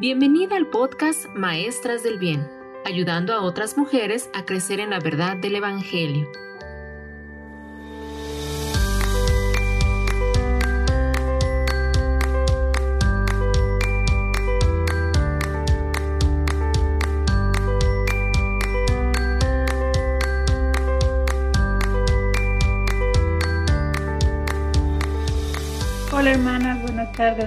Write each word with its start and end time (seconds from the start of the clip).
Bienvenida 0.00 0.56
al 0.56 0.66
podcast 0.66 1.26
Maestras 1.34 2.02
del 2.02 2.16
Bien, 2.16 2.48
ayudando 2.86 3.34
a 3.34 3.42
otras 3.42 3.76
mujeres 3.76 4.30
a 4.32 4.46
crecer 4.46 4.80
en 4.80 4.88
la 4.88 4.98
verdad 4.98 5.36
del 5.36 5.56
Evangelio. 5.56 6.26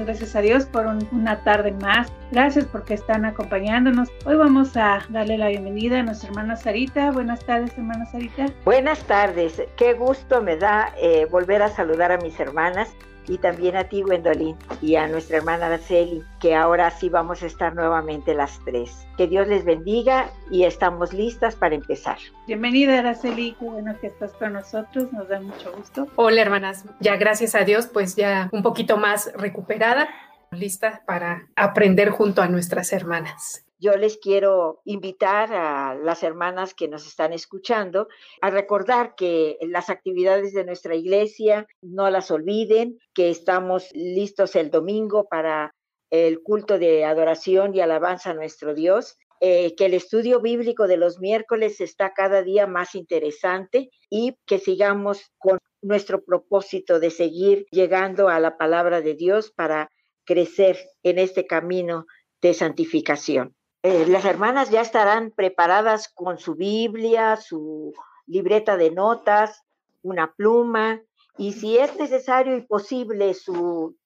Gracias 0.02 0.35
a 0.35 0.41
Dios 0.41 0.65
por 0.65 0.85
una 0.88 1.43
tarde 1.43 1.71
más. 1.71 2.11
Gracias 2.31 2.65
porque 2.65 2.95
están 2.95 3.25
acompañándonos. 3.25 4.09
Hoy 4.25 4.35
vamos 4.35 4.75
a 4.75 5.05
darle 5.09 5.38
la 5.38 5.49
bienvenida 5.49 5.99
a 5.99 6.03
nuestra 6.03 6.29
hermana 6.29 6.55
Sarita. 6.55 7.11
Buenas 7.11 7.45
tardes, 7.45 7.77
hermana 7.77 8.05
Sarita. 8.07 8.47
Buenas 8.66 9.03
tardes, 9.03 9.61
qué 9.77 9.93
gusto 9.93 10.41
me 10.41 10.57
da 10.57 10.93
eh, 10.97 11.27
volver 11.29 11.61
a 11.61 11.69
saludar 11.69 12.11
a 12.11 12.17
mis 12.17 12.39
hermanas 12.39 12.95
y 13.27 13.38
también 13.38 13.76
a 13.76 13.86
ti, 13.86 14.02
Gwendolyn, 14.02 14.55
y 14.82 14.95
a 14.95 15.08
nuestra 15.08 15.38
hermana 15.38 15.68
Araceli, 15.68 16.23
que 16.40 16.55
ahora 16.55 16.91
sí 16.91 17.09
vamos 17.09 17.44
a 17.44 17.48
estar 17.48 17.76
nuevamente 17.76 18.34
las 18.34 18.59
tres. 18.66 19.05
Que 19.18 19.27
Dios 19.27 19.48
les 19.48 19.66
bendiga 19.66 20.30
y 20.52 20.64
estamos 20.64 21.14
listas 21.14 21.55
para 21.55 21.76
empezar. 21.76 22.17
Bienvenida, 22.48 23.00
Araceli, 23.00 23.55
qué 23.59 23.66
bueno 23.66 23.95
que 24.00 24.08
estás 24.08 24.34
con 24.34 24.54
nosotros, 24.54 25.12
nos 25.14 25.28
da 25.30 25.40
mucho 25.40 25.72
gusto. 25.76 26.08
Hola, 26.16 26.41
hermanas, 26.41 26.86
ya 27.00 27.16
gracias 27.17 27.55
a 27.55 27.64
Dios, 27.64 27.88
pues 27.88 28.16
ya 28.16 28.50
un 28.52 28.64
poquito 28.64 28.97
más 28.97 29.31
recuperada, 29.36 30.09
lista 30.52 31.02
para 31.06 31.47
aprender 31.56 32.09
junto 32.09 32.42
a 32.42 32.47
nuestras 32.47 32.94
hermanas 32.94 33.62
yo 33.84 33.98
les 33.98 34.17
quiero 34.17 34.81
invitar 34.86 35.52
a 35.53 35.94
las 35.94 36.23
hermanas 36.23 36.73
que 36.73 36.88
nos 36.88 37.06
están 37.06 37.34
escuchando 37.34 38.08
a 38.42 38.50
recordar 38.50 39.14
que 39.16 39.58
las 39.59 39.90
actividades 39.90 40.53
de 40.53 40.64
nuestra 40.64 40.95
iglesia 40.95 41.67
no 41.81 42.09
las 42.09 42.31
olviden, 42.31 42.98
que 43.14 43.30
estamos 43.30 43.90
listos 43.92 44.56
el 44.56 44.72
domingo 44.72 45.28
para 45.30 45.75
el 46.09 46.42
culto 46.42 46.80
de 46.80 47.03
adoración 47.03 47.75
y 47.75 47.81
alabanza 47.81 48.30
a 48.30 48.36
nuestro 48.36 48.73
Dios. 48.73 49.17
Eh, 49.42 49.75
que 49.75 49.88
el 49.88 49.94
estudio 49.94 50.40
bíblico 50.40 50.88
de 50.88 50.95
los 50.95 51.20
miércoles 51.20 51.81
está 51.81 52.14
cada 52.14 52.44
día 52.44 52.66
más 52.66 52.95
interesante 52.95 53.90
y 54.09 54.38
que 54.45 54.58
sigamos 54.58 55.34
con 55.38 55.58
nuestro 55.81 56.23
propósito 56.23 57.02
de 57.02 57.09
seguir 57.09 57.66
llegando 57.70 58.30
a 58.30 58.40
la 58.40 58.56
palabra 58.56 59.02
de 59.02 59.16
Dios 59.16 59.52
para 59.52 59.90
crecer 60.23 60.78
en 61.03 61.20
este 61.20 61.45
camino 61.45 62.06
de 62.42 62.53
santificación. 62.53 63.53
Eh, 63.84 64.06
las 64.08 64.26
hermanas 64.26 64.70
ya 64.70 64.81
estarán 64.81 65.31
preparadas 65.31 66.08
con 66.08 66.39
su 66.39 66.56
Biblia, 66.56 67.36
su 67.36 67.94
libreta 68.25 68.78
de 68.78 68.92
notas, 68.92 69.64
una 70.02 70.34
pluma 70.34 71.02
y 71.38 71.53
si 71.53 71.78
es 71.78 71.95
necesario 71.98 72.56
y 72.56 72.62
posible 72.62 73.34
su 73.34 73.98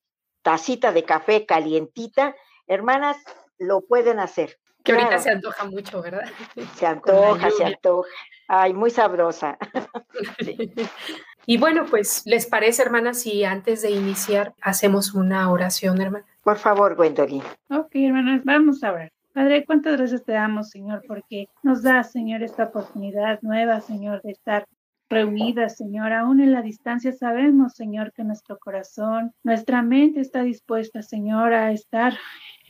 tacita 0.41 0.91
de 0.91 1.03
café 1.03 1.45
calientita, 1.45 2.35
hermanas, 2.67 3.17
lo 3.57 3.81
pueden 3.81 4.19
hacer. 4.19 4.57
Que 4.83 4.93
ahorita 4.93 5.19
se 5.19 5.31
antoja 5.31 5.65
mucho, 5.65 6.01
¿verdad? 6.01 6.29
Se 6.75 6.85
antoja, 6.87 7.51
se 7.51 7.65
antoja. 7.65 8.09
Ay, 8.47 8.73
muy 8.73 8.89
sabrosa. 8.89 9.57
Y 11.49 11.57
bueno, 11.57 11.85
pues, 11.89 12.23
¿les 12.25 12.45
parece, 12.45 12.81
hermanas, 12.81 13.21
si 13.21 13.45
antes 13.45 13.81
de 13.81 13.91
iniciar 13.91 14.53
hacemos 14.61 15.13
una 15.13 15.49
oración, 15.49 16.01
hermana? 16.01 16.25
Por 16.43 16.57
favor, 16.57 16.97
Gwendolyn. 16.97 17.41
Ok, 17.69 17.91
hermanas, 17.93 18.41
vamos 18.43 18.83
a 18.83 18.91
ver. 18.91 19.13
Padre, 19.37 19.65
cuántas 19.65 19.97
gracias 19.97 20.25
te 20.25 20.31
damos, 20.31 20.71
Señor, 20.71 21.03
porque 21.07 21.47
nos 21.61 21.83
da, 21.83 22.01
Señor, 22.01 22.41
esta 22.41 22.63
oportunidad 22.63 23.39
nueva, 23.43 23.81
Señor, 23.81 24.23
de 24.23 24.31
estar 24.31 24.65
reunidas, 25.11 25.77
Señor. 25.77 26.11
Aún 26.11 26.39
en 26.39 26.51
la 26.51 26.63
distancia 26.63 27.11
sabemos, 27.11 27.73
Señor, 27.73 28.13
que 28.13 28.23
nuestro 28.23 28.57
corazón, 28.57 29.35
nuestra 29.43 29.83
mente 29.83 30.21
está 30.21 30.41
dispuesta, 30.41 31.03
Señor, 31.03 31.53
a 31.53 31.71
estar 31.71 32.13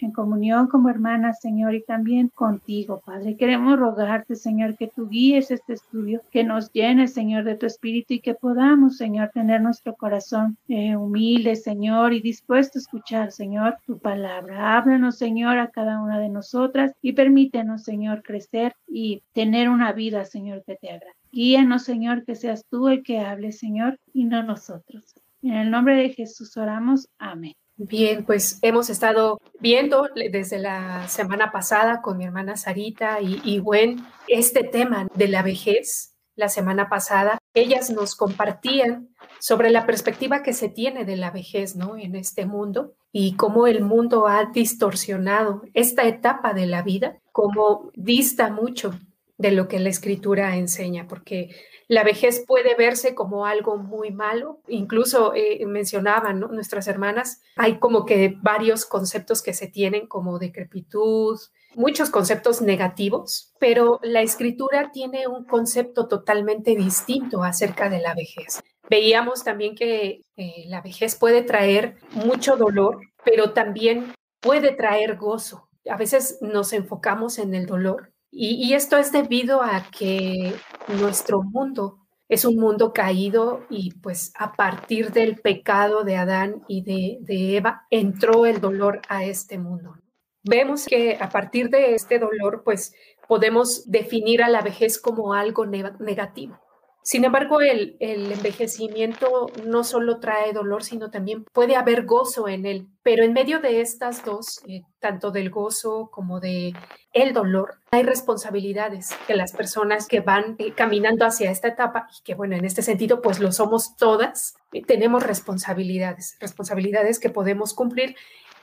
en 0.02 0.12
comunión 0.12 0.68
como 0.68 0.90
hermanas, 0.90 1.40
Señor, 1.42 1.76
y 1.76 1.84
también 1.84 2.30
contigo, 2.30 3.02
Padre. 3.06 3.36
Queremos 3.36 3.80
rogarte, 3.80 4.36
Señor, 4.36 4.76
que 4.76 4.88
tú 4.88 5.10
guíes 5.10 5.52
este 5.52 5.74
estudio, 5.74 6.22
que 6.32 6.44
nos 6.44 6.72
llenes, 6.72 7.14
Señor, 7.14 7.44
de 7.44 7.56
tu 7.56 7.66
espíritu 7.66 8.14
y 8.14 8.20
que 8.20 8.36
podamos, 8.36 8.98
Señor, 8.98 9.32
tener 9.34 9.62
nuestro 9.62 9.96
corazón 9.96 10.58
eh, 10.68 10.96
humilde, 10.96 11.56
Señor, 11.56 12.14
y 12.14 12.22
dispuesto 12.22 12.78
a 12.78 12.82
escuchar, 12.82 13.32
Señor, 13.32 13.78
tu 13.86 13.98
palabra. 14.00 14.78
Háblanos, 14.78 15.18
Señor, 15.18 15.58
a 15.58 15.70
cada 15.70 16.02
una 16.02 16.20
de 16.20 16.30
nosotras 16.30 16.94
y 17.02 17.14
permítenos, 17.14 17.84
Señor, 17.84 18.24
crecer 18.24 18.76
y 18.88 19.24
tener 19.34 19.70
una 19.70 19.92
vida, 19.94 20.26
Señor, 20.26 20.64
que 20.66 20.76
te 20.76 20.90
agrade. 20.90 21.14
Guíanos, 21.32 21.84
Señor, 21.84 22.24
que 22.26 22.36
seas 22.36 22.66
tú 22.70 22.88
el 22.88 23.04
que 23.04 23.20
hable, 23.20 23.52
Señor, 23.52 24.00
y 24.14 24.26
no 24.26 24.44
nosotros. 24.44 25.16
En 25.42 25.54
el 25.54 25.72
nombre 25.72 25.96
de 25.96 26.10
Jesús 26.10 26.58
oramos. 26.58 27.10
Amén. 27.20 27.54
Bien, 27.80 28.26
pues 28.26 28.58
hemos 28.64 28.90
estado 28.90 29.40
viendo 29.60 30.10
desde 30.32 30.58
la 30.58 31.08
semana 31.08 31.52
pasada 31.52 32.02
con 32.02 32.18
mi 32.18 32.26
hermana 32.26 32.58
Sarita 32.58 33.22
y, 33.22 33.40
y 33.44 33.60
Gwen 33.60 34.04
este 34.28 34.64
tema 34.64 35.08
de 35.14 35.28
la 35.28 35.44
vejez. 35.44 36.16
La 36.36 36.50
semana 36.50 36.90
pasada 36.90 37.38
ellas 37.54 37.92
nos 37.92 38.16
compartían 38.16 39.10
sobre 39.40 39.70
la 39.70 39.86
perspectiva 39.86 40.42
que 40.42 40.54
se 40.54 40.70
tiene 40.70 41.06
de 41.06 41.18
la 41.18 41.30
vejez, 41.30 41.76
¿no? 41.76 41.98
En 41.98 42.16
este 42.16 42.48
mundo 42.48 42.96
y 43.12 43.36
cómo 43.36 43.68
el 43.68 43.84
mundo 43.84 44.28
ha 44.28 44.46
distorsionado 44.46 45.62
esta 45.76 46.04
etapa 46.04 46.54
de 46.54 46.66
la 46.66 46.82
vida, 46.82 47.20
cómo 47.32 47.92
dista 47.94 48.50
mucho 48.50 48.92
de 49.38 49.52
lo 49.52 49.68
que 49.68 49.80
la 49.80 49.90
escritura 49.90 50.56
enseña, 50.56 51.08
porque 51.08 51.56
la 51.88 52.04
vejez 52.04 52.44
puede 52.46 52.76
verse 52.76 53.16
como 53.16 53.46
algo 53.46 53.78
muy 53.78 54.12
malo. 54.12 54.60
Incluso 54.68 55.34
eh, 55.36 55.66
mencionaban 55.66 56.40
nuestras 56.40 56.88
hermanas, 56.88 57.42
hay 57.56 57.80
como 57.80 58.06
que 58.06 58.36
varios 58.42 58.86
conceptos 58.86 59.42
que 59.42 59.54
se 59.54 59.68
tienen 59.68 60.08
como 60.08 60.40
decrepitud, 60.40 61.40
muchos 61.76 62.10
conceptos 62.10 62.62
negativos, 62.62 63.54
pero 63.60 64.00
la 64.02 64.22
escritura 64.22 64.92
tiene 64.92 65.28
un 65.28 65.46
concepto 65.46 66.08
totalmente 66.08 66.76
distinto 66.76 67.44
acerca 67.44 67.90
de 67.90 68.00
la 68.00 68.16
vejez. 68.16 68.62
Veíamos 68.90 69.44
también 69.44 69.76
que 69.76 70.22
eh, 70.38 70.64
la 70.68 70.82
vejez 70.82 71.16
puede 71.16 71.44
traer 71.44 71.98
mucho 72.12 72.58
dolor, 72.58 73.02
pero 73.24 73.52
también 73.52 74.14
puede 74.40 74.74
traer 74.74 75.18
gozo. 75.18 75.70
A 75.90 75.98
veces 75.98 76.40
nos 76.42 76.74
enfocamos 76.74 77.38
en 77.38 77.54
el 77.54 77.66
dolor, 77.66 78.12
y, 78.32 78.74
esto 78.74 78.98
es 78.98 79.12
debido 79.12 79.62
a 79.62 79.86
que 79.90 80.54
nuestro 81.00 81.42
mundo 81.42 82.08
es 82.30 82.44
un 82.44 82.58
mundo 82.58 82.92
caído 82.92 83.66
y 83.70 83.94
pues 84.02 84.34
a 84.38 84.54
partir 84.54 85.12
del 85.12 85.38
pecado 85.38 86.04
de 86.04 86.18
Adán 86.18 86.64
y 86.68 86.82
de, 86.82 87.58
Eva 87.58 87.88
entró 87.90 88.46
el 88.46 88.60
dolor 88.60 89.02
a 89.08 89.24
este 89.24 89.58
mundo. 89.58 89.96
Vemos 90.44 90.86
que 90.86 91.18
a 91.20 91.30
partir 91.30 91.70
de 91.70 91.96
este 91.96 92.20
dolor 92.20 92.64
pues 92.64 92.94
podemos 93.28 93.90
definir 93.90 94.44
a 94.44 94.50
la 94.50 94.62
vejez 94.62 95.00
como 95.00 95.34
algo 95.34 95.66
negativo. 95.66 96.60
Sin 97.08 97.24
embargo, 97.24 97.62
el, 97.62 97.96
envejecimiento 98.02 99.48
no 99.66 99.86
solo 99.86 100.20
trae 100.20 100.52
dolor, 100.52 100.84
sino 100.84 101.10
también 101.10 101.46
puede 101.54 101.78
haber 101.78 102.06
gozo 102.06 102.50
en 102.50 102.66
él. 102.66 102.90
Pero 103.02 103.24
en 103.24 103.32
medio 103.32 103.62
de 103.62 103.80
estas 103.80 104.26
dos, 104.26 104.60
eh, 104.68 104.82
tanto 105.00 105.32
del 105.32 105.50
gozo 105.50 106.10
como 106.12 106.42
de 106.42 106.74
el 107.14 107.32
dolor, 107.32 107.76
hay 107.92 108.04
responsabilidades 108.04 109.12
que 109.26 109.36
las 109.38 109.54
personas 109.54 110.06
que 110.06 110.20
van 110.20 110.58
eh, 110.60 110.74
caminando 110.74 111.26
hacia 111.26 111.50
esta 111.50 111.70
etapa, 111.70 112.10
y 112.12 112.24
que 112.26 112.36
bueno, 112.36 112.58
en 112.58 112.66
este 112.66 112.82
sentido, 112.82 113.22
pues 113.22 113.40
lo 113.40 113.54
somos 113.54 113.96
todas, 113.96 114.56
eh, 114.74 114.84
tenemos 114.84 115.24
responsabilidades, 115.24 116.36
responsabilidades 116.42 117.20
que 117.20 117.30
podemos 117.30 117.74
cumplir 117.74 118.18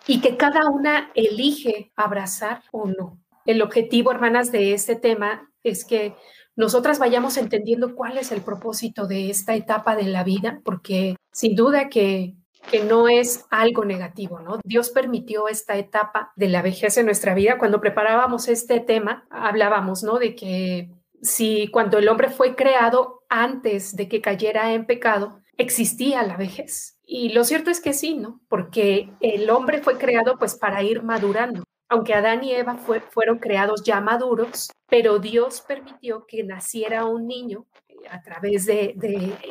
y 0.07 0.21
que 0.21 0.37
cada 0.37 0.69
una 0.69 1.11
elige 1.15 1.93
abrazar 1.97 2.63
o 2.73 2.89
no. 2.89 3.19
El 3.47 3.63
objetivo, 3.63 4.11
hermanas, 4.11 4.53
de 4.53 4.75
este 4.75 4.97
tema 4.97 5.51
es 5.63 5.87
que 5.87 6.15
nosotras 6.57 6.99
vayamos 6.99 7.37
entendiendo 7.37 7.95
cuál 7.95 8.19
es 8.19 8.33
el 8.33 8.41
propósito 8.41 9.07
de 9.07 9.31
esta 9.31 9.55
etapa 9.55 9.97
de 9.97 10.05
la 10.05 10.25
vida, 10.25 10.61
porque 10.65 11.17
sin 11.33 11.57
duda 11.57 11.89
que, 11.89 12.37
que 12.71 12.85
no 12.85 13.09
es 13.09 13.45
algo 13.51 13.85
negativo, 13.85 14.41
¿no? 14.41 14.61
Dios 14.65 14.91
permitió 14.91 15.49
esta 15.49 15.77
etapa 15.77 16.33
de 16.37 16.49
la 16.49 16.63
vejez 16.63 16.97
en 16.97 17.07
nuestra 17.07 17.35
vida. 17.35 17.59
Cuando 17.59 17.81
preparábamos 17.81 18.49
este 18.49 18.81
tema, 18.81 19.27
hablábamos, 19.31 20.03
¿no? 20.03 20.19
De 20.19 20.35
que 20.35 20.91
si 21.23 21.69
cuando 21.69 21.99
el 21.99 22.09
hombre 22.09 22.29
fue 22.29 22.55
creado 22.55 23.23
antes 23.29 23.97
de 23.97 24.09
que 24.09 24.21
cayera 24.21 24.73
en 24.73 24.87
pecado, 24.87 25.41
existía 25.57 26.23
la 26.23 26.37
vejez. 26.37 26.99
Y 27.05 27.31
lo 27.31 27.45
cierto 27.45 27.71
es 27.71 27.81
que 27.81 27.93
sí, 27.93 28.15
¿no? 28.15 28.41
Porque 28.49 29.11
el 29.21 29.51
hombre 29.51 29.83
fue 29.83 29.99
creado 29.99 30.39
pues 30.39 30.55
para 30.55 30.83
ir 30.83 31.03
madurando 31.03 31.65
aunque 31.95 32.13
Adán 32.13 32.43
y 32.43 32.53
Eva 32.53 32.77
fueron 32.77 33.39
creados 33.39 33.85
ya 33.85 34.01
maduros, 34.01 34.69
pero 34.89 35.21
Dios 35.21 35.61
permitió 35.61 36.27
que 36.27 36.43
naciera 36.43 37.05
un 37.05 37.29
niño 37.29 37.67
eh, 37.89 37.95
a 38.11 38.21
través 38.21 38.67
de, 38.67 38.97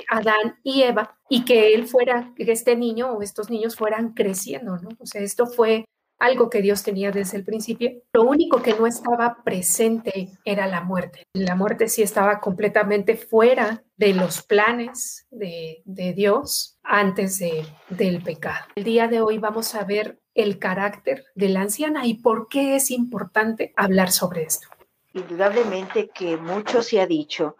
Adán 0.09 0.59
y 0.61 0.83
Eva 0.83 1.17
y 1.29 1.45
que 1.45 1.73
él 1.73 1.87
fuera, 1.87 2.33
que 2.35 2.51
este 2.51 2.75
niño 2.75 3.13
o 3.13 3.21
estos 3.21 3.49
niños 3.49 3.77
fueran 3.77 4.13
creciendo, 4.13 4.77
¿no? 4.77 4.89
O 4.99 5.05
sea, 5.05 5.21
esto 5.21 5.47
fue 5.47 5.85
algo 6.23 6.49
que 6.49 6.61
Dios 6.61 6.83
tenía 6.83 7.11
desde 7.11 7.37
el 7.37 7.43
principio. 7.43 7.91
Lo 8.13 8.23
único 8.23 8.61
que 8.61 8.73
no 8.73 8.87
estaba 8.87 9.43
presente 9.43 10.29
era 10.45 10.67
la 10.67 10.81
muerte. 10.81 11.27
La 11.33 11.55
muerte 11.55 11.89
sí 11.89 12.01
estaba 12.01 12.39
completamente 12.39 13.17
fuera 13.17 13.83
de 13.97 14.13
los 14.13 14.41
planes 14.41 15.27
de, 15.31 15.83
Dios 16.15 16.79
antes 16.81 17.39
de, 17.39 17.65
del 17.89 18.23
pecado. 18.23 18.65
El 18.75 18.85
día 18.85 19.09
de 19.09 19.21
hoy 19.21 19.37
vamos 19.37 19.75
a 19.75 19.83
ver 19.83 20.21
el 20.33 20.59
carácter 20.59 21.25
de 21.35 21.49
la 21.49 21.61
anciana 21.61 22.07
y 22.07 22.15
por 22.15 22.47
qué 22.47 22.77
es 22.77 22.89
importante 22.89 23.73
hablar 23.75 24.09
sobre 24.09 24.43
esto. 24.43 24.69
Indudablemente 25.13 26.09
que 26.09 26.37
mucho 26.37 26.81
se 26.81 27.01
ha 27.01 27.05
dicho 27.05 27.57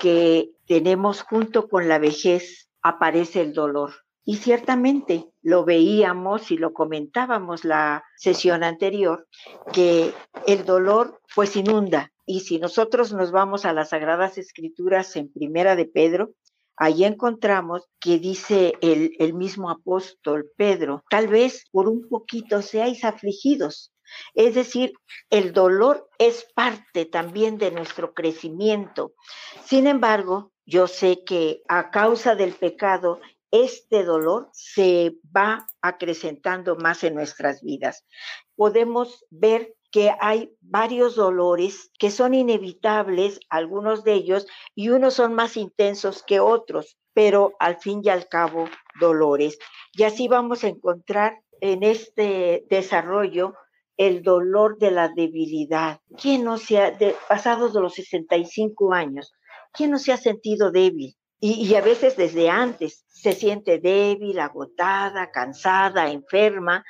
que 0.00 0.52
tenemos 0.66 1.20
junto 1.20 1.68
con 1.68 1.86
la 1.86 1.98
vejez 1.98 2.70
aparece 2.80 3.42
el 3.42 3.52
dolor. 3.52 4.05
Y 4.26 4.36
ciertamente 4.36 5.30
lo 5.40 5.64
veíamos 5.64 6.50
y 6.50 6.58
lo 6.58 6.74
comentábamos 6.74 7.64
la 7.64 8.04
sesión 8.16 8.64
anterior, 8.64 9.28
que 9.72 10.12
el 10.46 10.66
dolor 10.66 11.20
pues 11.34 11.56
inunda. 11.56 12.12
Y 12.26 12.40
si 12.40 12.58
nosotros 12.58 13.12
nos 13.12 13.30
vamos 13.30 13.64
a 13.64 13.72
las 13.72 13.90
Sagradas 13.90 14.36
Escrituras 14.36 15.14
en 15.14 15.32
Primera 15.32 15.76
de 15.76 15.86
Pedro, 15.86 16.32
ahí 16.76 17.04
encontramos 17.04 17.88
que 18.00 18.18
dice 18.18 18.74
el, 18.82 19.12
el 19.20 19.32
mismo 19.32 19.70
apóstol 19.70 20.50
Pedro, 20.56 21.04
tal 21.08 21.28
vez 21.28 21.64
por 21.70 21.88
un 21.88 22.08
poquito 22.08 22.62
seáis 22.62 23.04
afligidos, 23.04 23.92
es 24.34 24.54
decir, 24.54 24.92
el 25.30 25.52
dolor 25.52 26.08
es 26.18 26.46
parte 26.54 27.06
también 27.06 27.58
de 27.58 27.70
nuestro 27.70 28.14
crecimiento. 28.14 29.14
Sin 29.64 29.86
embargo, 29.86 30.52
yo 30.64 30.86
sé 30.86 31.24
que 31.24 31.62
a 31.68 31.90
causa 31.90 32.34
del 32.34 32.52
pecado, 32.52 33.20
este 33.64 34.04
dolor 34.04 34.48
se 34.52 35.16
va 35.34 35.66
acrecentando 35.80 36.76
más 36.76 37.04
en 37.04 37.14
nuestras 37.14 37.62
vidas. 37.62 38.04
Podemos 38.54 39.24
ver 39.30 39.74
que 39.90 40.12
hay 40.20 40.54
varios 40.60 41.16
dolores 41.16 41.90
que 41.98 42.10
son 42.10 42.34
inevitables, 42.34 43.40
algunos 43.48 44.04
de 44.04 44.14
ellos, 44.14 44.46
y 44.74 44.90
unos 44.90 45.14
son 45.14 45.34
más 45.34 45.56
intensos 45.56 46.22
que 46.22 46.40
otros, 46.40 46.98
pero 47.14 47.54
al 47.60 47.78
fin 47.78 48.00
y 48.02 48.10
al 48.10 48.28
cabo 48.28 48.68
dolores. 49.00 49.58
Y 49.92 50.02
así 50.02 50.28
vamos 50.28 50.64
a 50.64 50.68
encontrar 50.68 51.40
en 51.60 51.82
este 51.82 52.66
desarrollo 52.68 53.54
el 53.96 54.22
dolor 54.22 54.78
de 54.78 54.90
la 54.90 55.08
debilidad. 55.08 56.00
¿Quién 56.20 56.44
no 56.44 56.58
se 56.58 56.78
ha, 56.78 56.90
de, 56.90 57.16
pasados 57.28 57.72
de 57.72 57.80
los 57.80 57.94
65 57.94 58.92
años, 58.92 59.32
quién 59.72 59.90
no 59.90 59.98
se 59.98 60.12
ha 60.12 60.18
sentido 60.18 60.70
débil? 60.70 61.16
Y, 61.38 61.74
a 61.74 61.80
veces 61.82 62.16
desde 62.16 62.48
antes 62.48 63.04
se 63.08 63.32
siente 63.32 63.78
débil, 63.78 64.38
agotada, 64.40 65.30
cansada, 65.30 66.10
enferma. 66.10 66.84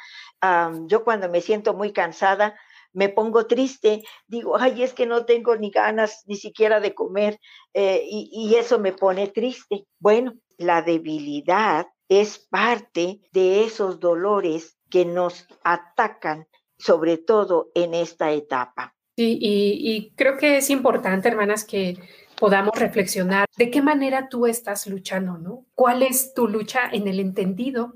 yo 0.86 1.04
cuando 1.04 1.28
me 1.28 1.40
siento 1.40 1.74
muy 1.74 1.92
cansada, 1.92 2.56
me 2.92 3.08
pongo 3.08 3.46
triste, 3.46 4.02
digo, 4.26 4.56
ay, 4.56 4.82
es 4.82 4.94
que 4.94 5.04
no 5.04 5.26
tengo 5.26 5.56
ni 5.56 5.70
ganas 5.70 6.22
ni 6.26 6.36
siquiera 6.36 6.80
de 6.80 6.94
comer 6.94 7.38
eh, 7.74 8.02
y, 8.08 8.30
y 8.32 8.54
eso 8.54 8.78
me 8.78 8.92
pone 8.92 9.28
triste. 9.28 9.84
Bueno, 9.98 10.32
la 10.56 10.80
debilidad 10.80 11.88
es 12.08 12.38
parte 12.38 13.20
de 13.32 13.64
esos 13.64 14.00
dolores 14.00 14.78
que 14.88 15.04
nos 15.04 15.46
atacan 15.62 16.46
sobre 16.78 17.18
todo 17.18 17.70
en 17.74 17.94
esta 17.94 18.32
etapa. 18.32 18.94
Sí, 19.16 19.38
y, 19.40 20.10
creo 20.14 20.36
que 20.36 20.58
es 20.58 20.68
importante, 20.68 21.28
hermanas, 21.28 21.64
que 21.64 21.96
podamos 22.38 22.78
reflexionar 22.78 23.46
de 23.56 23.70
qué 23.70 23.82
manera 23.82 24.28
tú 24.28 24.46
estás 24.46 24.86
luchando, 24.86 25.38
¿no? 25.38 25.66
¿Cuál 25.74 26.02
es 26.02 26.34
tu 26.34 26.48
lucha 26.48 26.88
en 26.92 27.08
el 27.08 27.20
entendido 27.20 27.94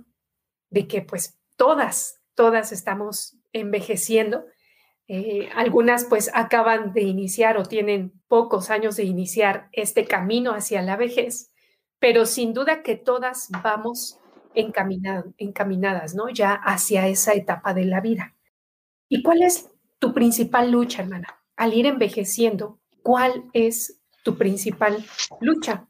de 0.70 0.88
que 0.88 1.02
pues 1.02 1.38
todas, 1.56 2.22
todas 2.34 2.72
estamos 2.72 3.36
envejeciendo? 3.52 4.44
Eh, 5.08 5.48
algunas 5.54 6.04
pues 6.04 6.30
acaban 6.34 6.92
de 6.92 7.02
iniciar 7.02 7.56
o 7.58 7.64
tienen 7.64 8.12
pocos 8.28 8.70
años 8.70 8.96
de 8.96 9.04
iniciar 9.04 9.68
este 9.72 10.06
camino 10.06 10.52
hacia 10.52 10.82
la 10.82 10.96
vejez, 10.96 11.50
pero 11.98 12.26
sin 12.26 12.54
duda 12.54 12.82
que 12.82 12.96
todas 12.96 13.48
vamos 13.62 14.18
encaminadas, 14.54 16.14
¿no? 16.14 16.28
Ya 16.28 16.54
hacia 16.54 17.08
esa 17.08 17.34
etapa 17.34 17.74
de 17.74 17.84
la 17.84 18.00
vida. 18.00 18.36
¿Y 19.08 19.22
cuál 19.22 19.42
es 19.42 19.68
tu 19.98 20.14
principal 20.14 20.70
lucha, 20.70 21.02
hermana? 21.02 21.40
Al 21.56 21.74
ir 21.74 21.86
envejeciendo, 21.86 22.80
¿cuál 23.02 23.44
es 23.52 23.99
tu 24.22 24.36
principal 24.36 25.04
lucha? 25.40 25.86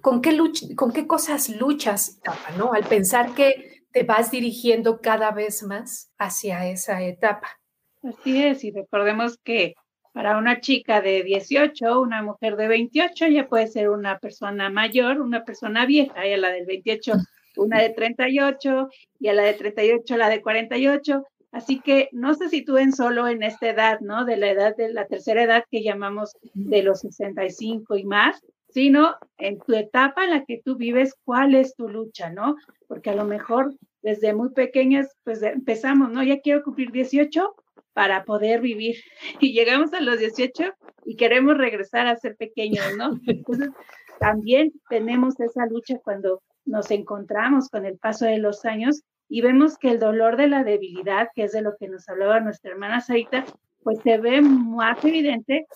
¿Con 0.00 0.22
qué, 0.22 0.36
con 0.76 0.92
qué 0.92 1.06
cosas 1.06 1.48
luchas, 1.50 2.20
¿no? 2.56 2.72
Al 2.72 2.84
pensar 2.84 3.34
que 3.34 3.84
te 3.92 4.02
vas 4.02 4.30
dirigiendo 4.30 5.00
cada 5.00 5.30
vez 5.30 5.62
más 5.62 6.12
hacia 6.18 6.66
esa 6.66 7.02
etapa. 7.02 7.60
Así 8.02 8.42
es, 8.42 8.64
y 8.64 8.70
recordemos 8.70 9.38
que 9.44 9.74
para 10.12 10.38
una 10.38 10.60
chica 10.60 11.00
de 11.00 11.22
18, 11.22 12.00
una 12.00 12.22
mujer 12.22 12.56
de 12.56 12.68
28 12.68 13.26
ya 13.28 13.48
puede 13.48 13.66
ser 13.66 13.90
una 13.90 14.18
persona 14.18 14.70
mayor, 14.70 15.20
una 15.20 15.44
persona 15.44 15.86
vieja, 15.86 16.26
y 16.26 16.32
a 16.32 16.38
la 16.38 16.50
del 16.50 16.66
28 16.66 17.12
una 17.56 17.80
de 17.80 17.90
38 17.90 18.88
y 19.18 19.28
a 19.28 19.32
la 19.32 19.42
de 19.42 19.54
38 19.54 20.16
la 20.16 20.28
de 20.28 20.40
48. 20.40 21.24
Así 21.52 21.80
que 21.80 22.08
no 22.12 22.34
se 22.34 22.48
sitúen 22.48 22.92
solo 22.92 23.26
en 23.26 23.42
esta 23.42 23.68
edad, 23.68 24.00
¿no? 24.00 24.24
De 24.24 24.36
la 24.36 24.50
edad 24.50 24.76
de 24.76 24.92
la 24.92 25.06
tercera 25.06 25.42
edad 25.42 25.64
que 25.70 25.82
llamamos 25.82 26.36
de 26.54 26.82
los 26.82 27.00
65 27.00 27.96
y 27.96 28.04
más, 28.04 28.40
sino 28.68 29.16
en 29.36 29.58
tu 29.58 29.74
etapa 29.74 30.24
en 30.24 30.30
la 30.30 30.44
que 30.44 30.60
tú 30.64 30.76
vives, 30.76 31.14
cuál 31.24 31.54
es 31.54 31.74
tu 31.74 31.88
lucha, 31.88 32.30
¿no? 32.30 32.56
Porque 32.86 33.10
a 33.10 33.16
lo 33.16 33.24
mejor 33.24 33.74
desde 34.02 34.32
muy 34.32 34.50
pequeñas, 34.50 35.08
pues 35.24 35.42
empezamos, 35.42 36.10
¿no? 36.10 36.22
Ya 36.22 36.40
quiero 36.40 36.62
cumplir 36.62 36.92
18 36.92 37.54
para 37.92 38.24
poder 38.24 38.60
vivir. 38.60 38.96
Y 39.40 39.52
llegamos 39.52 39.92
a 39.92 40.00
los 40.00 40.18
18 40.18 40.72
y 41.04 41.16
queremos 41.16 41.58
regresar 41.58 42.06
a 42.06 42.16
ser 42.16 42.36
pequeños, 42.36 42.84
¿no? 42.96 43.18
Entonces, 43.26 43.70
también 44.20 44.72
tenemos 44.88 45.40
esa 45.40 45.66
lucha 45.66 45.98
cuando 45.98 46.42
nos 46.64 46.90
encontramos 46.90 47.68
con 47.68 47.86
el 47.86 47.98
paso 47.98 48.26
de 48.26 48.38
los 48.38 48.64
años 48.64 49.02
y 49.30 49.40
vemos 49.42 49.78
que 49.78 49.92
el 49.92 50.00
dolor 50.00 50.36
de 50.36 50.48
la 50.48 50.64
debilidad, 50.64 51.28
que 51.34 51.44
es 51.44 51.52
de 51.52 51.62
lo 51.62 51.76
que 51.76 51.88
nos 51.88 52.08
hablaba 52.08 52.40
nuestra 52.40 52.72
hermana 52.72 53.00
Sarita, 53.00 53.44
pues 53.82 54.00
se 54.02 54.18
ve 54.18 54.42
más 54.42 55.02
evidente 55.04 55.66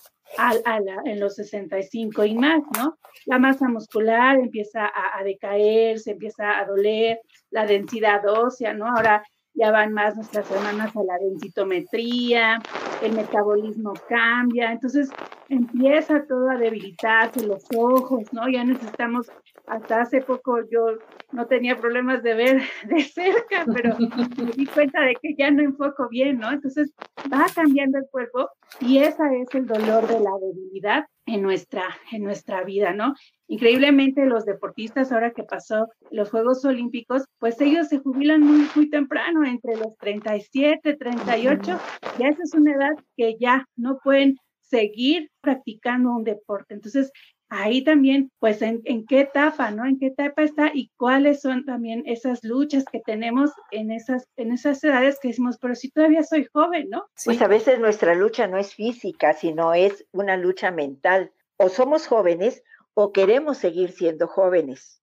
en 1.05 1.19
los 1.19 1.35
65 1.35 2.25
y 2.25 2.35
más, 2.35 2.61
¿no? 2.77 2.97
La 3.25 3.39
masa 3.39 3.69
muscular 3.69 4.37
empieza 4.37 4.85
a, 4.85 5.17
a, 5.17 5.23
decaer, 5.23 5.99
se 5.99 6.11
empieza 6.11 6.59
a 6.59 6.65
doler, 6.65 7.21
la 7.49 7.65
densidad 7.65 8.27
ósea, 8.27 8.73
¿no? 8.73 8.87
Ahora 8.87 9.23
ya 9.55 9.71
van 9.71 9.93
más 9.93 10.15
nuestras 10.15 10.49
hermanas 10.51 10.95
a 10.95 11.03
la 11.03 11.17
densitometría, 11.17 12.61
el 13.01 13.13
metabolismo 13.13 13.93
cambia, 14.07 14.71
entonces 14.71 15.09
empieza 15.49 16.25
todo 16.27 16.49
a 16.49 16.57
debilitarse 16.57 17.45
los 17.45 17.65
ojos, 17.75 18.31
¿no? 18.33 18.47
Ya 18.49 18.63
necesitamos 18.63 19.31
hasta 19.67 20.01
hace 20.01 20.21
poco 20.21 20.59
yo 20.69 20.97
no 21.31 21.47
tenía 21.47 21.77
problemas 21.77 22.21
de 22.21 22.33
ver 22.35 22.61
de 22.87 23.01
cerca, 23.01 23.65
pero 23.73 23.97
me 23.97 24.51
di 24.51 24.65
cuenta 24.67 25.01
de 25.01 25.15
que 25.15 25.35
ya 25.35 25.49
no 25.51 25.63
enfoco 25.63 26.07
bien, 26.09 26.39
¿no? 26.39 26.51
Entonces 26.51 26.93
va 27.31 27.45
cambiando 27.53 27.97
el 27.97 28.05
cuerpo 28.11 28.49
y 28.79 28.99
ese 28.99 29.23
es 29.41 29.55
el 29.55 29.65
dolor 29.65 30.07
de 30.07 30.19
la 30.19 30.31
debilidad 30.41 31.05
en 31.25 31.41
nuestra, 31.41 31.83
en 32.11 32.23
nuestra 32.23 32.63
vida, 32.63 32.93
¿no? 32.93 33.13
Increíblemente 33.47 34.25
los 34.25 34.45
deportistas, 34.45 35.11
ahora 35.11 35.31
que 35.31 35.43
pasó 35.43 35.87
los 36.11 36.29
Juegos 36.29 36.63
Olímpicos, 36.65 37.23
pues 37.39 37.59
ellos 37.61 37.87
se 37.87 37.99
jubilan 37.99 38.41
muy, 38.41 38.67
muy 38.75 38.89
temprano, 38.89 39.43
entre 39.45 39.75
los 39.75 39.95
37, 39.97 40.95
38, 40.95 41.79
ya 42.19 42.27
esa 42.27 42.43
es 42.43 42.53
una 42.53 42.73
edad 42.73 42.95
que 43.17 43.35
ya 43.39 43.67
no 43.75 43.99
pueden 44.03 44.37
seguir 44.61 45.29
practicando 45.41 46.11
un 46.11 46.23
deporte. 46.23 46.73
Entonces, 46.73 47.11
ahí 47.49 47.83
también, 47.83 48.31
pues, 48.39 48.61
en, 48.61 48.81
qué 49.07 49.21
etapa, 49.21 49.71
¿no? 49.71 49.85
En 49.85 49.99
qué 49.99 50.07
etapa 50.07 50.43
está 50.43 50.71
y 50.73 50.91
cuáles 50.97 51.41
son 51.41 51.65
también 51.65 52.03
esas 52.05 52.43
luchas 52.43 52.85
que 52.91 52.99
tenemos 52.99 53.51
en 53.71 53.91
esas, 53.91 54.27
en 54.35 54.51
esas 54.51 54.83
edades 54.83 55.19
que 55.19 55.29
decimos, 55.29 55.57
pero 55.59 55.75
si 55.75 55.91
todavía 55.91 56.23
soy 56.23 56.45
joven, 56.51 56.89
¿no? 56.89 57.05
Pues 57.23 57.41
a 57.41 57.47
veces 57.47 57.79
nuestra 57.79 58.15
lucha 58.15 58.47
no 58.47 58.57
es 58.57 58.73
física, 58.73 59.33
sino 59.33 59.73
es 59.73 60.05
una 60.11 60.37
lucha 60.37 60.71
mental. 60.71 61.31
O 61.57 61.69
somos 61.69 62.07
jóvenes 62.07 62.63
o 62.93 63.11
queremos 63.11 63.57
seguir 63.57 63.91
siendo 63.91 64.27
jóvenes. 64.27 65.01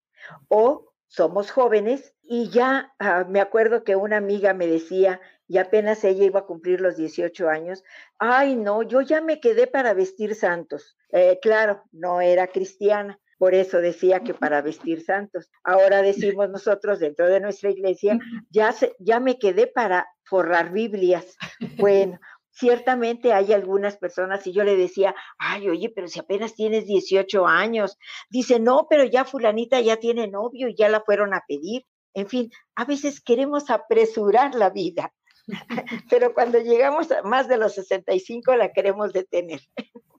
O 0.49 0.93
somos 1.07 1.51
jóvenes 1.51 2.15
y 2.23 2.49
ya 2.49 2.95
ah, 2.99 3.27
me 3.29 3.41
acuerdo 3.41 3.85
que 3.85 3.97
una 3.97 4.17
amiga 4.17 4.55
me 4.55 4.67
decía, 4.67 5.21
y 5.47 5.59
apenas 5.59 6.03
ella 6.05 6.25
iba 6.25 6.41
a 6.41 6.47
cumplir 6.47 6.81
los 6.81 6.97
18 6.97 7.49
años, 7.49 7.85
ay 8.19 8.57
no, 8.57 8.83
yo 8.83 9.03
ya 9.03 9.21
me 9.21 9.39
quedé 9.39 9.67
para 9.67 9.93
vestir 9.93 10.35
santos. 10.35 10.97
Eh, 11.13 11.39
claro, 11.43 11.83
no 11.93 12.21
era 12.21 12.47
cristiana, 12.49 13.21
por 13.39 13.55
eso 13.55 13.81
decía 13.81 14.21
que 14.21 14.35
para 14.35 14.63
vestir 14.63 15.05
santos. 15.05 15.51
Ahora 15.63 16.01
decimos 16.01 16.49
nosotros 16.49 17.01
dentro 17.01 17.29
de 17.29 17.41
nuestra 17.41 17.71
iglesia, 17.71 18.19
ya, 18.51 18.75
ya 18.99 19.21
me 19.21 19.39
quedé 19.39 19.67
para 19.67 20.09
forrar 20.25 20.73
Biblias. 20.73 21.37
Bueno, 21.77 22.19
ciertamente 22.51 23.33
hay 23.33 23.53
algunas 23.53 23.97
personas 23.97 24.47
y 24.47 24.53
yo 24.53 24.65
le 24.65 24.77
decía, 24.77 25.15
ay, 25.39 25.69
oye, 25.69 25.91
pero 25.95 26.09
si 26.09 26.21
apenas 26.21 26.55
tienes 26.55 26.87
18 26.87 27.47
años, 27.47 27.99
dice, 28.31 28.61
no, 28.61 28.87
pero 28.89 29.05
ya 29.05 29.25
fulanita 29.25 29.81
ya 29.81 29.97
tiene 29.97 30.29
novio 30.29 30.69
y 30.69 30.77
ya 30.77 30.89
la 30.89 31.01
fueron 31.01 31.35
a 31.35 31.43
pedir. 31.47 31.85
En 32.15 32.29
fin, 32.29 32.51
a 32.75 32.85
veces 32.85 33.21
queremos 33.21 33.71
apresurar 33.71 34.55
la 34.55 34.71
vida 34.71 35.13
pero 36.11 36.35
cuando 36.35 36.59
llegamos 36.59 37.11
a 37.11 37.23
más 37.23 37.49
de 37.49 37.57
los 37.57 37.75
65 37.75 38.55
la 38.57 38.73
queremos 38.73 39.13
detener. 39.13 39.61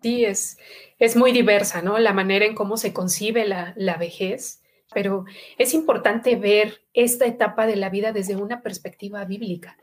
Sí, 0.02 0.26
es, 0.26 0.58
es 1.00 1.16
muy 1.16 1.32
diversa, 1.32 1.82
¿no? 1.82 1.98
La 1.98 2.14
manera 2.14 2.46
en 2.46 2.56
cómo 2.56 2.76
se 2.78 2.94
concibe 2.94 3.48
la, 3.48 3.74
la 3.78 3.96
vejez, 3.96 4.62
pero 4.94 5.26
es 5.58 5.74
importante 5.74 6.36
ver 6.36 6.82
esta 6.94 7.26
etapa 7.26 7.66
de 7.66 7.78
la 7.78 7.90
vida 7.90 8.12
desde 8.12 8.36
una 8.36 8.62
perspectiva 8.62 9.24
bíblica. 9.26 9.78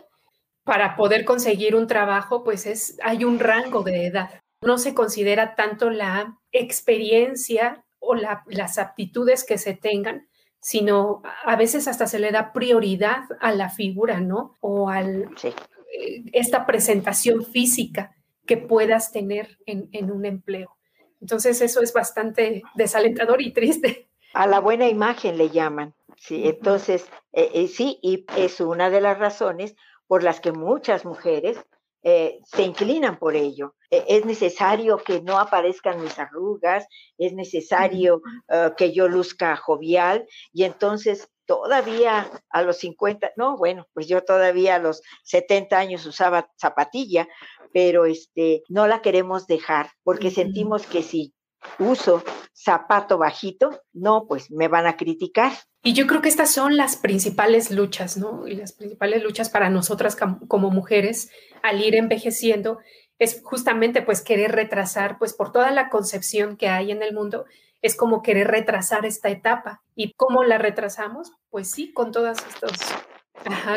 Para 0.65 0.95
poder 0.95 1.25
conseguir 1.25 1.75
un 1.75 1.87
trabajo, 1.87 2.45
pues 2.45 2.67
es, 2.67 2.99
hay 3.03 3.25
un 3.25 3.39
rango 3.39 3.83
de 3.83 4.07
edad. 4.07 4.43
No 4.63 4.77
se 4.77 4.95
considera 4.95 5.55
tanto 5.55 5.91
la 5.91 6.39
experiencia 6.53 7.85
o 7.99 8.15
las 8.15 8.79
aptitudes 8.79 9.45
que 9.45 9.59
se 9.59 9.75
tengan, 9.75 10.29
sino 10.61 11.23
a 11.45 11.57
veces 11.57 11.89
hasta 11.89 12.07
se 12.07 12.19
le 12.19 12.31
da 12.31 12.53
prioridad 12.53 13.25
a 13.41 13.53
la 13.53 13.71
figura, 13.71 14.21
¿no? 14.21 14.57
O 14.61 14.91
a 14.91 15.03
eh, 15.03 16.25
esta 16.33 16.67
presentación 16.67 17.45
física 17.45 18.15
que 18.47 18.57
puedas 18.57 19.13
tener 19.13 19.59
en, 19.67 20.11
un 20.11 20.27
empleo. 20.27 20.77
Entonces 21.21 21.61
eso 21.61 21.83
es 21.83 21.93
bastante 21.93 22.63
desalentador 22.75 23.41
y 23.43 23.53
triste. 23.53 24.09
A 24.35 24.47
la 24.47 24.61
buena 24.61 24.89
imagen 24.89 25.39
le 25.39 25.51
llaman. 25.51 25.95
Sí, 26.17 26.47
entonces, 26.47 27.07
eh, 27.33 27.51
eh, 27.55 27.69
sí, 27.69 27.99
y 28.03 28.27
es 28.37 28.61
una 28.61 28.91
de 28.91 29.01
las 29.01 29.19
razones 29.19 29.77
por 30.07 30.23
las 30.23 30.41
que 30.41 30.53
muchas 30.53 31.05
mujeres 31.05 31.59
eh, 32.03 32.41
se 32.45 32.63
inclinan 32.63 33.19
por 33.19 33.37
ello. 33.37 33.75
E, 33.91 34.05
es 34.09 34.25
necesario 34.25 34.99
que 34.99 35.21
no 35.23 35.39
aparezcan 35.39 36.03
mis 36.03 36.19
arrugas, 36.19 36.87
es 37.19 37.33
necesario 37.33 38.23
eh, 38.49 38.71
que 38.77 38.93
yo 38.93 39.09
luzca 39.09 39.57
jovial 39.57 40.27
y 40.53 40.65
entonces 40.65 41.29
todavía 41.47 42.31
a 42.51 42.63
los 42.63 42.77
50, 42.79 43.33
no, 43.37 43.57
bueno, 43.57 43.89
pues 43.93 44.07
yo 44.07 44.23
todavía 44.23 44.77
a 44.77 44.79
los 44.79 45.03
70 45.25 45.77
años 45.77 46.07
usaba 46.07 46.49
zapatilla, 46.61 47.29
pero 47.73 48.05
este, 48.05 48.63
no 48.69 48.87
la 48.87 49.03
queremos 49.03 49.47
dejar 49.47 49.91
porque 50.05 50.31
sentimos 50.31 50.87
que 50.87 51.03
si 51.03 51.35
uso 51.79 52.23
zapato 52.53 53.19
bajito, 53.19 53.83
no, 53.93 54.27
pues 54.27 54.51
me 54.51 54.69
van 54.69 54.87
a 54.87 54.97
criticar. 54.97 55.53
Y 55.83 55.95
yo 55.95 56.07
creo 56.07 56.21
que 56.21 56.29
estas 56.29 56.53
son 56.53 56.77
las 56.77 56.97
principales 56.97 57.71
luchas, 57.71 58.17
¿no? 58.17 58.47
Y 58.47 58.55
las 58.55 58.73
principales 58.73 59.23
luchas 59.23 59.49
para 59.49 59.71
nosotras 59.71 60.17
como 60.49 60.71
mujeres 60.71 61.31
al 61.63 61.83
ir 61.83 61.95
envejeciendo 61.95 62.79
es 63.19 63.41
justamente 63.43 64.03
pues 64.03 64.23
querer 64.23 64.53
retrasar, 64.53 65.19
pues 65.19 65.35
por 65.35 65.53
toda 65.53 65.71
la 65.71 65.91
concepción 65.91 66.57
que 66.57 66.69
hay 66.69 66.91
en 66.91 67.03
el 67.03 67.15
mundo, 67.15 67.45
es 67.83 67.97
como 67.97 68.23
querer 68.23 68.49
retrasar 68.49 69.07
esta 69.07 69.31
etapa. 69.31 69.83
¿Y 69.95 70.13
cómo 70.15 70.45
la 70.45 70.59
retrasamos? 70.59 71.33
Pues 71.51 71.71
sí, 71.71 71.93
con 71.93 72.13
todos 72.13 72.39
estos 72.39 72.73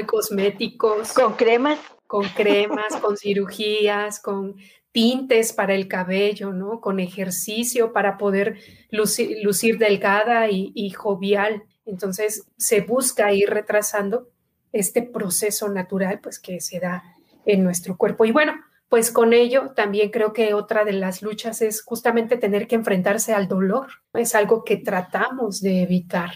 cosméticos. 0.08 1.14
Con 1.14 1.34
cremas. 1.34 1.80
Con 2.08 2.28
cremas, 2.30 2.96
con 3.02 3.18
cirugías, 3.18 4.22
con 4.22 4.56
tintes 4.94 5.52
para 5.52 5.74
el 5.74 5.90
cabello, 5.90 6.54
¿no? 6.54 6.80
Con 6.80 7.02
ejercicio 7.02 7.92
para 7.92 8.18
poder 8.18 8.60
lucir, 8.92 9.78
delgada 9.78 10.48
y, 10.50 10.90
jovial. 10.92 11.64
Entonces 11.86 12.46
se 12.58 12.82
busca 12.82 13.34
ir 13.34 13.50
retrasando 13.50 14.30
este 14.72 15.02
proceso 15.02 15.68
natural, 15.68 16.20
pues 16.22 16.40
que 16.40 16.62
se 16.62 16.80
da 16.80 17.04
en 17.46 17.64
nuestro 17.64 17.98
cuerpo. 17.98 18.24
Y 18.24 18.32
bueno, 18.32 18.54
pues 18.88 19.12
con 19.12 19.34
ello 19.34 19.72
también 19.76 20.12
creo 20.12 20.32
que 20.32 20.54
otra 20.54 20.86
de 20.86 20.94
las 20.94 21.24
luchas 21.24 21.64
es 21.64 21.82
justamente 21.82 22.38
tener 22.38 22.68
que 22.68 22.76
enfrentarse 22.76 23.34
al 23.34 23.48
dolor. 23.48 23.88
Es 24.14 24.36
algo 24.36 24.64
que 24.64 24.78
tratamos 24.78 25.60
de 25.62 25.82
evitar 25.82 26.32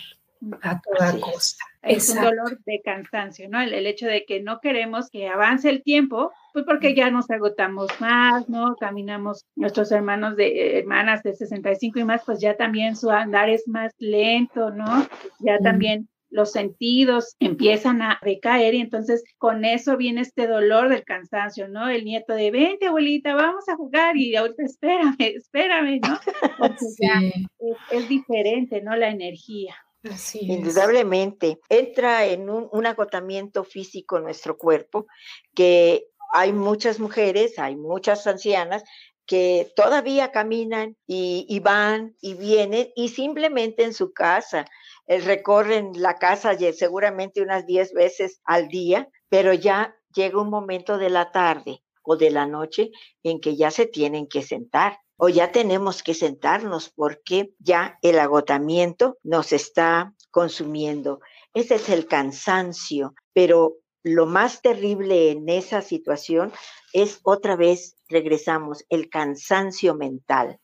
a 0.61 0.81
toda 0.81 1.19
costa. 1.19 1.63
Es 1.81 2.09
un 2.09 2.21
dolor 2.21 2.59
de 2.65 2.81
cansancio, 2.83 3.47
¿no? 3.49 3.61
El, 3.61 3.85
hecho 3.85 4.07
de 4.07 4.25
que 4.25 4.41
no 4.41 4.59
queremos 4.59 5.09
que 5.09 5.27
avance 5.27 5.69
el 5.69 5.83
tiempo, 5.83 6.31
pues 6.53 6.65
porque 6.65 6.95
ya 6.95 7.11
nos 7.11 7.29
agotamos 7.29 7.87
más, 7.99 8.49
¿no? 8.49 8.75
Caminamos, 8.75 9.45
nuestros 9.55 9.91
hermanos 9.91 10.35
de 10.35 10.79
hermanas 10.79 11.23
de 11.23 11.33
65 11.33 11.99
y 11.99 12.03
más, 12.03 12.23
pues 12.25 12.39
ya 12.41 12.57
también 12.57 12.95
su 12.95 13.09
andar 13.09 13.49
es 13.49 13.67
más 13.67 13.93
lento, 13.99 14.71
¿no? 14.71 15.07
Ya 15.39 15.59
también 15.59 16.09
los 16.29 16.51
sentidos 16.51 17.35
empiezan 17.39 18.01
a 18.01 18.19
decaer 18.21 18.73
y 18.73 18.81
entonces 18.81 19.23
con 19.37 19.63
eso 19.65 19.97
viene 19.97 20.21
este 20.21 20.47
dolor 20.47 20.89
del 20.89 21.03
cansancio, 21.03 21.67
¿no? 21.67 21.87
El 21.89 22.03
nieto 22.03 22.33
de, 22.33 22.51
vente 22.51 22.87
abuelita, 22.87 23.33
vamos 23.33 23.67
a 23.69 23.75
jugar 23.75 24.17
y 24.17 24.35
ahorita 24.35 24.63
espérame, 24.63 25.15
espérame, 25.19 25.99
¿no? 26.01 26.17
Porque 26.57 26.85
ya 26.99 27.21
es 27.91 28.09
diferente, 28.09 28.81
¿no? 28.81 28.95
La 28.95 29.09
energía. 29.09 29.75
Indudablemente, 30.41 31.59
entra 31.69 32.25
en 32.25 32.49
un, 32.49 32.85
agotamiento 32.85 33.63
físico 33.63 34.17
en 34.17 34.23
nuestro 34.23 34.57
cuerpo 34.57 35.07
que 35.55 36.07
hay 36.33 36.53
muchas 36.53 36.99
mujeres, 36.99 37.57
hay 37.57 37.75
muchas 37.75 38.27
ancianas 38.27 38.83
que 39.25 39.71
todavía 39.75 40.31
caminan 40.31 40.95
y, 41.05 41.59
van 41.59 42.15
y 42.21 42.35
vienen 42.35 42.89
y 42.95 43.09
simplemente 43.09 43.83
en 43.83 43.93
su 43.93 44.13
casa 44.13 44.65
eh, 45.07 45.19
recorren 45.19 45.91
la 45.95 46.15
casa 46.15 46.57
seguramente 46.73 47.41
unas 47.41 47.65
10 47.65 47.93
veces 47.93 48.39
al 48.45 48.69
día, 48.69 49.09
pero 49.29 49.53
ya 49.53 49.95
llega 50.13 50.41
un 50.41 50.49
momento 50.49 50.97
de 50.97 51.09
la 51.09 51.31
tarde 51.31 51.83
o 52.03 52.15
de 52.15 52.31
la 52.31 52.47
noche 52.47 52.91
en 53.23 53.41
que 53.41 53.57
ya 53.57 53.69
se 53.69 53.85
tienen 53.85 54.27
que 54.27 54.41
sentar 54.41 54.97
o 55.17 55.29
ya 55.29 55.51
tenemos 55.51 56.03
que 56.03 56.13
sentarnos 56.13 56.89
porque 56.89 57.53
ya 57.59 57.97
el 58.01 58.19
agotamiento 58.19 59.17
nos 59.23 59.51
está 59.51 60.13
consumiendo. 60.31 61.19
Ese 61.53 61.75
es 61.75 61.89
el 61.89 62.05
cansancio, 62.05 63.15
pero 63.33 63.77
lo 64.03 64.27
más 64.27 64.61
terrible 64.61 65.31
en 65.31 65.49
esa 65.49 65.81
situación 65.81 66.53
es 66.93 67.19
otra 67.23 67.55
vez, 67.55 67.97
regresamos, 68.07 68.85
el 68.89 69.09
cansancio 69.09 69.95
mental. 69.95 70.59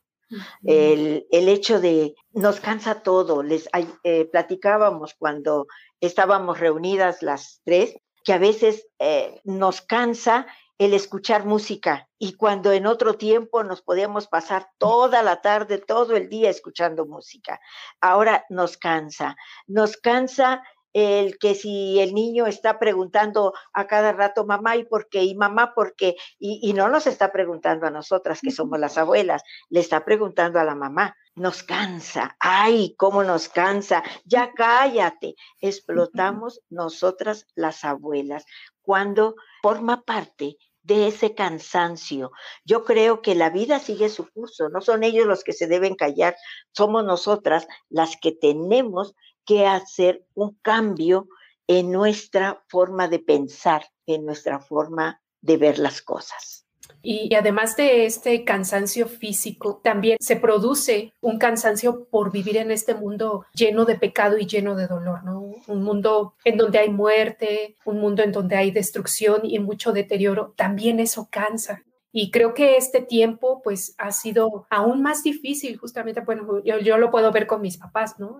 el, 0.64 1.26
hecho 1.32 1.80
de 1.80 2.16
nos 2.32 2.60
cansa 2.60 3.02
todo. 3.04 3.44
Les 3.44 3.68
eh, 4.04 4.26
platicábamos 4.26 5.14
cuando 5.14 5.68
estábamos 6.00 6.60
reunidas 6.60 7.22
las 7.22 7.62
tres 7.64 7.96
que 8.24 8.34
a 8.34 8.38
veces 8.38 8.88
eh, 9.00 9.42
nos 9.44 9.82
cansa 9.82 10.48
el 10.78 10.94
escuchar 10.94 11.46
música 11.46 12.10
y 12.18 12.34
cuando 12.34 12.72
en 12.72 12.88
otro 12.88 13.16
tiempo 13.16 13.64
nos 13.64 13.82
podíamos 13.82 14.28
pasar 14.28 14.68
toda 14.78 15.22
la 15.22 15.42
tarde, 15.42 15.78
todo 15.78 16.16
el 16.16 16.30
día 16.30 16.50
escuchando 16.50 17.06
música. 17.06 17.60
Ahora 18.02 18.46
nos 18.50 18.78
cansa, 18.78 19.36
nos 19.68 19.98
cansa 19.98 20.64
el 20.94 21.40
que 21.40 21.56
si 21.56 22.00
el 22.00 22.14
niño 22.14 22.46
está 22.46 22.80
preguntando 22.80 23.54
a 23.74 23.88
cada 23.88 24.12
rato 24.14 24.46
mamá 24.46 24.78
y 24.78 24.86
por 24.86 25.10
qué 25.10 25.24
y 25.24 25.36
mamá 25.36 25.74
por 25.74 25.96
qué 25.96 26.16
y, 26.38 26.60
y 26.62 26.74
no 26.74 26.88
nos 26.88 27.08
está 27.08 27.32
preguntando 27.32 27.88
a 27.88 27.92
nosotras 27.92 28.40
que 28.42 28.52
somos 28.52 28.80
las 28.80 28.98
abuelas, 28.98 29.44
le 29.70 29.80
está 29.80 30.06
preguntando 30.06 30.60
a 30.60 30.64
la 30.64 30.76
mamá. 30.76 31.16
Nos 31.36 31.64
cansa, 31.64 32.38
ay, 32.40 32.94
cómo 32.96 33.24
nos 33.24 33.50
cansa, 33.50 34.04
ya 34.24 34.54
cállate. 34.54 35.34
Explotamos 35.60 36.62
nosotras 36.70 37.48
las 37.56 37.84
abuelas 37.84 38.46
cuando 38.84 39.36
forma 39.62 40.04
parte 40.04 40.58
de 40.84 41.08
ese 41.08 41.34
cansancio. 41.34 42.32
Yo 42.66 42.84
creo 42.84 43.22
que 43.22 43.36
la 43.36 43.50
vida 43.50 43.80
sigue 43.80 44.10
su 44.10 44.30
curso, 44.30 44.70
no 44.70 44.82
son 44.82 45.04
ellos 45.04 45.26
los 45.26 45.44
que 45.44 45.54
se 45.54 45.68
deben 45.68 45.96
callar, 45.96 46.36
somos 46.72 47.04
nosotras 47.06 47.68
las 47.90 48.18
que 48.18 48.34
tenemos 48.34 49.16
que 49.46 49.66
hacer 49.66 50.26
un 50.36 50.56
cambio 50.62 51.28
en 51.68 51.92
nuestra 51.92 52.64
forma 52.68 53.08
de 53.08 53.20
pensar, 53.20 53.90
en 54.06 54.26
nuestra 54.26 54.60
forma 54.60 55.22
de 55.42 55.58
ver 55.58 55.80
las 55.80 56.02
cosas. 56.02 56.63
Y 57.06 57.36
además 57.36 57.76
de 57.76 58.06
este 58.06 58.46
cansancio 58.46 59.08
físico, 59.08 59.82
también 59.84 60.18
se 60.22 60.38
produce 60.38 61.12
un 61.22 61.38
cansancio 61.38 62.06
por 62.06 62.32
vivir 62.32 62.56
en 62.56 62.72
este 62.72 62.96
mundo 62.96 63.46
lleno 63.54 63.84
de 63.84 63.96
pecado 63.96 64.38
y 64.38 64.46
lleno 64.46 64.76
de 64.76 64.88
dolor, 64.88 65.24
¿no? 65.26 65.54
Un 65.68 65.84
mundo 65.84 66.36
en 66.46 66.58
donde 66.58 66.80
hay 66.80 66.90
muerte, 66.90 67.76
un 67.84 68.00
mundo 68.00 68.24
en 68.24 68.32
donde 68.32 68.56
hay 68.56 68.72
destrucción 68.72 69.42
y 69.44 69.60
mucho 69.60 69.92
deterioro. 69.92 70.54
También 70.56 71.02
eso 71.02 71.28
cansa. 71.30 71.84
Y 72.16 72.30
creo 72.30 72.54
que 72.54 72.78
este 72.78 73.02
tiempo, 73.02 73.62
pues, 73.64 73.96
ha 73.98 74.12
sido 74.12 74.68
aún 74.70 75.02
más 75.02 75.24
difícil, 75.24 75.78
justamente, 75.78 76.22
bueno, 76.22 76.64
yo, 76.64 76.98
lo 77.00 77.10
puedo 77.10 77.32
ver 77.32 77.48
con 77.48 77.60
mis 77.60 77.78
papás, 77.78 78.20
¿no? 78.20 78.40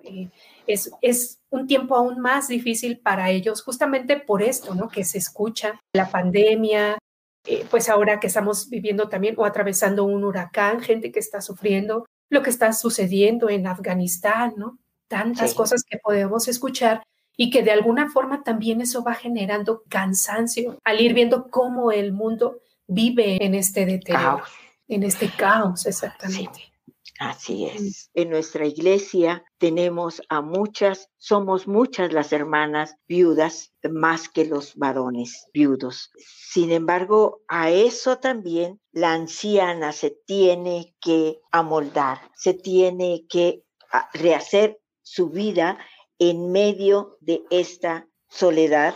es, 0.68 0.92
es 1.02 1.40
un 1.50 1.66
tiempo 1.66 1.96
aún 1.96 2.20
más 2.20 2.48
difícil 2.48 3.00
para 3.00 3.32
ellos, 3.32 3.64
justamente 3.64 4.16
por 4.18 4.44
esto, 4.44 4.76
¿no? 4.76 4.90
Que 4.90 5.04
se 5.04 5.18
escucha 5.18 5.82
la 5.92 6.10
pandemia, 6.10 7.00
eh, 7.46 7.66
pues 7.70 7.90
ahora 7.90 8.20
que 8.20 8.28
estamos 8.28 8.70
viviendo 8.70 9.10
también 9.10 9.36
o 9.38 9.46
atravesando 9.46 10.06
un 10.06 10.24
huracán, 10.24 10.82
gente 10.82 11.12
que 11.12 11.20
está 11.20 11.42
sufriendo, 11.42 12.06
lo 12.30 12.42
que 12.42 12.50
está 12.50 12.74
sucediendo 12.74 13.50
en 13.50 13.68
Afganistán, 13.68 14.54
¿no? 14.58 14.80
Tantas 15.08 15.54
cosas 15.54 15.84
que 15.84 15.98
podemos 15.98 16.48
escuchar 16.48 17.04
y 17.38 17.50
que 17.50 17.62
de 17.64 17.72
alguna 17.72 18.10
forma 18.10 18.44
también 18.44 18.82
eso 18.82 19.04
va 19.04 19.14
generando 19.14 19.84
cansancio 19.90 20.80
al 20.84 21.02
ir 21.02 21.14
viendo 21.14 21.50
cómo 21.50 21.92
el 21.92 22.14
mundo 22.14 22.60
vive 22.88 23.44
en 23.44 23.56
este 23.56 23.86
deterioro, 23.86 24.44
en 24.88 25.04
este 25.04 25.30
caos, 25.30 25.86
exactamente. 25.86 26.73
Así 27.20 27.66
es. 27.66 28.10
En 28.16 28.30
nuestra 28.30 28.66
iglesia 28.66 29.46
tenemos 29.60 30.22
a 30.30 30.42
muchas, 30.42 31.10
somos 31.18 31.68
muchas 31.68 32.12
las 32.12 32.34
hermanas 32.34 32.96
viudas 33.08 33.72
más 33.84 34.30
que 34.30 34.46
los 34.46 34.76
varones 34.76 35.46
viudos. 35.54 36.12
Sin 36.18 36.72
embargo, 36.72 37.42
a 37.48 37.70
eso 37.70 38.18
también 38.18 38.82
la 38.92 39.14
anciana 39.14 39.92
se 39.92 40.18
tiene 40.26 40.96
que 41.00 41.40
amoldar, 41.52 42.20
se 42.36 42.56
tiene 42.56 43.26
que 43.30 43.64
ah, 43.92 44.10
rehacer 44.14 44.80
su 45.04 45.30
vida 45.30 45.78
en 46.18 46.52
medio 46.52 47.18
de 47.22 47.44
esta 47.52 48.08
soledad 48.28 48.96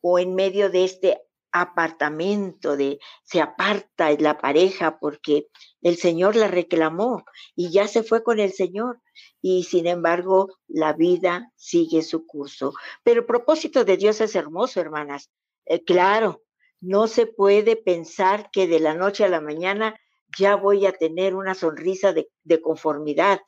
o 0.00 0.18
en 0.18 0.34
medio 0.34 0.70
de 0.70 0.84
este 0.84 1.27
apartamento, 1.52 2.76
de 2.76 2.98
se 3.22 3.40
aparta 3.40 4.10
la 4.18 4.38
pareja 4.38 4.98
porque 4.98 5.48
el 5.82 5.96
Señor 5.96 6.36
la 6.36 6.48
reclamó 6.48 7.24
y 7.54 7.70
ya 7.70 7.88
se 7.88 8.02
fue 8.02 8.22
con 8.22 8.40
el 8.40 8.52
Señor 8.52 9.00
y 9.40 9.64
sin 9.64 9.86
embargo 9.86 10.48
la 10.66 10.92
vida 10.92 11.52
sigue 11.56 12.02
su 12.02 12.26
curso. 12.26 12.72
Pero 13.02 13.20
el 13.20 13.26
propósito 13.26 13.84
de 13.84 13.96
Dios 13.96 14.20
es 14.20 14.34
hermoso, 14.34 14.80
hermanas. 14.80 15.30
Eh, 15.66 15.84
claro, 15.84 16.42
no 16.80 17.06
se 17.06 17.26
puede 17.26 17.76
pensar 17.76 18.50
que 18.50 18.66
de 18.66 18.80
la 18.80 18.94
noche 18.94 19.24
a 19.24 19.28
la 19.28 19.40
mañana 19.40 19.98
ya 20.38 20.56
voy 20.56 20.86
a 20.86 20.92
tener 20.92 21.34
una 21.34 21.54
sonrisa 21.54 22.12
de, 22.12 22.30
de 22.44 22.60
conformidad, 22.60 23.40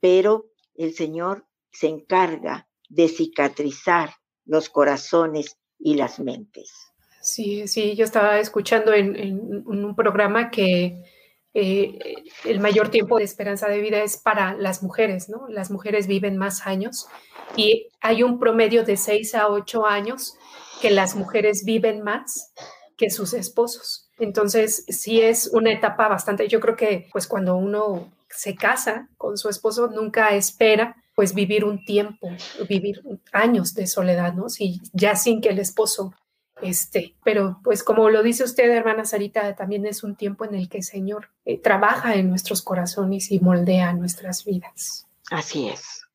pero 0.00 0.46
el 0.74 0.94
Señor 0.94 1.46
se 1.72 1.88
encarga 1.88 2.68
de 2.88 3.08
cicatrizar 3.08 4.14
los 4.44 4.68
corazones 4.68 5.58
y 5.78 5.94
las 5.94 6.18
mentes. 6.18 6.89
Sí, 7.20 7.68
sí, 7.68 7.94
yo 7.96 8.04
estaba 8.04 8.38
escuchando 8.38 8.92
en, 8.92 9.62
un 9.66 9.94
programa 9.94 10.50
que 10.50 11.04
eh, 11.52 11.98
el 12.44 12.60
mayor 12.60 12.88
tiempo 12.88 13.18
de 13.18 13.24
esperanza 13.24 13.68
de 13.68 13.80
vida 13.80 14.02
es 14.02 14.16
para 14.16 14.54
las 14.54 14.82
mujeres, 14.82 15.28
¿no? 15.28 15.46
Las 15.48 15.70
mujeres 15.70 16.06
viven 16.06 16.36
más 16.36 16.66
años 16.66 17.08
y 17.56 17.88
hay 18.00 18.22
un 18.22 18.38
promedio 18.38 18.84
de 18.84 18.96
6 18.96 19.34
a 19.34 19.48
8 19.48 19.86
años 19.86 20.34
que 20.80 20.90
las 20.90 21.14
mujeres 21.14 21.64
viven 21.64 22.02
más 22.02 22.52
que 22.96 23.10
sus 23.10 23.34
esposos. 23.34 24.08
Entonces, 24.18 24.84
sí 24.88 25.20
es 25.20 25.50
una 25.52 25.72
etapa 25.72 26.08
bastante, 26.08 26.48
yo 26.48 26.60
creo 26.60 26.76
que 26.76 27.08
pues 27.12 27.26
cuando 27.26 27.56
uno 27.56 28.12
se 28.28 28.54
casa 28.54 29.08
con 29.16 29.36
su 29.36 29.48
esposo, 29.48 29.88
nunca 29.88 30.34
espera 30.34 30.96
pues 31.14 31.34
vivir 31.34 31.64
un 31.64 31.84
tiempo, 31.84 32.30
vivir 32.68 33.02
años 33.32 33.74
de 33.74 33.86
soledad, 33.86 34.32
¿no? 34.32 34.48
Si 34.48 34.80
ya 34.92 35.16
sin 35.16 35.40
que 35.40 35.50
el 35.50 35.58
esposo 35.58 36.14
este, 36.62 37.14
pero 37.24 37.60
pues 37.62 37.82
como 37.82 38.10
lo 38.10 38.22
dice 38.22 38.44
usted, 38.44 38.70
hermana 38.70 39.04
Sarita, 39.04 39.54
también 39.54 39.86
es 39.86 40.02
un 40.02 40.16
tiempo 40.16 40.44
en 40.44 40.54
el 40.54 40.68
que 40.68 40.78
el 40.78 40.84
Señor 40.84 41.28
eh, 41.44 41.58
trabaja 41.58 42.14
en 42.14 42.28
nuestros 42.28 42.62
corazones 42.62 43.30
y 43.30 43.40
moldea 43.40 43.92
nuestras 43.92 44.44
vidas. 44.44 45.06
Así 45.30 45.68
es. 45.68 46.06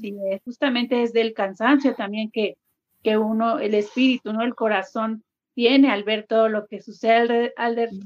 Sí, 0.00 0.14
justamente 0.44 1.02
es 1.02 1.12
del 1.12 1.32
cansancio 1.32 1.94
también 1.94 2.30
que, 2.30 2.56
que 3.02 3.16
uno, 3.16 3.58
el 3.58 3.74
espíritu, 3.74 4.32
¿no? 4.32 4.42
El 4.42 4.54
corazón 4.54 5.24
tiene 5.54 5.90
al 5.90 6.04
ver 6.04 6.26
todo 6.28 6.48
lo 6.48 6.66
que 6.66 6.82
sucede 6.82 7.54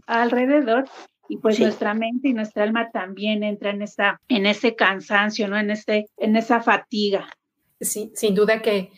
alrededor 0.06 0.84
y 1.28 1.38
pues 1.38 1.58
nuestra 1.60 1.94
mente 1.94 2.28
y 2.28 2.32
nuestra 2.32 2.62
alma 2.62 2.90
también 2.90 3.42
entra 3.42 3.70
en 3.70 3.82
esa, 3.82 4.20
en 4.28 4.46
ese 4.46 4.74
cansancio, 4.74 5.48
¿no? 5.48 5.58
En 5.58 5.70
este, 5.70 6.06
en 6.16 6.36
esa 6.36 6.62
fatiga. 6.62 7.28
Sí, 7.80 8.12
sin 8.14 8.34
duda 8.34 8.62
que 8.62 8.90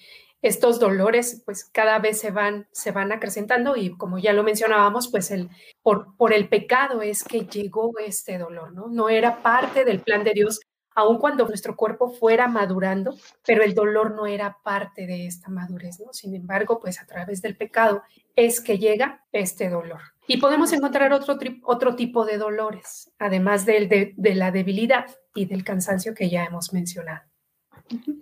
estos 0.43 0.81
dolores 0.81 1.43
pues 1.45 1.65
cada 1.65 1.99
vez 1.99 2.19
se 2.19 2.31
van, 2.31 2.67
se 2.73 2.93
van 2.93 3.13
acrecentando 3.13 3.77
y 3.77 3.97
como 3.97 4.19
ya 4.19 4.33
lo 4.33 4.43
mencionábamos, 4.43 5.09
pues 5.09 5.31
el, 5.31 5.51
por, 5.83 6.17
por 6.17 6.33
el 6.33 6.49
pecado 6.49 7.03
es 7.03 7.25
que 7.25 7.47
llegó 7.47 7.93
este 7.99 8.39
dolor, 8.39 8.73
¿no? 8.73 8.89
No 8.89 9.09
era 9.09 9.43
parte 9.43 9.85
del 9.85 10.01
plan 10.01 10.25
de 10.25 10.33
Dios, 10.33 10.61
aun 10.95 11.19
cuando 11.19 11.47
nuestro 11.47 11.77
cuerpo 11.77 12.11
fuera 12.11 12.49
madurando, 12.49 13.15
pero 13.47 13.63
el 13.63 13.75
dolor 13.75 14.13
no 14.13 14.27
era 14.27 14.59
parte 14.63 15.07
de 15.07 15.27
esta 15.27 15.51
madurez, 15.51 16.01
¿no? 16.01 16.13
Sin 16.13 16.35
embargo, 16.35 16.81
pues 16.81 17.01
a 17.01 17.07
través 17.07 17.43
del 17.43 17.57
pecado 17.57 18.03
es 18.35 18.61
que 18.61 18.79
llega 18.79 19.25
este 19.33 19.69
dolor. 19.69 20.01
Y 20.27 20.39
podemos 20.39 20.73
encontrar 20.73 21.13
otro, 21.13 21.37
otro 21.65 21.97
tipo 21.97 22.25
de 22.25 22.39
dolores, 22.39 23.13
además 23.19 23.67
del 23.67 23.89
de 23.89 24.35
la 24.35 24.51
debilidad 24.51 25.07
y 25.35 25.47
del 25.47 25.65
cansancio 25.65 26.15
que 26.15 26.31
ya 26.31 26.45
hemos 26.45 26.73
mencionado. 26.73 27.30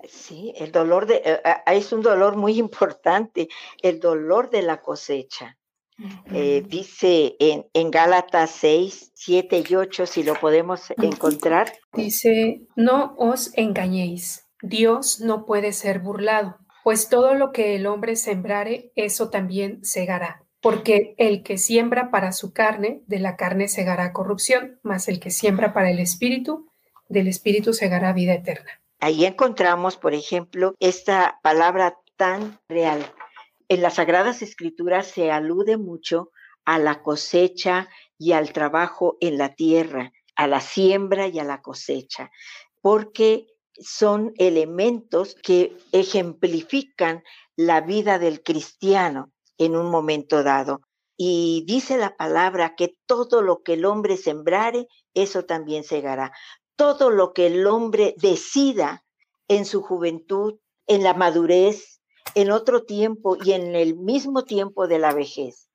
Sí, 0.09 0.53
el 0.57 0.73
dolor 0.73 1.07
de, 1.07 1.17
eh, 1.17 1.41
eh, 1.45 1.57
es 1.67 1.93
un 1.93 2.03
dolor 2.03 2.37
muy 2.37 2.59
importante, 2.59 3.49
el 3.83 4.01
dolor 4.01 4.51
de 4.51 4.63
la 4.63 4.81
cosecha. 4.81 5.57
Eh, 6.33 6.63
dice 6.65 7.35
en, 7.41 7.67
en, 7.73 7.91
Gálatas 7.91 8.53
6, 8.53 9.11
7 9.15 9.65
y 9.69 9.75
8, 9.75 10.07
si 10.07 10.23
lo 10.23 10.35
podemos 10.35 10.93
encontrar. 10.97 11.73
Dice, 11.93 12.61
no 12.77 13.17
os 13.19 13.51
engañéis, 13.55 14.47
Dios 14.63 15.21
no 15.21 15.45
puede 15.45 15.73
ser 15.73 15.99
burlado, 15.99 16.57
pues 16.85 17.09
todo 17.09 17.35
lo 17.35 17.51
que 17.51 17.75
el 17.75 17.89
hombre 17.89 18.15
sembrare, 18.15 18.93
eso 18.95 19.29
también 19.29 19.85
segará. 19.85 20.45
Porque 20.61 21.15
el 21.19 21.43
que 21.43 21.59
siembra 21.59 22.13
para 22.13 22.31
su 22.31 22.53
carne, 22.53 23.03
de 23.09 23.19
la 23.19 23.35
carne 23.35 23.67
segará 23.67 24.13
corrupción, 24.13 24.79
mas 24.85 25.09
el 25.09 25.19
que 25.19 25.31
siembra 25.31 25.73
para 25.73 25.91
el 25.91 25.99
espíritu, 25.99 26.71
del 27.09 27.27
espíritu 27.27 27.73
segará 27.73 28.13
vida 28.13 28.35
eterna. 28.35 28.71
Ahí 29.01 29.25
encontramos, 29.25 29.97
por 29.97 30.13
ejemplo, 30.13 30.75
esta 30.81 31.39
palabra 31.43 31.99
tan 32.17 32.59
real. 32.69 33.13
En 33.69 33.81
las 33.81 33.95
Sagradas 33.95 34.43
Escrituras 34.43 35.07
se 35.07 35.31
alude 35.31 35.77
mucho 35.77 36.33
a 36.65 36.79
la 36.79 37.03
cosecha 37.03 37.89
y 38.19 38.33
al 38.33 38.53
trabajo 38.53 39.17
en 39.21 39.39
la 39.39 39.55
tierra, 39.55 40.13
a 40.35 40.49
la 40.49 40.61
siembra 40.61 41.29
y 41.29 41.39
a 41.39 41.45
la 41.45 41.63
cosecha, 41.63 42.31
porque 42.81 43.47
son 43.79 44.33
elementos 44.37 45.37
que 45.43 45.77
ejemplifican 45.93 47.23
la 47.57 47.81
vida 47.81 48.19
del 48.19 48.43
cristiano 48.43 49.33
en 49.59 49.77
un 49.77 49.91
momento 49.91 50.43
dado. 50.43 50.81
Y 51.17 51.65
dice 51.67 51.99
la 51.99 52.17
palabra 52.17 52.75
que 52.77 52.97
todo 53.07 53.43
lo 53.43 53.63
que 53.63 53.75
el 53.75 53.85
hombre 53.85 54.17
sembrare, 54.17 54.89
eso 55.15 55.45
también 55.45 55.85
segará 55.85 56.33
todo 56.79 57.11
lo 57.11 57.33
que 57.33 57.49
el 57.49 57.67
hombre 57.67 58.15
decida 58.19 59.05
en 59.49 59.65
su 59.65 59.83
juventud, 59.83 60.61
en 60.87 61.03
la 61.03 61.13
madurez, 61.13 62.01
en 62.37 62.53
otro 62.53 62.85
tiempo 62.85 63.37
y 63.45 63.53
en 63.53 63.75
el 63.75 63.97
mismo 63.97 64.45
tiempo 64.45 64.87
de 64.87 65.01
la 65.01 65.13
vejez. 65.13 65.69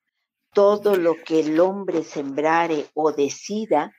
Todo 0.54 0.96
lo 0.96 1.16
que 1.22 1.40
el 1.40 1.60
hombre 1.60 2.04
sembrare 2.04 2.86
o 2.94 3.12
decida, 3.12 3.92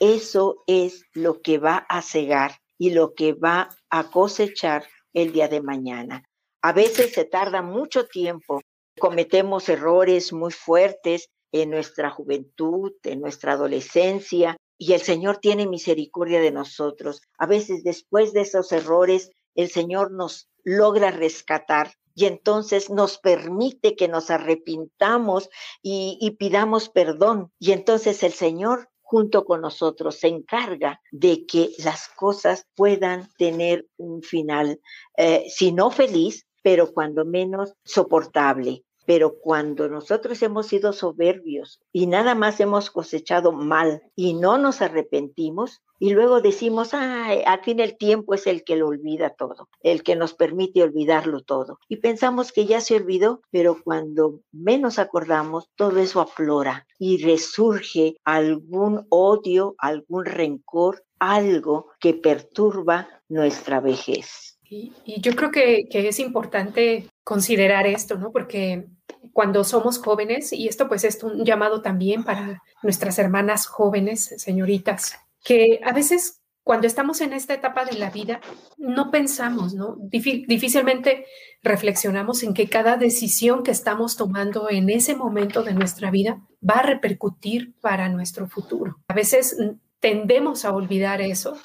eso 0.00 0.64
es 0.66 1.04
lo 1.12 1.42
que 1.42 1.58
va 1.58 1.86
a 1.88 2.02
cegar 2.02 2.56
y 2.76 2.90
lo 2.90 3.14
que 3.14 3.34
va 3.34 3.68
a 3.88 4.10
cosechar 4.10 4.84
el 5.12 5.32
día 5.32 5.46
de 5.46 5.62
mañana. 5.62 6.24
A 6.60 6.72
veces 6.72 7.12
se 7.12 7.24
tarda 7.24 7.62
mucho 7.62 8.06
tiempo, 8.08 8.62
cometemos 8.98 9.68
errores 9.68 10.32
muy 10.32 10.50
fuertes 10.50 11.28
en 11.52 11.70
nuestra 11.70 12.10
juventud, 12.10 12.94
en 13.04 13.20
nuestra 13.20 13.52
adolescencia, 13.52 14.56
y 14.78 14.92
el 14.92 15.00
Señor 15.00 15.38
tiene 15.38 15.66
misericordia 15.66 16.40
de 16.40 16.52
nosotros. 16.52 17.20
A 17.36 17.46
veces 17.46 17.82
después 17.82 18.32
de 18.32 18.42
esos 18.42 18.70
errores, 18.72 19.30
el 19.54 19.68
Señor 19.68 20.12
nos 20.12 20.48
logra 20.62 21.10
rescatar 21.10 21.92
y 22.14 22.26
entonces 22.26 22.88
nos 22.90 23.18
permite 23.18 23.96
que 23.96 24.08
nos 24.08 24.30
arrepintamos 24.30 25.50
y, 25.82 26.36
pidamos 26.38 26.88
perdón. 26.88 27.52
Y 27.58 27.72
entonces 27.72 28.22
el 28.22 28.32
Señor 28.32 28.88
junto 29.00 29.44
con 29.44 29.60
nosotros 29.60 30.16
se 30.16 30.28
encarga 30.28 31.00
de 31.12 31.46
que 31.46 31.70
las 31.78 32.08
cosas 32.08 32.66
puedan 32.74 33.28
tener 33.38 33.86
un 33.96 34.22
final, 34.22 34.80
eh, 35.16 35.46
si 35.48 35.72
no 35.72 35.90
feliz, 35.90 36.44
pero 36.62 36.92
cuando 36.92 37.24
menos 37.24 37.72
soportable. 37.84 38.84
Pero 39.08 39.38
cuando 39.40 39.88
nosotros 39.88 40.42
hemos 40.42 40.66
sido 40.66 40.92
soberbios 40.92 41.80
y 41.94 42.08
nada 42.08 42.34
más 42.34 42.60
hemos 42.60 42.90
cosechado 42.90 43.52
mal 43.52 44.02
y 44.14 44.34
no 44.34 44.58
nos 44.58 44.82
arrepentimos, 44.82 45.80
y 45.98 46.10
luego 46.10 46.42
decimos, 46.42 46.92
ay, 46.92 47.42
al 47.46 47.60
fin 47.60 47.80
el 47.80 47.96
tiempo 47.96 48.34
es 48.34 48.46
el 48.46 48.64
que 48.64 48.76
lo 48.76 48.88
olvida 48.88 49.30
todo, 49.30 49.70
el 49.80 50.02
que 50.02 50.14
nos 50.14 50.34
permite 50.34 50.82
olvidarlo 50.82 51.40
todo. 51.40 51.78
Y 51.88 51.96
pensamos 51.96 52.52
que 52.52 52.66
ya 52.66 52.82
se 52.82 52.96
olvidó, 52.96 53.40
pero 53.50 53.82
cuando 53.82 54.40
menos 54.52 54.98
acordamos, 54.98 55.70
todo 55.74 56.00
eso 56.00 56.20
aflora 56.20 56.86
y 56.98 57.24
resurge 57.24 58.14
algún 58.24 59.06
odio, 59.08 59.74
algún 59.78 60.26
rencor, 60.26 61.02
algo 61.18 61.86
que 61.98 62.12
perturba 62.12 63.08
nuestra 63.30 63.80
vejez. 63.80 64.58
Y, 64.70 64.92
yo 65.22 65.34
creo 65.34 65.50
que, 65.50 65.88
que, 65.90 66.08
es 66.08 66.20
importante 66.20 67.08
considerar 67.24 67.86
esto, 67.86 68.18
¿no? 68.18 68.32
Porque 68.32 68.86
cuando 69.32 69.64
somos 69.64 69.98
jóvenes, 69.98 70.52
y 70.52 70.68
esto 70.68 70.88
pues 70.88 71.04
es 71.04 71.22
un 71.22 71.44
llamado 71.44 71.82
también 71.82 72.24
para 72.24 72.62
nuestras 72.82 73.18
hermanas 73.18 73.66
jóvenes, 73.66 74.34
señoritas, 74.38 75.16
que 75.44 75.80
a 75.84 75.92
veces 75.92 76.38
cuando 76.68 76.86
estamos 76.86 77.22
en 77.22 77.32
esta 77.32 77.54
etapa 77.54 77.86
de 77.86 77.96
la 77.96 78.10
vida 78.10 78.42
no 78.76 79.10
pensamos, 79.10 79.72
¿no? 79.72 79.96
difícilmente 80.00 81.24
reflexionamos 81.62 82.42
en 82.42 82.52
que 82.52 82.68
cada 82.68 82.98
decisión 82.98 83.62
que 83.62 83.70
estamos 83.70 84.18
tomando 84.18 84.68
en 84.68 84.90
ese 84.90 85.16
momento 85.16 85.62
de 85.62 85.72
nuestra 85.72 86.10
vida 86.10 86.42
va 86.62 86.80
a 86.80 86.82
repercutir 86.82 87.74
para 87.80 88.10
nuestro 88.10 88.48
futuro. 88.48 88.98
A 89.08 89.14
veces 89.14 89.56
tendemos 89.98 90.66
a 90.66 90.74
olvidar 90.74 91.22
eso, 91.22 91.56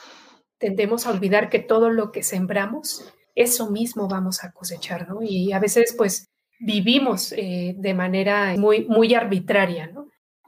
tendemos 0.57 1.05
a 1.05 1.11
olvidar 1.11 1.49
que 1.49 1.59
todo 1.59 1.89
lo 1.89 2.13
que 2.13 2.23
sembramos, 2.23 3.13
eso 3.35 3.69
mismo 3.69 4.07
vamos 4.07 4.45
a 4.45 4.53
cosechar, 4.53 5.09
¿no? 5.09 5.19
Y 5.21 5.51
a 5.51 5.59
veces 5.59 5.95
pues 5.97 6.29
vivimos 6.63 7.33
eh, 7.33 7.75
de 7.77 7.93
manera 7.93 8.55
muy, 8.57 8.85
muy 8.85 9.13
arbitraria. 9.13 9.91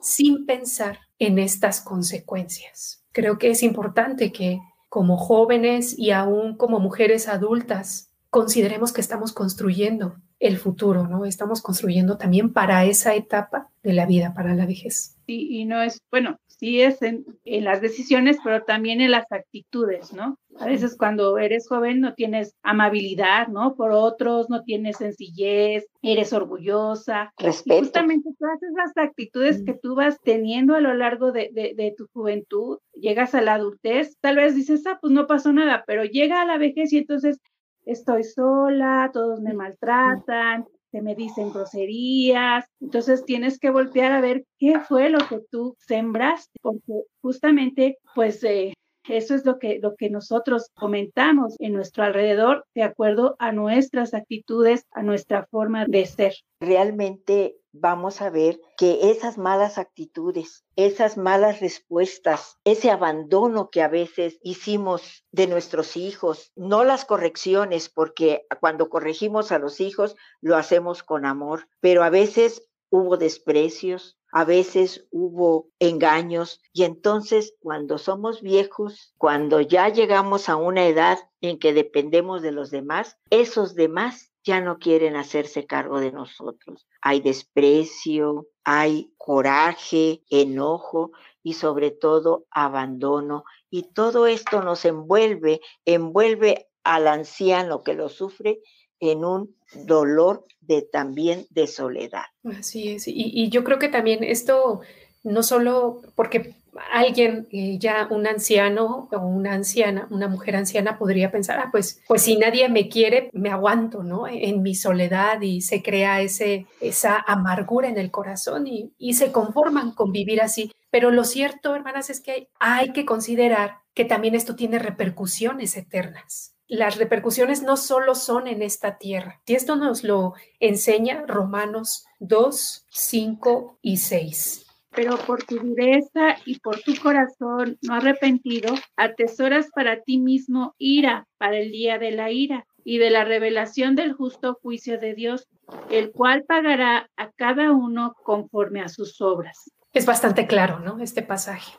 Sin 0.01 0.45
pensar 0.45 0.99
en 1.17 1.39
estas 1.39 1.81
consecuencias. 1.81 3.03
Creo 3.11 3.37
que 3.37 3.49
es 3.49 3.63
importante 3.63 4.31
que 4.31 4.59
como 4.89 5.17
jóvenes 5.17 5.97
y 5.97 6.11
aún 6.11 6.55
como 6.57 6.79
mujeres 6.79 7.27
adultas 7.27 8.11
consideremos 8.29 8.93
que 8.93 9.01
estamos 9.01 9.33
construyendo 9.33 10.15
el 10.39 10.57
futuro, 10.57 11.07
¿no? 11.07 11.25
Estamos 11.25 11.61
construyendo 11.61 12.17
también 12.17 12.53
para 12.53 12.85
esa 12.85 13.15
etapa 13.15 13.69
de 13.81 13.93
la 13.93 14.05
vida, 14.05 14.33
para 14.33 14.53
la 14.53 14.65
vejez. 14.65 15.15
Y, 15.25 15.61
y 15.61 15.65
no 15.65 15.81
es, 15.81 16.01
bueno, 16.11 16.37
sí 16.57 16.81
es 16.81 17.01
en, 17.01 17.25
las 17.45 17.81
decisiones, 17.81 18.37
pero 18.43 18.63
también 18.63 19.01
en 19.01 19.11
las 19.11 19.31
actitudes, 19.31 20.13
¿no? 20.13 20.37
A 20.59 20.67
veces 20.67 20.95
cuando 20.97 21.37
eres 21.37 21.67
joven 21.67 22.01
no 22.01 22.13
tienes 22.13 22.55
amabilidad, 22.63 23.47
¿no? 23.47 23.75
Por 23.75 23.91
otros, 23.91 24.49
no 24.49 24.63
tienes 24.63 24.97
sencillez, 24.97 25.85
eres 26.01 26.33
orgullosa. 26.33 27.33
Respeto. 27.37 27.79
justamente 27.79 28.29
todas 28.39 28.61
esas 28.63 28.97
actitudes 28.97 29.63
que 29.65 29.73
tú 29.73 29.95
vas 29.95 30.19
teniendo 30.21 30.75
a 30.75 30.81
lo 30.81 30.93
largo 30.93 31.31
de, 31.31 31.49
de, 31.53 31.93
tu 31.97 32.07
juventud, 32.13 32.79
llegas 32.93 33.35
a 33.35 33.41
la 33.41 33.55
adultez, 33.55 34.17
tal 34.21 34.37
vez 34.37 34.55
dices, 34.55 34.85
ah, 34.87 34.97
pues 35.01 35.11
no 35.11 35.27
pasó 35.27 35.51
nada, 35.51 35.83
pero 35.85 36.03
llega 36.03 36.41
a 36.41 36.45
la 36.45 36.57
vejez 36.57 36.93
y 36.93 36.99
entonces 36.99 37.39
estoy 37.85 38.23
sola, 38.23 39.09
todos 39.13 39.41
me 39.41 39.53
maltratan, 39.53 40.65
me 41.01 41.15
dicen 41.15 41.51
groserías. 41.51 42.65
Entonces 42.79 43.25
tienes 43.25 43.59
que 43.59 43.69
voltear 43.69 44.11
a 44.11 44.21
ver 44.21 44.45
qué 44.57 44.79
fue 44.79 45.09
lo 45.09 45.19
que 45.19 45.39
tú 45.51 45.75
sembraste, 45.79 46.59
porque 46.61 47.03
justamente 47.21 47.97
pues 48.13 48.43
eh, 48.43 48.73
eso 49.07 49.35
es 49.35 49.45
lo 49.45 49.59
que, 49.59 49.79
lo 49.79 49.95
que 49.95 50.09
nosotros 50.09 50.71
comentamos 50.73 51.55
en 51.59 51.73
nuestro 51.73 52.03
alrededor 52.03 52.65
de 52.73 52.83
acuerdo 52.83 53.35
a 53.39 53.51
nuestras 53.51 54.13
actitudes, 54.13 54.85
a 54.91 55.03
nuestra 55.03 55.45
forma 55.45 55.85
de 55.85 56.05
ser. 56.05 56.33
Realmente 56.59 57.57
vamos 57.71 58.21
a 58.21 58.29
ver 58.29 58.59
que 58.77 59.11
esas 59.11 59.37
malas 59.37 59.77
actitudes, 59.77 60.63
esas 60.75 61.17
malas 61.17 61.59
respuestas, 61.59 62.57
ese 62.63 62.89
abandono 62.89 63.69
que 63.69 63.81
a 63.81 63.87
veces 63.87 64.39
hicimos 64.41 65.25
de 65.31 65.47
nuestros 65.47 65.97
hijos, 65.97 66.51
no 66.55 66.83
las 66.83 67.05
correcciones, 67.05 67.89
porque 67.89 68.45
cuando 68.61 68.89
corregimos 68.89 69.51
a 69.51 69.59
los 69.59 69.81
hijos 69.81 70.15
lo 70.41 70.55
hacemos 70.55 71.03
con 71.03 71.25
amor, 71.25 71.67
pero 71.81 72.03
a 72.03 72.09
veces 72.09 72.63
hubo 72.95 73.17
desprecios, 73.17 74.17
a 74.31 74.43
veces 74.43 75.07
hubo 75.11 75.69
engaños 75.79 76.61
y 76.73 76.83
entonces 76.83 77.55
cuando 77.59 77.97
somos 77.97 78.41
viejos, 78.41 79.13
cuando 79.17 79.61
ya 79.61 79.89
llegamos 79.89 80.49
a 80.49 80.57
una 80.57 80.85
edad 80.87 81.19
en 81.41 81.57
que 81.59 81.73
dependemos 81.73 82.41
de 82.41 82.51
los 82.51 82.69
demás, 82.69 83.17
esos 83.29 83.75
demás 83.75 84.31
ya 84.43 84.61
no 84.61 84.77
quieren 84.77 85.15
hacerse 85.15 85.65
cargo 85.65 85.99
de 85.99 86.11
nosotros. 86.11 86.87
Hay 87.01 87.19
desprecio, 87.19 88.47
hay 88.63 89.11
coraje, 89.17 90.21
enojo 90.29 91.11
y 91.41 91.53
sobre 91.53 91.91
todo 91.91 92.45
abandono. 92.51 93.43
Y 93.69 93.93
todo 93.93 94.27
esto 94.27 94.61
nos 94.61 94.85
envuelve, 94.85 95.61
envuelve 95.85 96.67
al 96.83 97.07
anciano 97.07 97.83
que 97.83 97.95
lo 97.95 98.09
sufre 98.09 98.61
en 99.09 99.25
un 99.25 99.55
dolor 99.85 100.45
de 100.61 100.81
también 100.81 101.45
de 101.49 101.67
soledad. 101.67 102.25
Así 102.43 102.89
es. 102.89 103.07
Y, 103.07 103.49
yo 103.49 103.63
creo 103.63 103.79
que 103.79 103.89
también 103.89 104.23
esto, 104.23 104.81
no 105.23 105.43
solo 105.43 106.01
porque 106.15 106.55
alguien 106.91 107.47
eh, 107.51 107.77
ya 107.79 108.07
un 108.11 108.27
anciano 108.27 109.07
o 109.11 109.19
una 109.19 109.53
anciana, 109.53 110.07
una 110.09 110.27
mujer 110.27 110.55
anciana 110.55 110.97
podría 110.97 111.31
pensar, 111.31 111.59
ah, 111.59 111.69
pues, 111.71 112.01
pues 112.07 112.23
si 112.23 112.37
nadie 112.37 112.67
me 112.67 112.89
quiere, 112.89 113.29
me 113.33 113.49
aguanto, 113.49 114.03
¿no? 114.03 114.27
En 114.27 114.61
mi 114.61 114.75
soledad 114.75 115.41
y 115.41 115.61
se 115.61 115.81
crea 115.81 116.21
ese, 116.21 116.65
esa 116.81 117.23
amargura 117.25 117.87
en 117.87 117.97
el 117.97 118.11
corazón 118.11 118.67
y, 118.67 118.93
y 118.97 119.13
se 119.13 119.31
conforman 119.31 119.91
con 119.91 120.11
vivir 120.11 120.41
así. 120.41 120.71
Pero 120.91 121.11
lo 121.11 121.23
cierto, 121.23 121.75
hermanas, 121.75 122.09
es 122.09 122.21
que 122.21 122.49
hay 122.59 122.91
que 122.91 123.05
considerar 123.05 123.79
que 123.93 124.05
también 124.05 124.35
esto 124.35 124.55
tiene 124.55 124.79
repercusiones 124.79 125.77
eternas 125.77 126.54
las 126.67 126.97
repercusiones 126.97 127.61
no 127.61 127.77
solo 127.77 128.15
son 128.15 128.47
en 128.47 128.61
esta 128.61 128.97
tierra. 128.97 129.41
Y 129.45 129.55
esto 129.55 129.75
nos 129.75 130.03
lo 130.03 130.33
enseña 130.59 131.23
Romanos 131.27 132.05
2, 132.19 132.85
5 132.89 133.79
y 133.81 133.97
6. 133.97 134.65
Pero 134.91 135.17
por 135.17 135.43
tu 135.43 135.59
dureza 135.59 136.37
y 136.45 136.59
por 136.59 136.79
tu 136.79 136.95
corazón 136.95 137.77
no 137.81 137.95
arrepentido, 137.95 138.73
atesoras 138.95 139.67
para 139.75 140.01
ti 140.01 140.17
mismo 140.19 140.73
ira 140.77 141.27
para 141.37 141.57
el 141.57 141.71
día 141.71 141.99
de 141.99 142.11
la 142.11 142.31
ira 142.31 142.65
y 142.83 142.99
de 142.99 143.09
la 143.09 143.25
revelación 143.25 143.95
del 143.95 144.13
justo 144.13 144.57
juicio 144.61 144.99
de 144.99 145.13
Dios, 145.13 145.49
el 145.89 146.11
cual 146.11 146.45
pagará 146.47 147.09
a 147.17 147.31
cada 147.31 147.71
uno 147.71 148.15
conforme 148.23 148.81
a 148.81 148.87
sus 148.87 149.19
obras. 149.21 149.71
Es 149.91 150.05
bastante 150.05 150.47
claro, 150.47 150.79
¿no? 150.79 150.99
Este 151.01 151.23
pasaje. 151.23 151.73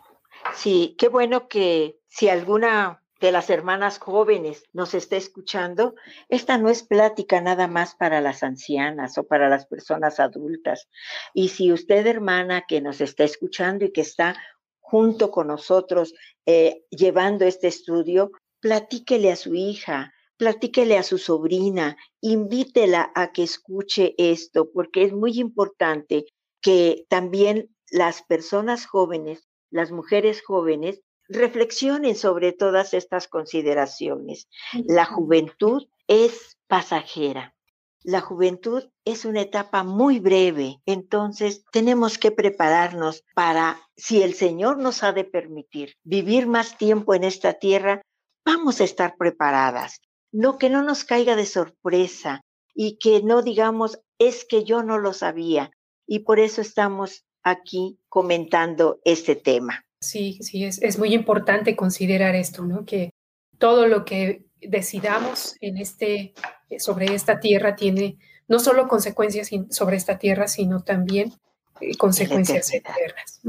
Sí, 0.54 0.94
qué 0.98 1.08
bueno 1.08 1.48
que 1.48 1.98
si 2.08 2.28
alguna 2.28 3.02
de 3.26 3.32
las 3.32 3.50
hermanas 3.50 3.98
jóvenes 3.98 4.62
nos 4.72 4.94
está 4.94 5.16
escuchando, 5.16 5.96
esta 6.28 6.58
no 6.58 6.70
es 6.70 6.84
plática 6.84 7.40
nada 7.40 7.66
más 7.66 7.96
para 7.96 8.20
las 8.20 8.44
ancianas 8.44 9.18
o 9.18 9.26
para 9.26 9.48
las 9.48 9.66
personas 9.66 10.20
adultas. 10.20 10.88
Y 11.34 11.48
si 11.48 11.72
usted, 11.72 12.06
hermana, 12.06 12.66
que 12.68 12.80
nos 12.80 13.00
está 13.00 13.24
escuchando 13.24 13.84
y 13.84 13.90
que 13.90 14.02
está 14.02 14.36
junto 14.78 15.32
con 15.32 15.48
nosotros 15.48 16.14
eh, 16.46 16.84
llevando 16.90 17.44
este 17.44 17.66
estudio, 17.66 18.30
platíquele 18.60 19.32
a 19.32 19.36
su 19.36 19.56
hija, 19.56 20.14
platíquele 20.36 20.96
a 20.96 21.02
su 21.02 21.18
sobrina, 21.18 21.96
invítela 22.20 23.10
a 23.16 23.32
que 23.32 23.42
escuche 23.42 24.14
esto, 24.18 24.70
porque 24.70 25.02
es 25.02 25.12
muy 25.12 25.40
importante 25.40 26.26
que 26.60 27.06
también 27.08 27.74
las 27.90 28.22
personas 28.22 28.86
jóvenes, 28.86 29.48
las 29.70 29.90
mujeres 29.90 30.44
jóvenes, 30.46 31.02
reflexionen 31.28 32.16
sobre 32.16 32.52
todas 32.52 32.94
estas 32.94 33.28
consideraciones. 33.28 34.48
La 34.86 35.04
juventud 35.04 35.88
es 36.06 36.58
pasajera. 36.66 37.54
La 38.02 38.20
juventud 38.20 38.84
es 39.04 39.24
una 39.24 39.40
etapa 39.40 39.82
muy 39.82 40.20
breve, 40.20 40.80
entonces 40.86 41.64
tenemos 41.72 42.18
que 42.18 42.30
prepararnos 42.30 43.24
para, 43.34 43.80
si 43.96 44.22
el 44.22 44.34
Señor 44.34 44.78
nos 44.78 45.02
ha 45.02 45.12
de 45.12 45.24
permitir 45.24 45.94
vivir 46.04 46.46
más 46.46 46.78
tiempo 46.78 47.14
en 47.14 47.24
esta 47.24 47.54
tierra, 47.54 48.02
vamos 48.44 48.80
a 48.80 48.84
estar 48.84 49.16
preparadas. 49.16 50.00
No 50.30 50.56
que 50.56 50.70
no 50.70 50.82
nos 50.82 51.02
caiga 51.02 51.34
de 51.34 51.46
sorpresa 51.46 52.42
y 52.74 52.98
que 52.98 53.22
no 53.22 53.42
digamos, 53.42 53.98
es 54.18 54.44
que 54.44 54.62
yo 54.62 54.84
no 54.84 54.98
lo 54.98 55.12
sabía. 55.12 55.72
Y 56.06 56.20
por 56.20 56.38
eso 56.38 56.60
estamos 56.60 57.24
aquí 57.42 57.98
comentando 58.08 59.00
este 59.04 59.34
tema. 59.34 59.85
Sí, 60.08 60.38
sí, 60.42 60.64
es, 60.64 60.80
es 60.82 60.98
muy 60.98 61.14
importante 61.14 61.76
considerar 61.76 62.34
esto, 62.34 62.64
¿no? 62.64 62.84
Que 62.84 63.10
todo 63.58 63.86
lo 63.86 64.04
que 64.04 64.46
decidamos 64.60 65.56
en 65.60 65.78
este, 65.78 66.34
eh, 66.70 66.80
sobre 66.80 67.14
esta 67.14 67.40
tierra 67.40 67.76
tiene 67.76 68.18
no 68.48 68.58
solo 68.58 68.88
consecuencias 68.88 69.50
sobre 69.70 69.96
esta 69.96 70.18
tierra, 70.18 70.48
sino 70.48 70.82
también 70.82 71.32
eh, 71.80 71.96
consecuencias 71.96 72.72
eternas. 72.72 73.40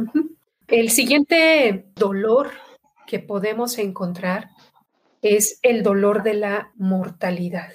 El 0.67 0.89
siguiente 0.89 1.85
dolor 1.95 2.51
que 3.05 3.19
podemos 3.19 3.77
encontrar 3.77 4.49
es 5.21 5.59
el 5.61 5.83
dolor 5.83 6.23
de 6.23 6.33
la 6.33 6.71
mortalidad. 6.75 7.71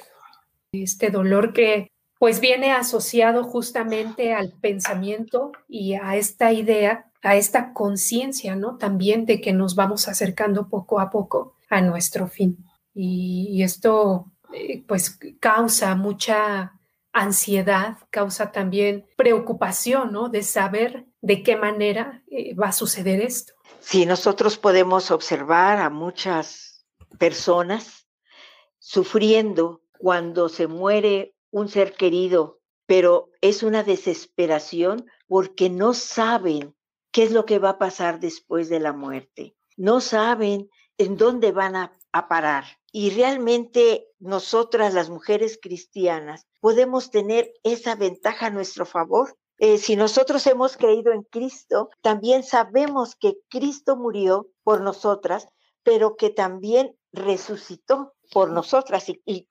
Este 0.72 1.10
dolor 1.10 1.52
que 1.52 1.90
pues 2.18 2.40
viene 2.40 2.70
asociado 2.70 3.44
justamente 3.44 4.32
al 4.32 4.52
pensamiento 4.60 5.52
y 5.68 5.94
a 5.94 6.16
esta 6.16 6.52
idea 6.52 7.11
a 7.22 7.36
esta 7.36 7.72
conciencia, 7.72 8.56
¿no? 8.56 8.76
También 8.76 9.26
de 9.26 9.40
que 9.40 9.52
nos 9.52 9.74
vamos 9.74 10.08
acercando 10.08 10.68
poco 10.68 11.00
a 11.00 11.10
poco 11.10 11.56
a 11.70 11.80
nuestro 11.80 12.26
fin. 12.26 12.58
Y, 12.94 13.62
esto, 13.62 14.32
eh, 14.52 14.82
pues, 14.86 15.18
causa 15.40 15.94
mucha 15.94 16.78
ansiedad, 17.12 17.96
causa 18.10 18.52
también 18.52 19.06
preocupación, 19.16 20.12
¿no? 20.12 20.28
De 20.28 20.42
saber 20.42 21.06
de 21.20 21.42
qué 21.42 21.56
manera 21.56 22.22
eh, 22.30 22.54
va 22.54 22.68
a 22.68 22.72
suceder 22.72 23.20
esto. 23.20 23.54
Sí, 23.80 24.04
nosotros 24.04 24.58
podemos 24.58 25.10
observar 25.10 25.78
a 25.78 25.90
muchas 25.90 26.84
personas 27.18 28.08
sufriendo 28.78 29.82
cuando 29.98 30.48
se 30.48 30.66
muere 30.66 31.36
un 31.50 31.68
ser 31.68 31.94
querido, 31.94 32.60
pero 32.86 33.30
es 33.40 33.62
una 33.62 33.84
desesperación 33.84 35.06
porque 35.28 35.70
no 35.70 35.94
saben 35.94 36.74
qué 37.12 37.24
es 37.24 37.30
lo 37.30 37.44
que 37.46 37.58
va 37.58 37.70
a 37.70 37.78
pasar 37.78 38.20
después 38.20 38.68
de 38.68 38.80
la 38.80 38.92
muerte. 38.92 39.54
No 39.76 40.00
saben 40.00 40.68
en 40.98 41.16
dónde 41.16 41.52
van 41.52 41.76
a, 41.76 41.98
parar. 42.28 42.64
Y 42.92 43.08
realmente 43.08 44.06
nosotras, 44.18 44.92
las 44.92 45.08
mujeres 45.08 45.58
cristianas, 45.62 46.46
podemos 46.60 47.10
tener 47.10 47.50
esa 47.62 47.94
ventaja 47.94 48.46
a 48.46 48.50
nuestro 48.50 48.84
favor. 48.84 49.34
eh, 49.58 49.78
si 49.78 49.96
nosotros 49.96 50.46
hemos 50.46 50.76
creído 50.76 51.12
en 51.12 51.22
Cristo, 51.22 51.88
también 52.02 52.42
sabemos 52.42 53.14
que 53.14 53.38
Cristo 53.48 53.96
murió 53.96 54.50
por 54.62 54.82
nosotras, 54.82 55.48
pero 55.82 56.16
que 56.16 56.28
también 56.28 56.96
resucitó 57.12 58.14
por 58.32 58.50
nosotras 58.50 59.06
y, 59.08 59.46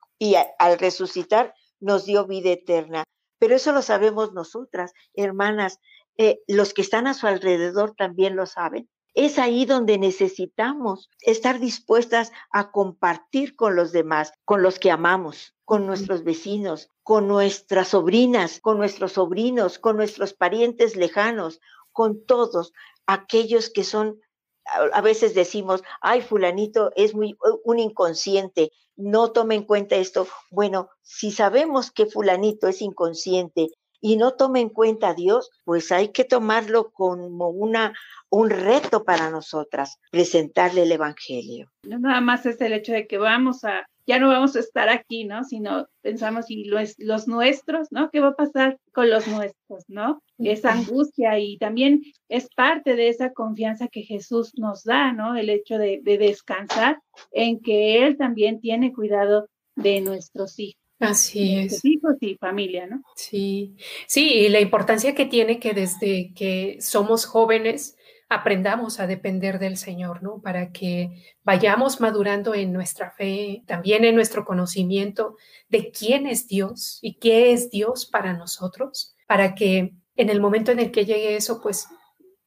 al 0.58 0.78
resucitar 0.78 1.54
nos 1.80 2.04
dio 2.04 2.26
vida 2.26 2.50
eterna. 2.50 3.04
Pero 3.38 3.56
eso 3.56 3.72
lo 3.72 3.82
sabemos 3.82 4.32
nosotras, 4.32 4.92
hermanas. 5.14 5.80
Eh, 6.18 6.40
los 6.46 6.74
que 6.74 6.82
están 6.82 7.06
a 7.06 7.14
su 7.14 7.26
alrededor 7.26 7.94
también 7.96 8.36
lo 8.36 8.46
saben. 8.46 8.88
Es 9.14 9.38
ahí 9.38 9.66
donde 9.66 9.98
necesitamos 9.98 11.10
estar 11.20 11.60
dispuestas 11.60 12.32
a 12.50 12.70
compartir 12.70 13.56
con 13.56 13.76
los 13.76 13.92
demás, 13.92 14.32
con 14.44 14.62
los 14.62 14.78
que 14.78 14.90
amamos, 14.90 15.54
con 15.64 15.86
nuestros 15.86 16.24
vecinos, 16.24 16.88
con 17.02 17.28
nuestras 17.28 17.88
sobrinas, 17.88 18.60
con 18.60 18.78
nuestros 18.78 19.12
sobrinos, 19.12 19.78
con 19.78 19.96
nuestros 19.96 20.32
parientes 20.32 20.96
lejanos, 20.96 21.60
con 21.92 22.24
todos 22.24 22.72
aquellos 23.06 23.68
que 23.68 23.84
son 23.84 24.20
a 24.92 25.00
veces 25.00 25.34
decimos, 25.34 25.82
ay, 26.00 26.22
fulanito 26.22 26.92
es 26.94 27.14
muy 27.14 27.36
un 27.64 27.78
inconsciente, 27.80 28.70
no 28.96 29.32
tome 29.32 29.56
en 29.56 29.64
cuenta 29.64 29.96
esto. 29.96 30.28
Bueno, 30.50 30.88
si 31.02 31.32
sabemos 31.32 31.90
que 31.90 32.06
fulanito 32.06 32.68
es 32.68 32.80
inconsciente 32.80 33.70
y 34.02 34.16
no 34.16 34.32
tome 34.32 34.60
en 34.60 34.68
cuenta 34.68 35.10
a 35.10 35.14
Dios, 35.14 35.50
pues 35.64 35.90
hay 35.92 36.08
que 36.08 36.24
tomarlo 36.24 36.90
como 36.90 37.48
una 37.48 37.94
un 38.28 38.48
reto 38.48 39.04
para 39.04 39.30
nosotras, 39.30 39.98
presentarle 40.10 40.82
el 40.82 40.92
evangelio. 40.92 41.70
No 41.84 41.98
nada 41.98 42.22
más 42.22 42.46
es 42.46 42.60
el 42.62 42.72
hecho 42.72 42.92
de 42.92 43.06
que 43.06 43.18
vamos 43.18 43.62
a 43.64 43.86
ya 44.06 44.18
no 44.18 44.28
vamos 44.28 44.56
a 44.56 44.60
estar 44.60 44.88
aquí, 44.88 45.24
¿no? 45.24 45.44
Sino 45.44 45.86
pensamos, 46.00 46.50
y 46.50 46.64
los, 46.64 46.94
los 46.98 47.28
nuestros, 47.28 47.88
¿no? 47.92 48.10
¿Qué 48.10 48.20
va 48.20 48.28
a 48.28 48.36
pasar 48.36 48.78
con 48.92 49.08
los 49.08 49.28
nuestros, 49.28 49.84
¿no? 49.88 50.22
Esa 50.38 50.72
angustia 50.72 51.38
y 51.38 51.56
también 51.58 52.02
es 52.28 52.48
parte 52.56 52.96
de 52.96 53.08
esa 53.08 53.32
confianza 53.32 53.86
que 53.86 54.02
Jesús 54.02 54.52
nos 54.56 54.82
da, 54.82 55.12
¿no? 55.12 55.36
El 55.36 55.50
hecho 55.50 55.78
de, 55.78 56.00
de 56.02 56.18
descansar 56.18 56.98
en 57.30 57.60
que 57.60 58.04
Él 58.04 58.16
también 58.16 58.60
tiene 58.60 58.92
cuidado 58.92 59.46
de 59.76 60.00
nuestros 60.00 60.58
hijos. 60.58 60.81
Así 61.02 61.58
es. 61.58 61.84
Hijos 61.84 62.16
y 62.20 62.36
familia, 62.36 62.86
¿no? 62.86 63.02
Sí, 63.16 63.76
sí, 64.06 64.32
y 64.32 64.48
la 64.48 64.60
importancia 64.60 65.14
que 65.14 65.26
tiene 65.26 65.58
que 65.58 65.72
desde 65.72 66.32
que 66.34 66.78
somos 66.80 67.26
jóvenes, 67.26 67.96
aprendamos 68.28 68.98
a 68.98 69.06
depender 69.06 69.58
del 69.58 69.76
Señor, 69.76 70.22
¿no? 70.22 70.40
Para 70.40 70.72
que 70.72 71.10
vayamos 71.44 72.00
madurando 72.00 72.54
en 72.54 72.72
nuestra 72.72 73.10
fe, 73.10 73.62
también 73.66 74.04
en 74.04 74.14
nuestro 74.14 74.44
conocimiento 74.44 75.36
de 75.68 75.90
quién 75.90 76.26
es 76.26 76.48
Dios 76.48 76.98
y 77.02 77.18
qué 77.18 77.52
es 77.52 77.70
Dios 77.70 78.06
para 78.06 78.32
nosotros, 78.32 79.14
para 79.26 79.54
que 79.54 79.92
en 80.16 80.30
el 80.30 80.40
momento 80.40 80.72
en 80.72 80.78
el 80.78 80.90
que 80.90 81.04
llegue 81.04 81.36
eso, 81.36 81.60
pues 81.60 81.88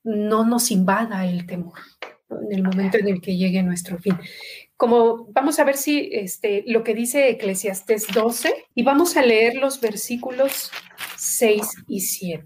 no 0.03 0.45
nos 0.45 0.71
invada 0.71 1.25
el 1.25 1.45
temor, 1.45 1.79
en 2.29 2.57
el 2.57 2.63
momento 2.63 2.97
en 2.97 3.07
el 3.07 3.21
que 3.21 3.37
llegue 3.37 3.61
nuestro 3.63 3.97
fin. 3.99 4.17
Como 4.77 5.25
vamos 5.31 5.59
a 5.59 5.63
ver 5.63 5.77
si 5.77 6.09
este, 6.11 6.63
lo 6.67 6.83
que 6.83 6.93
dice 6.93 7.29
Eclesiastés 7.29 8.07
12 8.13 8.65
y 8.75 8.83
vamos 8.83 9.15
a 9.15 9.21
leer 9.21 9.55
los 9.55 9.79
versículos 9.79 10.71
6 11.17 11.85
y 11.87 12.01
7. 12.01 12.43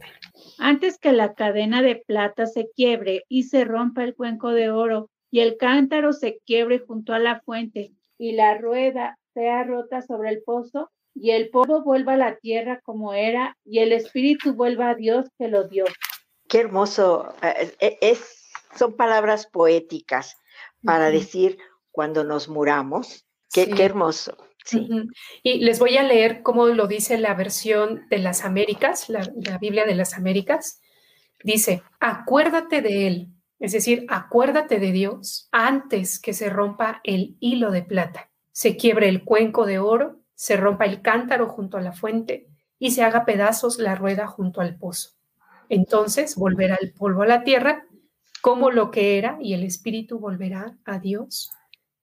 Antes 0.59 0.97
que 0.99 1.11
la 1.11 1.33
cadena 1.33 1.81
de 1.81 1.95
plata 1.95 2.45
se 2.45 2.69
quiebre 2.75 3.23
y 3.29 3.43
se 3.43 3.65
rompa 3.65 4.03
el 4.03 4.13
cuenco 4.13 4.51
de 4.51 4.69
oro 4.69 5.09
y 5.31 5.39
el 5.39 5.57
cántaro 5.57 6.13
se 6.13 6.39
quiebre 6.45 6.79
junto 6.79 7.13
a 7.13 7.19
la 7.19 7.41
fuente 7.41 7.93
y 8.17 8.33
la 8.33 8.57
rueda 8.57 9.17
sea 9.33 9.63
rota 9.63 10.01
sobre 10.01 10.29
el 10.29 10.43
pozo 10.43 10.91
y 11.15 11.31
el 11.31 11.49
polvo 11.49 11.83
vuelva 11.83 12.13
a 12.13 12.17
la 12.17 12.37
tierra 12.37 12.79
como 12.83 13.13
era 13.13 13.57
y 13.65 13.79
el 13.79 13.91
espíritu 13.91 14.53
vuelva 14.53 14.89
a 14.89 14.95
Dios 14.95 15.27
que 15.37 15.47
lo 15.47 15.67
dio. 15.67 15.85
Qué 16.47 16.59
hermoso. 16.59 17.33
Eh, 17.41 17.75
eh, 17.79 17.97
es, 18.01 18.49
son 18.77 18.95
palabras 18.95 19.47
poéticas 19.47 20.37
para 20.83 21.09
decir 21.09 21.57
cuando 21.91 22.23
nos 22.23 22.49
muramos. 22.49 23.25
Qué, 23.51 23.69
qué 23.69 23.83
hermoso. 23.83 24.37
Y 25.43 25.59
les 25.59 25.79
voy 25.79 25.97
a 25.97 26.03
leer 26.03 26.41
cómo 26.43 26.67
lo 26.67 26.87
dice 26.87 27.17
la 27.17 27.33
versión 27.33 28.05
de 28.09 28.19
las 28.19 28.45
Américas, 28.45 29.09
la, 29.09 29.57
Biblia 29.59 29.85
de 29.85 29.95
las 29.95 30.15
Américas. 30.15 30.81
Dice, 31.43 31.83
acuérdate 31.99 32.81
de 32.81 33.07
Él, 33.07 33.27
es 33.59 33.71
decir, 33.71 34.05
acuérdate 34.09 34.79
de 34.79 34.91
Dios 34.91 35.47
antes 35.51 36.19
que 36.19 36.33
se 36.33 36.49
rompa 36.49 37.01
el 37.03 37.37
hilo 37.39 37.71
de 37.71 37.83
plata, 37.83 38.29
se 38.51 38.77
quiebre 38.77 39.09
el 39.09 39.23
cuenco 39.23 39.65
de 39.65 39.79
oro, 39.79 40.19
se 40.35 40.57
rompa 40.57 40.85
el 40.85 41.01
cántaro 41.01 41.47
junto 41.49 41.77
a 41.77 41.81
la 41.81 41.93
fuente 41.93 42.47
y 42.77 42.91
se 42.91 43.03
haga 43.03 43.25
pedazos 43.25 43.79
la 43.79 43.95
rueda 43.95 44.27
junto 44.27 44.61
al 44.61 44.77
pozo. 44.77 45.11
Entonces 45.69 46.35
volverá 46.35 46.77
el 46.79 46.93
polvo 46.93 47.23
a 47.23 47.27
la 47.27 47.43
tierra 47.43 47.85
como 48.41 48.71
lo 48.71 48.91
que 48.91 49.17
era 49.17 49.37
y 49.41 49.53
el 49.53 49.63
espíritu 49.63 50.19
volverá 50.19 50.77
a 50.85 50.99
Dios 50.99 51.51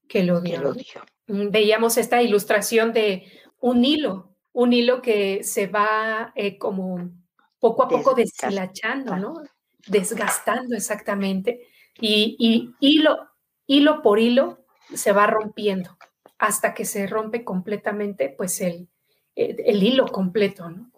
que 0.09 0.23
lo 0.23 0.41
dio. 0.41 0.57
Que 0.57 0.65
lo 0.65 0.75
dio. 0.75 1.03
Mm, 1.27 1.51
veíamos 1.51 1.97
esta 1.97 2.23
ilustración 2.23 2.93
de 2.93 3.31
un 3.61 3.85
hilo, 3.85 4.37
un 4.53 4.73
hilo 4.73 5.03
que 5.03 5.43
se 5.45 5.67
va 5.67 6.33
eh, 6.35 6.59
como 6.59 7.11
poco 7.59 7.83
a 7.83 7.89
poco 7.89 8.15
deshilachando, 8.15 9.17
¿no? 9.17 9.35
Desgastando 9.87 10.77
exactamente. 10.77 11.69
Y, 12.01 12.75
hilo, 12.81 13.19
hilo 13.67 14.03
por 14.03 14.19
hilo 14.19 14.65
se 14.95 15.13
va 15.13 15.27
rompiendo 15.27 15.97
hasta 16.39 16.75
que 16.75 16.85
se 16.85 17.07
rompe 17.07 17.45
completamente, 17.45 18.29
pues 18.29 18.61
el, 18.61 18.89
el, 19.35 19.83
hilo 19.83 20.07
completo, 20.07 20.69
¿no? 20.71 20.91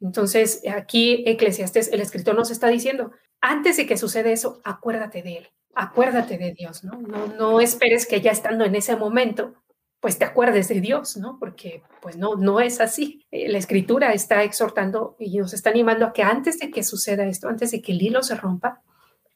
Entonces, 0.00 0.62
aquí 0.72 1.24
Eclesiastes, 1.26 1.88
el 1.88 2.00
escritor 2.00 2.36
nos 2.36 2.50
está 2.50 2.68
diciendo, 2.68 3.10
antes 3.40 3.76
de 3.76 3.86
que 3.86 3.96
suceda 3.96 4.30
eso, 4.30 4.60
acuérdate 4.64 5.22
de 5.22 5.38
él, 5.38 5.48
acuérdate 5.74 6.38
de 6.38 6.52
Dios, 6.52 6.84
¿no? 6.84 7.00
No, 7.38 7.60
esperes 7.60 8.06
que 8.06 8.20
ya 8.20 8.30
estando 8.30 8.64
en 8.64 8.74
ese 8.74 8.96
momento 8.96 9.54
pues 10.00 10.18
te 10.18 10.26
acuerdes 10.26 10.68
de 10.68 10.82
Dios, 10.82 11.16
¿no? 11.16 11.38
Porque 11.38 11.82
pues 12.02 12.18
no, 12.18 12.34
no 12.34 12.60
es 12.60 12.78
así. 12.82 13.24
Eh, 13.30 13.48
la 13.48 13.56
escritura 13.56 14.12
está 14.12 14.42
exhortando 14.42 15.16
y 15.18 15.38
nos 15.38 15.54
está 15.54 15.70
animando 15.70 16.04
a 16.04 16.12
que 16.12 16.22
antes 16.22 16.58
de 16.58 16.70
que 16.70 16.82
suceda 16.82 17.24
esto, 17.24 17.48
antes 17.48 17.70
de 17.70 17.80
que 17.80 17.92
el 17.92 18.02
hilo 18.02 18.22
se 18.22 18.34
rompa, 18.34 18.82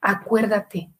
acuérdate. 0.03 0.91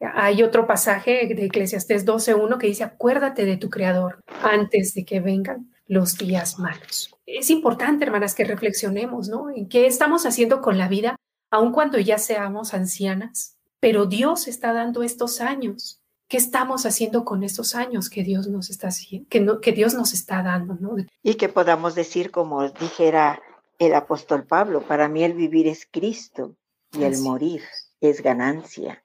Hay 0.00 0.42
otro 0.42 0.66
pasaje 0.66 1.32
de 1.32 1.44
Eclesiastés 1.44 2.04
12.1 2.04 2.58
que 2.58 2.66
dice, 2.66 2.82
acuérdate 2.82 3.44
de 3.44 3.56
tu 3.56 3.70
Creador 3.70 4.18
antes 4.42 4.94
de 4.94 5.04
que 5.04 5.20
vengan 5.20 5.72
los 5.86 6.18
días 6.18 6.58
malos. 6.58 7.14
Es 7.26 7.50
importante, 7.50 8.04
hermanas, 8.04 8.34
que 8.34 8.44
reflexionemos, 8.44 9.28
¿no? 9.28 9.50
En 9.50 9.68
qué 9.68 9.86
estamos 9.86 10.26
haciendo 10.26 10.60
con 10.60 10.76
la 10.76 10.88
vida, 10.88 11.16
aun 11.50 11.72
cuando 11.72 11.98
ya 11.98 12.18
seamos 12.18 12.74
ancianas. 12.74 13.53
Pero 13.84 14.06
Dios 14.06 14.48
está 14.48 14.72
dando 14.72 15.02
estos 15.02 15.42
años 15.42 16.00
¿Qué 16.26 16.38
estamos 16.38 16.86
haciendo 16.86 17.22
con 17.26 17.44
estos 17.44 17.74
años 17.74 18.08
que 18.08 18.22
Dios 18.22 18.48
nos 18.48 18.70
está 18.70 18.88
que, 19.28 19.46
que 19.60 19.72
Dios 19.72 19.92
nos 19.92 20.14
está 20.14 20.42
dando? 20.42 20.74
¿no? 20.80 20.96
Y 21.22 21.34
que 21.34 21.50
podamos 21.50 21.94
decir, 21.94 22.30
como 22.30 22.66
dijera 22.70 23.42
el 23.78 23.94
apóstol 23.94 24.46
Pablo, 24.46 24.80
para 24.80 25.06
mí 25.10 25.22
el 25.22 25.34
vivir 25.34 25.68
es 25.68 25.86
Cristo 25.88 26.56
y 26.92 27.04
el 27.04 27.18
morir 27.18 27.62
es 28.00 28.22
ganancia. 28.22 29.02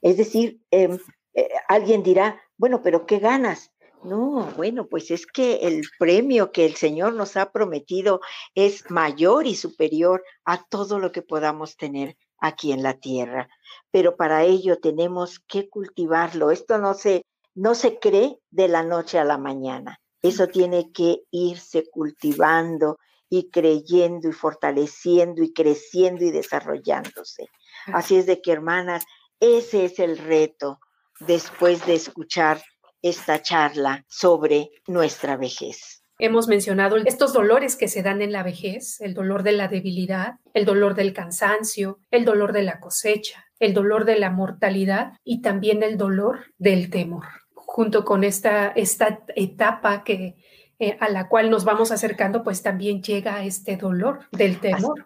Es 0.00 0.16
decir, 0.16 0.62
em, 0.70 0.98
eh, 1.34 1.50
alguien 1.68 2.02
dirá, 2.02 2.40
bueno, 2.56 2.80
pero 2.82 3.04
¿qué 3.04 3.18
ganas? 3.18 3.72
No, 4.02 4.50
bueno, 4.56 4.86
pues 4.86 5.10
es 5.10 5.26
que 5.26 5.56
el 5.66 5.82
premio 5.98 6.50
que 6.50 6.64
el 6.64 6.76
Señor 6.76 7.12
nos 7.12 7.36
ha 7.36 7.52
prometido 7.52 8.22
es 8.54 8.90
mayor 8.90 9.46
y 9.46 9.54
superior 9.54 10.24
a 10.46 10.64
todo 10.64 10.98
lo 10.98 11.12
que 11.12 11.20
podamos 11.20 11.76
tener 11.76 12.16
aquí 12.44 12.72
en 12.72 12.82
la 12.82 12.94
tierra. 12.94 13.48
Pero 13.90 14.16
para 14.16 14.44
ello 14.44 14.78
tenemos 14.78 15.40
que 15.40 15.68
cultivarlo. 15.68 16.50
Esto 16.50 16.78
no 16.78 16.94
se, 16.94 17.22
no 17.54 17.74
se 17.74 17.98
cree 17.98 18.38
de 18.50 18.68
la 18.68 18.82
noche 18.82 19.18
a 19.18 19.24
la 19.24 19.38
mañana. 19.38 20.00
Eso 20.22 20.46
tiene 20.48 20.92
que 20.92 21.22
irse 21.30 21.84
cultivando 21.90 22.98
y 23.28 23.50
creyendo 23.50 24.28
y 24.28 24.32
fortaleciendo 24.32 25.42
y 25.42 25.52
creciendo 25.52 26.24
y 26.24 26.30
desarrollándose. 26.30 27.48
Así 27.86 28.16
es 28.16 28.26
de 28.26 28.40
que, 28.40 28.52
hermanas, 28.52 29.04
ese 29.40 29.86
es 29.86 29.98
el 29.98 30.18
reto 30.18 30.78
después 31.20 31.84
de 31.86 31.94
escuchar 31.94 32.62
esta 33.02 33.42
charla 33.42 34.04
sobre 34.08 34.70
nuestra 34.86 35.36
vejez. 35.36 36.03
Hemos 36.18 36.46
mencionado 36.46 36.96
estos 36.96 37.32
dolores 37.32 37.74
que 37.74 37.88
se 37.88 38.02
dan 38.02 38.22
en 38.22 38.30
la 38.30 38.44
vejez, 38.44 39.00
el 39.00 39.14
dolor 39.14 39.42
de 39.42 39.52
la 39.52 39.66
debilidad, 39.66 40.34
el 40.52 40.64
dolor 40.64 40.94
del 40.94 41.12
cansancio, 41.12 41.98
el 42.10 42.24
dolor 42.24 42.52
de 42.52 42.62
la 42.62 42.78
cosecha, 42.78 43.46
el 43.58 43.74
dolor 43.74 44.04
de 44.04 44.18
la 44.18 44.30
mortalidad 44.30 45.14
y 45.24 45.42
también 45.42 45.82
el 45.82 45.96
dolor 45.98 46.52
del 46.58 46.90
temor. 46.90 47.24
Junto 47.54 48.04
con 48.04 48.22
esta, 48.22 48.68
esta 48.68 49.24
etapa 49.34 50.04
que, 50.04 50.36
eh, 50.78 50.96
a 51.00 51.08
la 51.08 51.28
cual 51.28 51.50
nos 51.50 51.64
vamos 51.64 51.90
acercando, 51.90 52.44
pues 52.44 52.62
también 52.62 53.02
llega 53.02 53.44
este 53.44 53.76
dolor 53.76 54.20
del 54.30 54.60
temor. 54.60 55.04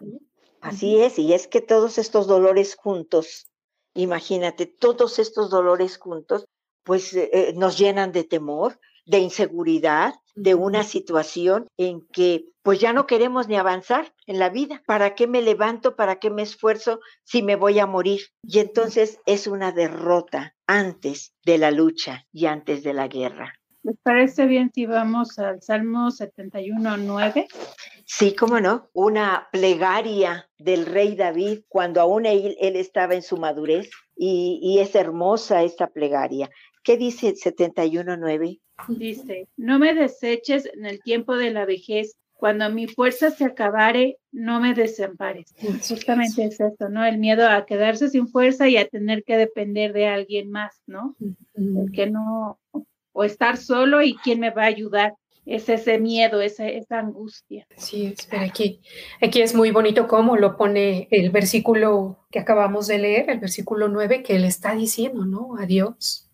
Así, 0.61 0.99
es, 1.01 1.17
y 1.17 1.33
es 1.33 1.47
que 1.47 1.61
todos 1.61 1.97
estos 1.97 2.27
dolores 2.27 2.75
juntos, 2.75 3.49
imagínate, 3.95 4.67
todos 4.67 5.17
estos 5.17 5.49
dolores 5.49 5.97
juntos, 5.97 6.45
pues 6.83 7.13
eh, 7.13 7.29
eh, 7.33 7.53
nos 7.55 7.77
llenan 7.77 8.11
de 8.11 8.23
temor, 8.23 8.79
de 9.09 9.17
inseguridad, 9.17 10.13
de 10.35 10.53
una 10.53 10.83
situación 10.83 11.67
en 11.77 12.05
que 12.13 12.45
pues 12.61 12.79
ya 12.79 12.93
no 12.93 13.07
queremos 13.07 13.47
ni 13.47 13.55
avanzar 13.55 14.13
en 14.27 14.37
la 14.37 14.49
vida. 14.49 14.83
¿Para 14.85 15.15
qué 15.15 15.25
me 15.25 15.41
levanto? 15.41 15.95
¿Para 15.95 16.19
qué 16.19 16.29
me 16.29 16.43
esfuerzo 16.43 16.99
si 17.23 17.41
me 17.41 17.55
voy 17.55 17.79
a 17.79 17.87
morir? 17.87 18.21
Y 18.43 18.59
entonces 18.59 19.19
es 19.25 19.47
una 19.47 19.71
derrota 19.71 20.55
antes 20.67 21.33
de 21.43 21.57
la 21.57 21.71
lucha 21.71 22.27
y 22.31 22.45
antes 22.45 22.83
de 22.83 22.93
la 22.93 23.07
guerra. 23.07 23.55
¿Les 23.81 23.97
parece 24.03 24.45
bien 24.45 24.71
si 24.75 24.85
vamos 24.85 25.39
al 25.39 25.63
Salmo 25.63 26.11
71, 26.11 26.97
9? 26.97 27.47
Sí, 28.05 28.35
cómo 28.35 28.59
no, 28.59 28.89
una 28.93 29.47
plegaria 29.51 30.47
del 30.59 30.85
rey 30.85 31.15
David 31.15 31.61
cuando 31.67 31.99
aún 31.99 32.27
él, 32.27 32.55
estaba 32.59 33.15
en 33.15 33.23
su 33.23 33.37
madurez 33.37 33.89
y, 34.15 34.59
y, 34.61 34.79
es 34.79 34.93
hermosa 34.93 35.63
esta 35.63 35.87
plegaria. 35.87 36.49
¿Qué 36.83 36.97
dice 36.97 37.35
71, 37.35 38.17
9? 38.17 38.59
Dice, 38.87 39.47
no 39.57 39.79
me 39.79 39.93
deseches 39.93 40.65
en 40.73 40.85
el 40.85 41.01
tiempo 41.01 41.35
de 41.35 41.51
la 41.51 41.65
vejez, 41.65 42.17
cuando 42.39 42.69
mi 42.69 42.87
fuerza 42.87 43.31
se 43.31 43.43
acabare, 43.43 44.17
no 44.31 44.61
me 44.61 44.73
desampares. 44.73 45.53
Justamente 45.89 46.45
es 46.45 46.57
esto, 46.61 46.87
¿no? 46.87 47.05
El 47.05 47.17
miedo 47.17 47.45
a 47.45 47.65
quedarse 47.65 48.09
sin 48.09 48.29
fuerza 48.29 48.69
y 48.69 48.77
a 48.77 48.87
tener 48.87 49.25
que 49.25 49.35
depender 49.35 49.91
de 49.91 50.07
alguien 50.07 50.49
más, 50.49 50.81
¿no? 50.87 51.17
El 51.53 51.91
que 51.91 52.09
no, 52.09 52.57
o 53.11 53.23
estar 53.25 53.57
solo 53.57 54.01
y 54.01 54.15
quién 54.15 54.39
me 54.39 54.51
va 54.51 54.63
a 54.63 54.67
ayudar. 54.67 55.15
Es 55.45 55.67
ese 55.67 55.99
miedo, 55.99 56.41
esa, 56.41 56.67
esa 56.69 56.99
angustia. 56.99 57.67
Sí, 57.75 58.13
espera, 58.17 58.43
aquí, 58.43 58.79
aquí 59.21 59.41
es 59.41 59.53
muy 59.53 59.71
bonito 59.71 60.07
cómo 60.07 60.37
lo 60.37 60.55
pone 60.55 61.09
el 61.11 61.31
versículo 61.31 62.25
que 62.31 62.39
acabamos 62.39 62.87
de 62.87 62.99
leer, 62.99 63.29
el 63.29 63.39
versículo 63.39 63.89
9, 63.89 64.23
que 64.23 64.37
él 64.37 64.45
está 64.45 64.75
diciendo, 64.75 65.25
¿no? 65.25 65.57
A 65.57 65.65
Dios, 65.65 66.29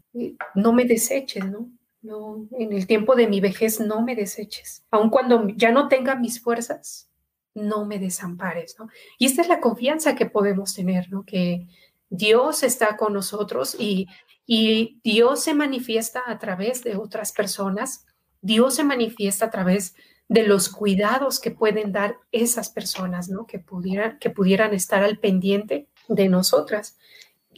no 0.53 0.71
me 0.71 0.85
deseches, 0.85 1.45
¿no? 1.45 1.71
No, 2.05 2.47
en 2.51 2.71
el 2.71 2.85
tiempo 2.85 3.15
de 3.15 3.27
mi 3.27 3.41
vejez 3.41 3.79
no 3.79 4.03
me 4.03 4.15
deseches. 4.15 4.83
Aun 4.91 5.09
cuando 5.09 5.47
ya 5.47 5.71
no 5.71 5.87
tenga 5.87 6.15
mis 6.15 6.39
fuerzas, 6.39 7.09
no 7.55 7.85
me 7.85 7.97
desampares, 7.97 8.75
¿no? 8.77 8.89
Y 9.17 9.25
esta 9.25 9.41
es 9.41 9.47
la 9.47 9.59
confianza 9.59 10.13
que 10.13 10.27
podemos 10.27 10.75
tener, 10.75 11.11
¿no? 11.11 11.23
Que 11.23 11.67
Dios 12.11 12.61
está 12.61 12.95
con 12.95 13.13
nosotros 13.13 13.75
y, 13.79 14.07
y 14.45 14.99
Dios 15.03 15.43
se 15.43 15.55
manifiesta 15.55 16.21
a 16.27 16.37
través 16.37 16.83
de 16.83 16.95
otras 16.95 17.31
personas. 17.31 18.05
Dios 18.39 18.75
se 18.75 18.83
manifiesta 18.83 19.45
a 19.45 19.49
través 19.49 19.95
de 20.27 20.43
los 20.43 20.69
cuidados 20.69 21.39
que 21.39 21.49
pueden 21.49 21.91
dar 21.91 22.17
esas 22.31 22.69
personas, 22.69 23.29
¿no? 23.29 23.47
Que 23.47 23.57
pudieran, 23.57 24.19
que 24.19 24.29
pudieran 24.29 24.75
estar 24.75 25.03
al 25.03 25.17
pendiente 25.17 25.87
de 26.07 26.29
nosotras. 26.29 26.99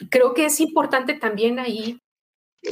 Creo 0.09 0.33
que 0.33 0.45
es 0.45 0.61
importante 0.61 1.15
también 1.15 1.59
ahí 1.59 2.01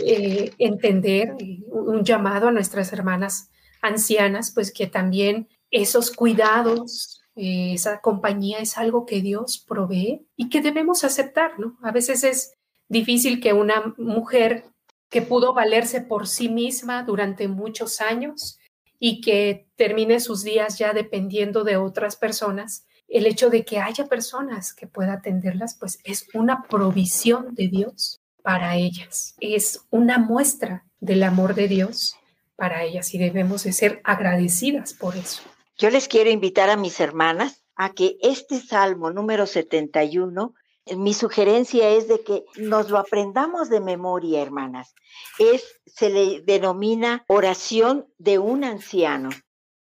eh, 0.03 0.51
entender 0.58 1.36
un 1.69 2.03
llamado 2.03 2.47
a 2.47 2.51
nuestras 2.51 2.91
hermanas 2.93 3.49
ancianas, 3.81 4.51
pues 4.51 4.73
que 4.73 4.88
también 4.88 5.47
esos 5.71 6.12
cuidados, 6.12 7.21
eh, 7.36 7.73
esa 7.73 8.01
compañía 8.01 8.60
es 8.60 8.77
algo 8.77 9.05
que 9.05 9.21
Dios 9.21 9.63
provee 9.67 10.27
y 10.36 10.49
que 10.49 10.62
debemos 10.62 11.03
aceptar, 11.03 11.60
¿no? 11.60 11.77
A 11.81 11.91
veces 11.91 12.23
es 12.23 12.53
difícil 12.89 13.39
que 13.39 13.53
una 13.53 13.93
mujer 13.97 14.65
que 15.10 15.21
pudo 15.21 15.53
valerse 15.53 16.01
por 16.01 16.27
sí 16.27 16.49
misma 16.49 17.03
durante 17.03 17.47
muchos 17.47 18.01
años 18.01 18.60
y 18.99 19.21
que 19.21 19.67
termine 19.75 20.19
sus 20.19 20.43
días 20.43 20.77
ya 20.77 20.93
dependiendo 20.93 21.63
de 21.63 21.77
otras 21.77 22.15
personas, 22.15 22.86
el 23.08 23.27
hecho 23.27 23.49
de 23.49 23.63
que 23.65 23.79
haya 23.79 24.08
personas 24.08 24.73
que 24.73 24.88
pueda 24.88 25.13
atenderlas, 25.13 25.77
pues 25.79 25.99
es 26.03 26.27
una 26.34 26.63
provisión 26.63 27.53
de 27.53 27.67
Dios 27.67 28.21
para 28.45 28.75
ellas. 28.75 29.36
Es 29.41 29.88
una 29.89 30.19
muestra 30.19 30.86
del 30.99 31.23
amor 31.23 31.55
de 31.55 31.67
Dios 31.67 32.15
para 32.55 32.84
ellas 32.84 33.12
y 33.15 33.17
debemos 33.17 33.63
de 33.63 33.73
ser 33.73 34.01
agradecidas 34.03 34.93
por 34.93 35.17
eso. 35.17 35.41
Yo 35.79 35.89
les 35.89 36.08
quiero 36.08 36.29
invitar 36.29 36.69
a 36.69 36.77
mis 36.77 36.99
hermanas 36.99 37.63
a 37.75 37.93
que 37.93 38.17
este 38.21 38.62
Salmo 38.62 39.10
número 39.10 39.47
71, 39.47 40.53
mi 40.95 41.15
sugerencia 41.15 41.89
es 41.89 42.08
de 42.08 42.21
que 42.21 42.45
nos 42.58 42.91
lo 42.91 42.99
aprendamos 42.99 43.69
de 43.69 43.81
memoria, 43.81 44.43
hermanas. 44.43 44.93
Es, 45.39 45.81
se 45.88 46.12
le 46.12 46.41
denomina 46.41 47.25
oración 47.27 48.05
de 48.19 48.38
un 48.38 48.63
anciano. 48.63 49.31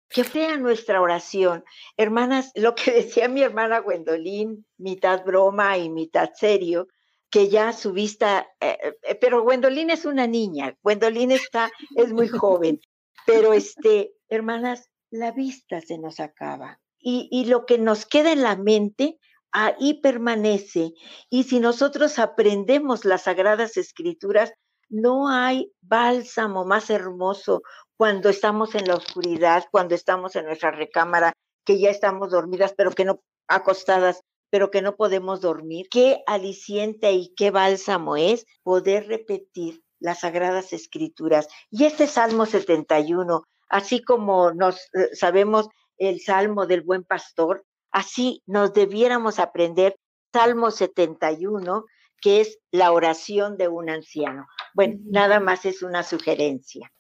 Que 0.08 0.22
sea 0.22 0.56
nuestra 0.56 1.00
oración. 1.00 1.64
Hermanas, 1.96 2.52
lo 2.54 2.76
que 2.76 2.92
decía 3.02 3.26
mi 3.26 3.42
hermana 3.42 3.80
Gwendolyn, 3.80 4.64
mitad 4.78 5.24
broma 5.24 5.78
y 5.78 5.90
mitad 5.90 6.30
serio, 6.32 6.86
que 7.32 7.48
ya 7.48 7.72
su 7.72 7.92
vista, 7.92 8.46
eh, 8.60 8.94
eh, 9.02 9.14
pero 9.14 9.42
Gwendolyn 9.42 9.88
es 9.88 10.04
una 10.04 10.26
niña, 10.26 10.76
Gwendolyn 10.82 11.32
está, 11.32 11.70
es 11.96 12.12
muy 12.12 12.28
joven, 12.28 12.78
pero 13.26 13.54
este, 13.54 14.12
hermanas, 14.28 14.90
la 15.10 15.32
vista 15.32 15.80
se 15.80 15.96
nos 15.98 16.20
acaba 16.20 16.78
y, 16.98 17.28
y 17.32 17.46
lo 17.46 17.64
que 17.64 17.78
nos 17.78 18.04
queda 18.04 18.32
en 18.32 18.42
la 18.42 18.56
mente, 18.56 19.18
ahí 19.50 19.94
permanece. 19.94 20.92
Y 21.30 21.44
si 21.44 21.58
nosotros 21.58 22.18
aprendemos 22.18 23.06
las 23.06 23.22
sagradas 23.22 23.78
escrituras, 23.78 24.52
no 24.90 25.28
hay 25.30 25.72
bálsamo 25.80 26.66
más 26.66 26.90
hermoso 26.90 27.62
cuando 27.96 28.28
estamos 28.28 28.74
en 28.74 28.86
la 28.86 28.94
oscuridad, 28.94 29.64
cuando 29.70 29.94
estamos 29.94 30.36
en 30.36 30.44
nuestra 30.44 30.70
recámara, 30.70 31.32
que 31.64 31.80
ya 31.80 31.88
estamos 31.88 32.30
dormidas, 32.30 32.74
pero 32.76 32.90
que 32.90 33.06
no 33.06 33.22
acostadas, 33.48 34.20
pero 34.52 34.70
que 34.70 34.82
no 34.82 34.96
podemos 34.96 35.40
dormir. 35.40 35.88
Qué 35.90 36.22
aliciente 36.26 37.10
y 37.12 37.32
qué 37.34 37.50
bálsamo 37.50 38.18
es 38.18 38.44
poder 38.62 39.08
repetir 39.08 39.82
las 39.98 40.20
sagradas 40.20 40.74
escrituras. 40.74 41.48
Y 41.70 41.84
este 41.84 42.06
Salmo 42.06 42.44
71, 42.44 43.44
así 43.70 44.02
como 44.02 44.52
nos 44.52 44.76
eh, 44.92 45.08
sabemos 45.14 45.68
el 45.96 46.20
Salmo 46.20 46.66
del 46.66 46.82
buen 46.82 47.02
pastor, 47.02 47.64
así 47.92 48.42
nos 48.44 48.74
debiéramos 48.74 49.38
aprender 49.38 49.96
Salmo 50.34 50.70
71, 50.70 51.86
que 52.20 52.42
es 52.42 52.58
la 52.70 52.92
oración 52.92 53.56
de 53.56 53.68
un 53.68 53.88
anciano. 53.88 54.48
Bueno, 54.74 54.98
nada 55.06 55.40
más 55.40 55.64
es 55.64 55.82
una 55.82 56.02
sugerencia. 56.02 56.92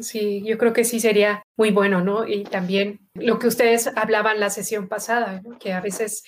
Sí, 0.00 0.42
yo 0.44 0.58
creo 0.58 0.74
que 0.74 0.84
sí 0.84 1.00
sería 1.00 1.42
muy 1.56 1.70
bueno, 1.70 2.02
¿no? 2.02 2.26
Y 2.26 2.44
también 2.44 3.00
lo 3.14 3.38
que 3.38 3.46
ustedes 3.46 3.86
hablaban 3.96 4.38
la 4.38 4.50
sesión 4.50 4.86
pasada, 4.86 5.42
que 5.58 5.72
a 5.72 5.80
veces 5.80 6.24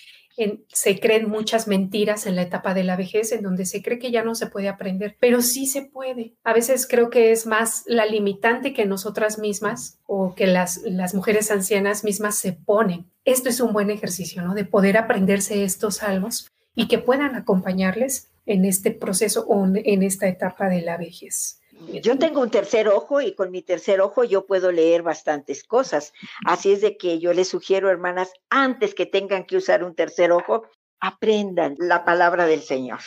se 0.68 1.00
creen 1.00 1.28
muchas 1.28 1.66
mentiras 1.66 2.26
en 2.26 2.36
la 2.36 2.42
etapa 2.42 2.74
de 2.74 2.84
la 2.84 2.96
vejez, 2.96 3.32
en 3.32 3.42
donde 3.42 3.64
se 3.64 3.82
cree 3.82 3.98
que 3.98 4.10
ya 4.10 4.22
no 4.22 4.34
se 4.34 4.46
puede 4.46 4.68
aprender, 4.68 5.16
pero 5.18 5.40
sí 5.40 5.66
se 5.66 5.82
puede. 5.82 6.34
A 6.44 6.52
veces 6.52 6.86
creo 6.86 7.10
que 7.10 7.32
es 7.32 7.46
más 7.46 7.84
la 7.86 8.06
limitante 8.06 8.72
que 8.72 8.86
nosotras 8.86 9.38
mismas 9.38 9.98
o 10.06 10.34
que 10.34 10.46
las, 10.46 10.78
las 10.84 11.14
mujeres 11.14 11.50
ancianas 11.50 12.04
mismas 12.04 12.36
se 12.36 12.52
ponen. 12.52 13.06
Esto 13.24 13.48
es 13.48 13.60
un 13.60 13.72
buen 13.72 13.90
ejercicio, 13.90 14.42
¿no? 14.42 14.54
De 14.54 14.64
poder 14.64 14.96
aprenderse 14.96 15.64
estos 15.64 15.96
salmos 15.96 16.50
y 16.74 16.88
que 16.88 16.98
puedan 16.98 17.34
acompañarles 17.34 18.28
en 18.44 18.64
este 18.64 18.92
proceso 18.92 19.44
o 19.48 19.66
en 19.66 20.02
esta 20.02 20.28
etapa 20.28 20.68
de 20.68 20.82
la 20.82 20.96
vejez. 20.96 21.60
Yo 22.02 22.18
tengo 22.18 22.40
un 22.40 22.50
tercer 22.50 22.88
ojo 22.88 23.20
y 23.20 23.34
con 23.34 23.50
mi 23.50 23.62
tercer 23.62 24.00
ojo 24.00 24.24
yo 24.24 24.46
puedo 24.46 24.72
leer 24.72 25.02
bastantes 25.02 25.64
cosas. 25.64 26.12
Así 26.44 26.72
es 26.72 26.80
de 26.80 26.96
que 26.96 27.18
yo 27.18 27.32
les 27.32 27.48
sugiero, 27.48 27.90
hermanas, 27.90 28.32
antes 28.50 28.94
que 28.94 29.06
tengan 29.06 29.44
que 29.44 29.56
usar 29.56 29.84
un 29.84 29.94
tercer 29.94 30.32
ojo, 30.32 30.64
aprendan 31.00 31.74
la 31.78 32.04
palabra 32.04 32.46
del 32.46 32.62
Señor. 32.62 33.00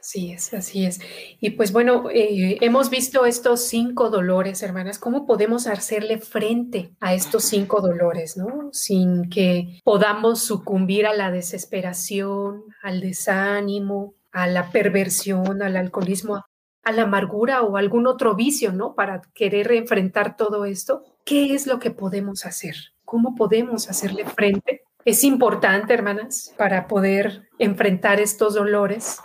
Así 0.00 0.32
es, 0.32 0.54
así 0.54 0.86
es. 0.86 1.00
Y 1.40 1.50
pues 1.50 1.72
bueno, 1.72 2.08
eh, 2.10 2.58
hemos 2.60 2.90
visto 2.90 3.26
estos 3.26 3.62
cinco 3.62 4.10
dolores, 4.10 4.62
hermanas. 4.62 4.98
¿Cómo 4.98 5.26
podemos 5.26 5.66
hacerle 5.66 6.18
frente 6.18 6.94
a 7.00 7.14
estos 7.14 7.44
cinco 7.44 7.80
dolores, 7.80 8.36
no? 8.36 8.70
Sin 8.72 9.28
que 9.28 9.80
podamos 9.84 10.42
sucumbir 10.42 11.06
a 11.06 11.14
la 11.14 11.30
desesperación, 11.30 12.64
al 12.82 13.00
desánimo, 13.00 14.14
a 14.32 14.46
la 14.46 14.70
perversión, 14.70 15.62
al 15.62 15.76
alcoholismo, 15.76 16.44
a 16.88 16.92
la 16.92 17.02
amargura 17.02 17.60
o 17.60 17.76
algún 17.76 18.06
otro 18.06 18.34
vicio, 18.34 18.72
¿no? 18.72 18.94
Para 18.94 19.20
querer 19.34 19.70
enfrentar 19.72 20.38
todo 20.38 20.64
esto, 20.64 21.04
¿qué 21.22 21.52
es 21.52 21.66
lo 21.66 21.78
que 21.78 21.90
podemos 21.90 22.46
hacer? 22.46 22.76
¿Cómo 23.04 23.34
podemos 23.34 23.90
hacerle 23.90 24.24
frente? 24.24 24.84
Es 25.04 25.22
importante, 25.22 25.92
hermanas, 25.92 26.54
para 26.56 26.88
poder 26.88 27.46
enfrentar 27.58 28.20
estos 28.20 28.54
dolores, 28.54 29.18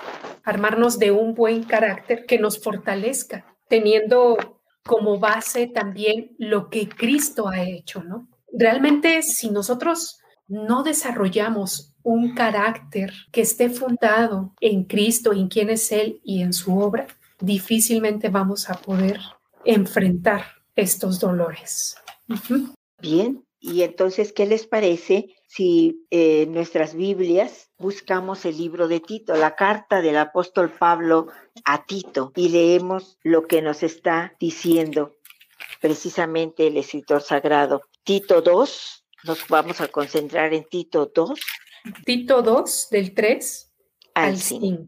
armarnos 0.44 1.00
de 1.00 1.12
un 1.12 1.36
buen 1.36 1.64
carácter 1.64 2.26
que 2.26 2.38
nos 2.38 2.62
fortalezca, 2.62 3.46
teniendo 3.70 4.60
como 4.86 5.18
base 5.18 5.68
también 5.68 6.36
lo 6.38 6.70
que 6.70 6.90
Cristo 6.90 7.48
ha 7.48 7.62
hecho, 7.62 8.04
¿no? 8.04 8.28
Realmente, 8.52 9.24
si 9.24 9.50
nosotros 9.50 10.20
no 10.50 10.84
desarrollamos 10.84 11.96
un 12.04 12.36
carácter 12.36 13.14
que 13.32 13.40
esté 13.40 13.70
fundado 13.70 14.54
en 14.60 14.84
Cristo, 14.84 15.32
en 15.32 15.48
quién 15.48 15.70
es 15.70 15.94
Él 15.94 16.20
y 16.26 16.42
en 16.42 16.52
su 16.52 16.78
obra, 16.78 17.08
difícilmente 17.44 18.30
vamos 18.30 18.70
a 18.70 18.76
poder 18.76 19.20
enfrentar 19.66 20.46
estos 20.76 21.20
dolores. 21.20 21.98
Bien, 23.00 23.46
y 23.60 23.84
entonces, 23.84 24.32
¿qué 24.32 24.46
les 24.46 24.66
parece 24.66 25.36
si 25.48 26.06
en 26.10 26.54
nuestras 26.54 26.96
Biblias 26.96 27.70
buscamos 27.78 28.46
el 28.46 28.58
libro 28.58 28.88
de 28.88 29.02
Tito, 29.02 29.36
la 29.36 29.56
carta 29.56 30.02
del 30.02 30.18
apóstol 30.18 30.72
Pablo 30.72 31.28
a 31.66 31.86
Tito, 31.86 32.32
y 32.36 32.50
leemos 32.50 33.18
lo 33.24 33.46
que 33.46 33.62
nos 33.62 33.84
está 33.84 34.36
diciendo 34.40 35.16
precisamente 35.82 36.68
el 36.68 36.78
escritor 36.78 37.22
sagrado. 37.22 37.82
Tito 38.04 38.42
2, 38.42 39.06
nos 39.26 39.48
vamos 39.50 39.82
a 39.82 39.90
concentrar 39.90 40.54
en 40.54 40.64
Tito 40.64 41.12
2. 41.14 41.40
Tito 42.06 42.42
2, 42.42 42.88
del 42.90 43.14
3 43.14 43.74
al 44.14 44.38
5. 44.38 44.88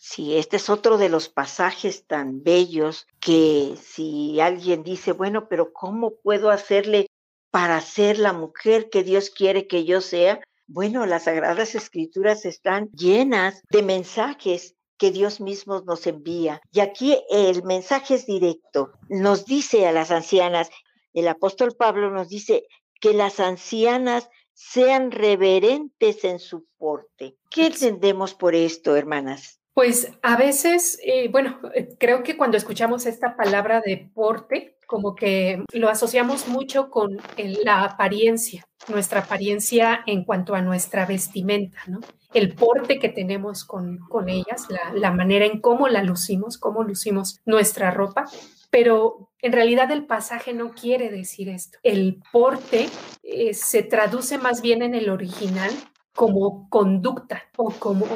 Sí, 0.00 0.36
este 0.36 0.56
es 0.56 0.70
otro 0.70 0.96
de 0.96 1.08
los 1.08 1.28
pasajes 1.28 2.06
tan 2.06 2.44
bellos 2.44 3.08
que 3.18 3.74
si 3.82 4.40
alguien 4.40 4.84
dice, 4.84 5.10
bueno, 5.10 5.48
pero 5.48 5.72
¿cómo 5.72 6.14
puedo 6.22 6.50
hacerle 6.50 7.08
para 7.50 7.80
ser 7.80 8.20
la 8.20 8.32
mujer 8.32 8.90
que 8.90 9.02
Dios 9.02 9.30
quiere 9.30 9.66
que 9.66 9.84
yo 9.84 10.00
sea? 10.00 10.40
Bueno, 10.68 11.04
las 11.04 11.24
Sagradas 11.24 11.74
Escrituras 11.74 12.44
están 12.44 12.88
llenas 12.92 13.60
de 13.70 13.82
mensajes 13.82 14.76
que 14.98 15.10
Dios 15.10 15.40
mismo 15.40 15.80
nos 15.80 16.06
envía. 16.06 16.60
Y 16.70 16.78
aquí 16.78 17.18
el 17.28 17.64
mensaje 17.64 18.14
es 18.14 18.26
directo. 18.26 18.92
Nos 19.08 19.46
dice 19.46 19.88
a 19.88 19.92
las 19.92 20.12
ancianas, 20.12 20.70
el 21.12 21.26
apóstol 21.26 21.74
Pablo 21.76 22.10
nos 22.10 22.28
dice 22.28 22.68
que 23.00 23.14
las 23.14 23.40
ancianas 23.40 24.28
sean 24.54 25.10
reverentes 25.10 26.24
en 26.24 26.38
su 26.38 26.66
porte. 26.78 27.36
¿Qué 27.50 27.66
entendemos 27.66 28.34
por 28.34 28.54
esto, 28.54 28.94
hermanas? 28.94 29.57
Pues 29.78 30.10
a 30.22 30.36
veces, 30.36 30.98
eh, 31.04 31.28
bueno, 31.30 31.60
eh, 31.72 31.94
creo 32.00 32.24
que 32.24 32.36
cuando 32.36 32.56
escuchamos 32.56 33.06
esta 33.06 33.36
palabra 33.36 33.80
de 33.80 34.10
porte, 34.12 34.76
como 34.88 35.14
que 35.14 35.62
lo 35.72 35.88
asociamos 35.88 36.48
mucho 36.48 36.90
con 36.90 37.16
la 37.36 37.84
apariencia, 37.84 38.66
nuestra 38.88 39.20
apariencia 39.20 40.00
en 40.04 40.24
cuanto 40.24 40.56
a 40.56 40.62
nuestra 40.62 41.06
vestimenta, 41.06 41.78
¿no? 41.86 42.00
El 42.34 42.56
porte 42.56 42.98
que 42.98 43.08
tenemos 43.08 43.64
con, 43.64 43.98
con 44.08 44.28
ellas, 44.28 44.66
la, 44.94 45.12
manera 45.12 45.46
en 45.46 45.60
cómo 45.60 45.86
la 45.86 46.02
lucimos, 46.02 46.58
cómo 46.58 46.82
lucimos 46.82 47.38
nuestra 47.46 47.92
ropa, 47.92 48.24
pero 48.70 49.30
en 49.42 49.52
realidad 49.52 49.92
el 49.92 50.06
pasaje 50.06 50.54
no 50.54 50.72
quiere 50.72 51.08
decir 51.08 51.48
esto. 51.48 51.78
El 51.84 52.20
porte 52.32 52.88
eh, 53.22 53.54
se 53.54 53.84
traduce 53.84 54.38
más 54.38 54.60
bien 54.60 54.82
en 54.82 54.96
el 54.96 55.08
original 55.08 55.70
como 56.16 56.68
conducta 56.68 57.44
o 57.56 57.70
como 57.70 58.06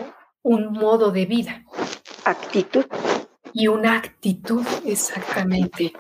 un 0.43 0.73
modo 0.73 1.11
de 1.11 1.27
vida. 1.27 1.65
Actitud 2.25 2.87
y 3.53 3.69
una 3.69 3.97
actitud, 3.97 4.67
exactamente. 4.85 5.93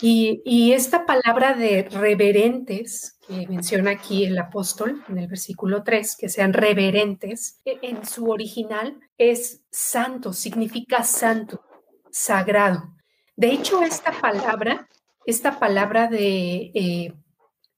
y, 0.00 0.72
esta 0.72 1.04
palabra 1.04 1.54
de 1.54 1.88
reverentes 1.90 3.18
que 3.26 3.46
menciona 3.48 3.92
aquí 3.92 4.24
el 4.24 4.38
apóstol 4.38 5.02
en 5.08 5.18
el 5.18 5.26
versículo 5.26 5.82
3, 5.82 6.16
que 6.16 6.28
sean 6.28 6.52
reverentes, 6.52 7.60
e, 7.64 7.78
en 7.82 8.06
su 8.06 8.30
original 8.30 8.98
es 9.18 9.62
santo, 9.70 10.32
significa 10.32 11.02
santo, 11.02 11.62
sagrado. 12.10 12.94
De 13.34 13.48
hecho, 13.48 13.82
esta 13.82 14.12
palabra, 14.12 14.88
esta 15.26 15.58
palabra 15.58 16.06
de 16.06 16.70
eh, 16.74 17.12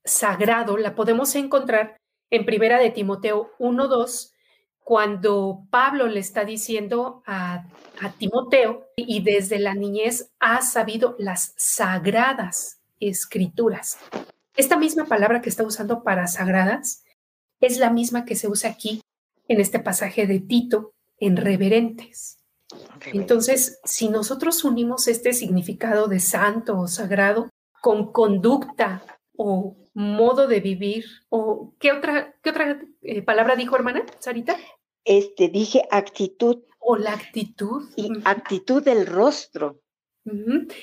sagrado, 0.04 0.76
la 0.76 0.94
podemos 0.94 1.34
encontrar 1.34 1.98
en 2.30 2.44
Primera 2.44 2.78
de 2.78 2.90
Timoteo 2.90 3.52
1.2, 3.58 4.32
cuando 4.88 5.66
Pablo 5.68 6.06
le 6.06 6.18
está 6.18 6.46
diciendo 6.46 7.22
a, 7.26 7.66
Timoteo, 8.16 8.86
y 8.96 9.20
desde 9.20 9.58
la 9.58 9.74
niñez 9.74 10.30
ha 10.40 10.62
sabido 10.62 11.14
las 11.18 11.52
sagradas 11.58 12.80
escrituras. 12.98 13.98
Esta 14.56 14.78
misma 14.78 15.04
palabra 15.04 15.42
que 15.42 15.50
está 15.50 15.62
usando 15.62 16.02
para 16.02 16.26
sagradas 16.26 17.04
es 17.60 17.76
la 17.76 17.90
misma 17.90 18.24
que 18.24 18.34
se 18.34 18.48
usa 18.48 18.70
aquí 18.70 19.02
en 19.46 19.60
este 19.60 19.78
pasaje 19.78 20.26
de 20.26 20.40
Tito, 20.40 20.94
en 21.18 21.36
reverentes. 21.36 22.38
Entonces, 23.12 23.80
si 23.84 24.08
nosotros 24.08 24.64
unimos 24.64 25.06
este 25.06 25.34
significado 25.34 26.08
de 26.08 26.20
santo 26.20 26.78
o 26.78 26.88
sagrado 26.88 27.50
con 27.82 28.10
conducta 28.10 29.02
o 29.36 29.76
modo 29.92 30.46
de 30.46 30.60
vivir, 30.60 31.04
o 31.28 31.74
¿qué 31.78 31.92
otra, 31.92 32.34
qué 32.42 32.50
otra 32.50 32.80
eh, 33.02 33.20
palabra 33.20 33.54
dijo 33.54 33.76
hermana 33.76 34.06
Sarita? 34.18 34.56
Este, 35.04 35.48
dije 35.48 35.82
actitud. 35.90 36.58
O 36.78 36.96
la 36.96 37.12
actitud. 37.12 37.88
Y 37.96 38.10
actitud 38.24 38.82
del 38.82 39.06
rostro. 39.06 39.80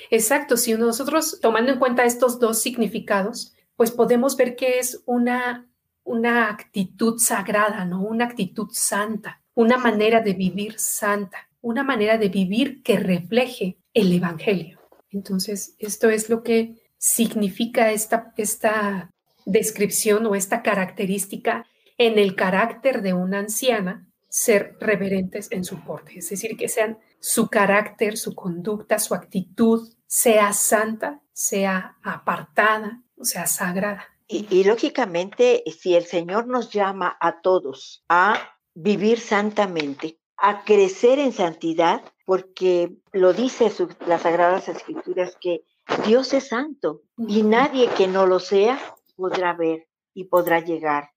Exacto, 0.10 0.58
si 0.58 0.74
nosotros 0.74 1.40
tomando 1.42 1.72
en 1.72 1.80
cuenta 1.80 2.04
estos 2.04 2.40
dos 2.40 2.60
significados, 2.62 3.54
pues 3.76 3.92
podemos 3.92 4.36
ver 4.38 4.56
que 4.56 4.80
es 4.80 5.04
una, 5.06 5.70
una 6.04 6.50
actitud 6.50 7.18
sagrada, 7.18 7.86
¿no? 7.86 8.02
Una 8.02 8.26
actitud 8.26 8.70
santa, 8.72 9.42
una 9.54 9.78
manera 9.78 10.22
de 10.22 10.34
vivir 10.34 10.80
santa, 10.80 11.50
una 11.62 11.84
manera 11.84 12.18
de 12.18 12.30
vivir 12.30 12.82
que 12.84 12.98
refleje 12.98 13.78
el 13.94 14.14
Evangelio. 14.14 14.80
Entonces, 15.12 15.76
esto 15.80 16.10
es 16.10 16.30
lo 16.30 16.44
que 16.44 16.76
significa 16.98 17.92
esta, 17.92 18.34
esta 18.38 19.12
descripción 19.46 20.26
o 20.26 20.36
esta 20.36 20.62
característica 20.62 21.66
en 21.98 22.20
el 22.20 22.36
carácter 22.36 23.02
de 23.02 23.14
una 23.14 23.40
anciana 23.40 24.08
ser 24.30 24.76
reverentes 24.80 25.48
en 25.52 25.64
su 25.64 25.84
porte, 25.84 26.20
es 26.20 26.30
decir, 26.30 26.58
que 26.58 26.68
sean 26.68 27.00
su 27.20 27.48
carácter, 27.48 28.18
su 28.18 28.36
conducta, 28.36 29.00
su 29.00 29.14
actitud 29.14 29.94
sea 30.08 30.52
santa, 30.54 31.22
sea 31.32 31.98
apartada, 32.04 33.02
sea 33.22 33.48
sagrada. 33.48 34.06
Y, 34.28 34.64
lógicamente, 34.64 35.64
si 35.80 35.96
el 35.96 36.06
Señor 36.06 36.48
nos 36.48 36.72
llama 36.72 37.16
a 37.22 37.42
todos 37.42 38.04
a 38.10 38.40
vivir 38.74 39.20
santamente, 39.20 40.20
a 40.36 40.64
crecer 40.64 41.20
en 41.20 41.32
santidad, 41.32 42.02
porque 42.26 42.98
lo 43.14 43.34
dice 43.34 43.72
las 44.08 44.24
Sagradas 44.24 44.68
Escrituras 44.68 45.38
que 45.40 45.64
Dios 46.06 46.34
es 46.34 46.48
santo 46.48 47.04
y 47.18 47.44
nadie 47.44 47.88
que 47.96 48.08
no 48.08 48.26
lo 48.26 48.40
sea 48.40 48.80
podrá 49.16 49.54
ver 49.54 49.88
y 50.16 50.26
podrá 50.26 50.60
llegar 50.60 51.12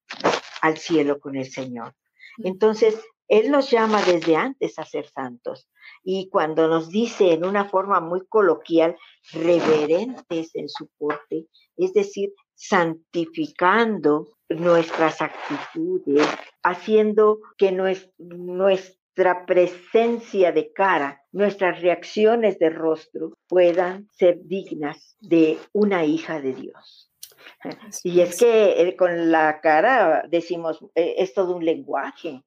al 0.62 0.78
cielo 0.78 1.20
con 1.20 1.36
el 1.36 1.50
Señor. 1.50 1.94
Entonces, 2.38 3.00
Él 3.28 3.50
nos 3.50 3.70
llama 3.70 4.02
desde 4.02 4.36
antes 4.36 4.78
a 4.78 4.84
ser 4.84 5.06
santos. 5.08 5.68
Y 6.04 6.28
cuando 6.30 6.68
nos 6.68 6.88
dice 6.88 7.32
en 7.32 7.44
una 7.44 7.64
forma 7.66 8.00
muy 8.00 8.26
coloquial, 8.26 8.96
reverentes 9.32 10.54
en 10.54 10.68
su 10.68 10.88
porte, 10.98 11.46
es 11.76 11.92
decir, 11.92 12.32
santificando 12.54 14.38
nuestras 14.48 15.20
actitudes, 15.20 16.26
haciendo 16.62 17.40
que 17.56 17.72
nuestra 17.72 19.46
presencia 19.46 20.52
de 20.52 20.72
cara, 20.72 21.22
nuestras 21.32 21.80
reacciones 21.82 22.58
de 22.58 22.70
rostro 22.70 23.34
puedan 23.46 24.08
ser 24.12 24.38
dignas 24.42 25.16
de 25.20 25.58
una 25.72 26.04
hija 26.04 26.40
de 26.40 26.54
Dios. 26.54 27.07
Y 28.02 28.20
es 28.20 28.38
que 28.38 28.82
eh, 28.82 28.96
con 28.96 29.30
la 29.30 29.60
cara 29.60 30.24
decimos, 30.28 30.80
eh, 30.94 31.16
es 31.18 31.34
todo 31.34 31.56
un 31.56 31.64
lenguaje. 31.64 32.42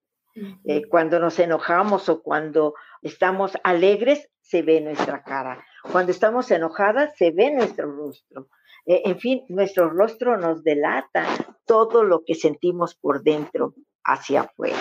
Eh, 0.63 0.83
cuando 0.87 1.19
nos 1.19 1.37
enojamos 1.39 2.07
o 2.07 2.21
cuando 2.23 2.73
estamos 3.01 3.51
alegres, 3.63 4.29
se 4.39 4.61
ve 4.61 4.79
nuestra 4.79 5.23
cara. 5.23 5.63
Cuando 5.91 6.11
estamos 6.11 6.49
enojadas, 6.51 7.15
se 7.17 7.31
ve 7.31 7.51
nuestro 7.51 7.91
rostro. 7.91 8.47
en 8.85 9.19
fin, 9.19 9.43
nuestro 9.49 9.89
rostro 9.89 10.37
nos 10.37 10.63
delata 10.63 11.25
todo 11.65 12.03
lo 12.03 12.23
que 12.25 12.35
sentimos 12.35 12.95
por 12.95 13.23
dentro 13.23 13.75
hacia 14.03 14.41
afuera. 14.41 14.79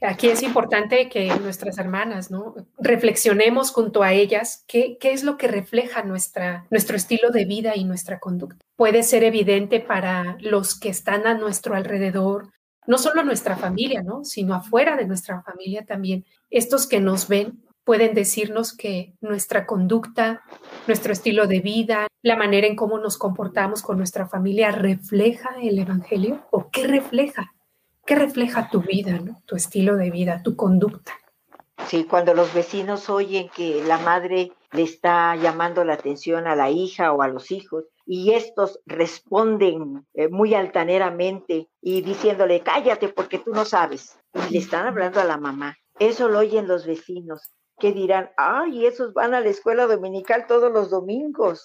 Aquí 0.00 0.28
es 0.28 0.42
importante 0.42 1.08
que 1.08 1.34
nuestras 1.40 1.78
hermanas, 1.78 2.30
¿no? 2.30 2.54
Reflexionemos 2.78 3.70
junto 3.70 4.02
a 4.02 4.12
ellas 4.12 4.64
qué, 4.66 4.98
es 5.00 5.24
lo 5.24 5.36
que 5.38 5.48
refleja 5.48 6.02
nuestra, 6.02 6.66
nuestro 6.70 6.96
estilo 6.96 7.30
de 7.30 7.44
vida 7.44 7.76
y 7.76 7.84
nuestra 7.84 8.18
conducta. 8.18 8.64
Puede 8.76 9.02
ser 9.02 9.24
evidente 9.24 9.80
para 9.80 10.36
los 10.40 10.78
que 10.78 10.90
están 10.90 11.26
a 11.26 11.34
nuestro 11.34 11.74
alrededor, 11.74 12.50
no 12.86 12.98
solo 12.98 13.22
nuestra 13.24 13.56
familia, 13.56 14.02
¿no? 14.02 14.24
Sino 14.24 14.54
afuera 14.54 14.96
de 14.96 15.06
nuestra 15.06 15.42
familia 15.42 15.86
también. 15.86 16.26
Estos 16.50 16.86
que 16.86 17.00
nos 17.00 17.28
ven 17.28 17.62
pueden 17.84 18.14
decirnos 18.14 18.76
que 18.76 19.14
nuestra 19.20 19.66
conducta, 19.66 20.42
nuestro 20.86 21.12
estilo 21.12 21.46
de 21.46 21.60
vida, 21.60 22.08
la 22.22 22.36
manera 22.36 22.66
en 22.66 22.76
cómo 22.76 22.98
nos 22.98 23.16
comportamos 23.16 23.82
con 23.82 23.96
nuestra 23.98 24.26
familia 24.26 24.70
refleja 24.70 25.50
el 25.62 25.78
Evangelio 25.78 26.46
o 26.50 26.68
qué 26.70 26.86
refleja 26.86 27.54
¿Qué 28.06 28.14
refleja 28.14 28.68
tu 28.70 28.82
vida, 28.82 29.18
¿no? 29.18 29.42
tu 29.46 29.56
estilo 29.56 29.96
de 29.96 30.10
vida, 30.10 30.42
tu 30.42 30.56
conducta? 30.56 31.12
Sí, 31.86 32.04
cuando 32.04 32.34
los 32.34 32.52
vecinos 32.52 33.08
oyen 33.08 33.48
que 33.48 33.82
la 33.84 33.98
madre 33.98 34.52
le 34.72 34.82
está 34.82 35.36
llamando 35.36 35.84
la 35.84 35.94
atención 35.94 36.46
a 36.46 36.54
la 36.54 36.70
hija 36.70 37.12
o 37.12 37.22
a 37.22 37.28
los 37.28 37.50
hijos 37.50 37.84
y 38.06 38.32
estos 38.32 38.80
responden 38.86 40.06
eh, 40.14 40.28
muy 40.28 40.54
altaneramente 40.54 41.68
y 41.80 42.02
diciéndole, 42.02 42.60
cállate 42.60 43.08
porque 43.08 43.38
tú 43.38 43.52
no 43.52 43.64
sabes. 43.64 44.18
Y 44.34 44.52
le 44.52 44.58
están 44.58 44.86
hablando 44.86 45.20
a 45.20 45.24
la 45.24 45.38
mamá. 45.38 45.76
Eso 45.98 46.28
lo 46.28 46.40
oyen 46.40 46.68
los 46.68 46.86
vecinos 46.86 47.54
que 47.78 47.92
dirán, 47.92 48.30
ay, 48.36 48.86
esos 48.86 49.12
van 49.14 49.34
a 49.34 49.40
la 49.40 49.48
escuela 49.48 49.86
dominical 49.86 50.46
todos 50.46 50.72
los 50.72 50.90
domingos. 50.90 51.64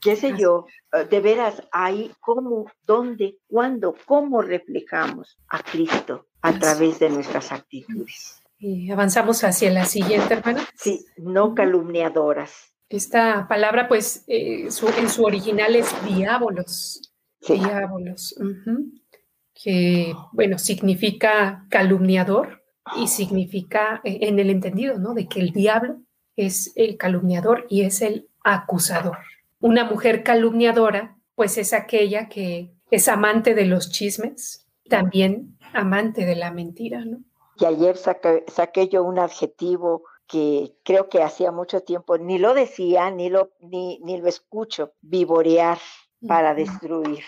¿Qué 0.00 0.16
sé 0.16 0.36
yo? 0.36 0.66
Eh, 0.92 1.04
de 1.04 1.20
veras, 1.20 1.62
ahí, 1.70 2.12
¿cómo, 2.20 2.66
dónde, 2.84 3.38
cuándo, 3.46 3.94
cómo 4.06 4.42
reflejamos 4.42 5.38
a 5.48 5.62
Cristo 5.62 6.26
a 6.42 6.58
través 6.58 6.98
de 6.98 7.10
nuestras 7.10 7.52
actitudes? 7.52 8.40
Y 8.58 8.90
avanzamos 8.90 9.42
hacia 9.44 9.70
la 9.70 9.84
siguiente, 9.84 10.34
hermana. 10.34 10.66
Sí, 10.74 11.06
no 11.16 11.54
calumniadoras. 11.54 12.74
Esta 12.88 13.46
palabra, 13.48 13.88
pues, 13.88 14.24
eh, 14.26 14.68
en 14.98 15.08
su 15.08 15.24
original 15.24 15.76
es 15.76 15.88
diábolos. 16.04 17.12
Diábolos. 17.46 18.34
Que, 19.54 20.12
bueno, 20.32 20.58
significa 20.58 21.66
calumniador 21.70 22.59
y 22.96 23.08
significa 23.08 24.00
eh, 24.04 24.18
en 24.22 24.38
el 24.38 24.50
entendido, 24.50 24.98
¿no? 24.98 25.14
De 25.14 25.28
que 25.28 25.40
el 25.40 25.52
diablo 25.52 25.98
es 26.36 26.72
el 26.76 26.96
calumniador 26.96 27.66
y 27.68 27.82
es 27.82 28.02
el 28.02 28.28
acusador. 28.42 29.18
Una 29.60 29.84
mujer 29.84 30.22
calumniadora, 30.22 31.16
pues 31.34 31.58
es 31.58 31.72
aquella 31.72 32.28
que 32.28 32.72
es 32.90 33.08
amante 33.08 33.54
de 33.54 33.66
los 33.66 33.90
chismes, 33.90 34.66
también 34.88 35.58
amante 35.72 36.24
de 36.24 36.36
la 36.36 36.50
mentira, 36.50 37.04
¿no? 37.04 37.20
Y 37.58 37.66
ayer 37.66 37.96
saqué, 37.96 38.88
yo 38.88 39.04
un 39.04 39.18
adjetivo 39.18 40.04
que 40.26 40.72
creo 40.82 41.08
que 41.08 41.22
hacía 41.22 41.52
mucho 41.52 41.82
tiempo 41.82 42.16
ni 42.16 42.38
lo 42.38 42.54
decía, 42.54 43.10
ni 43.10 43.28
lo, 43.28 43.50
ni, 43.60 43.98
ni 44.02 44.18
lo 44.18 44.28
escucho, 44.28 44.94
vivorear 45.02 45.78
para 46.26 46.54
destruir. 46.54 47.22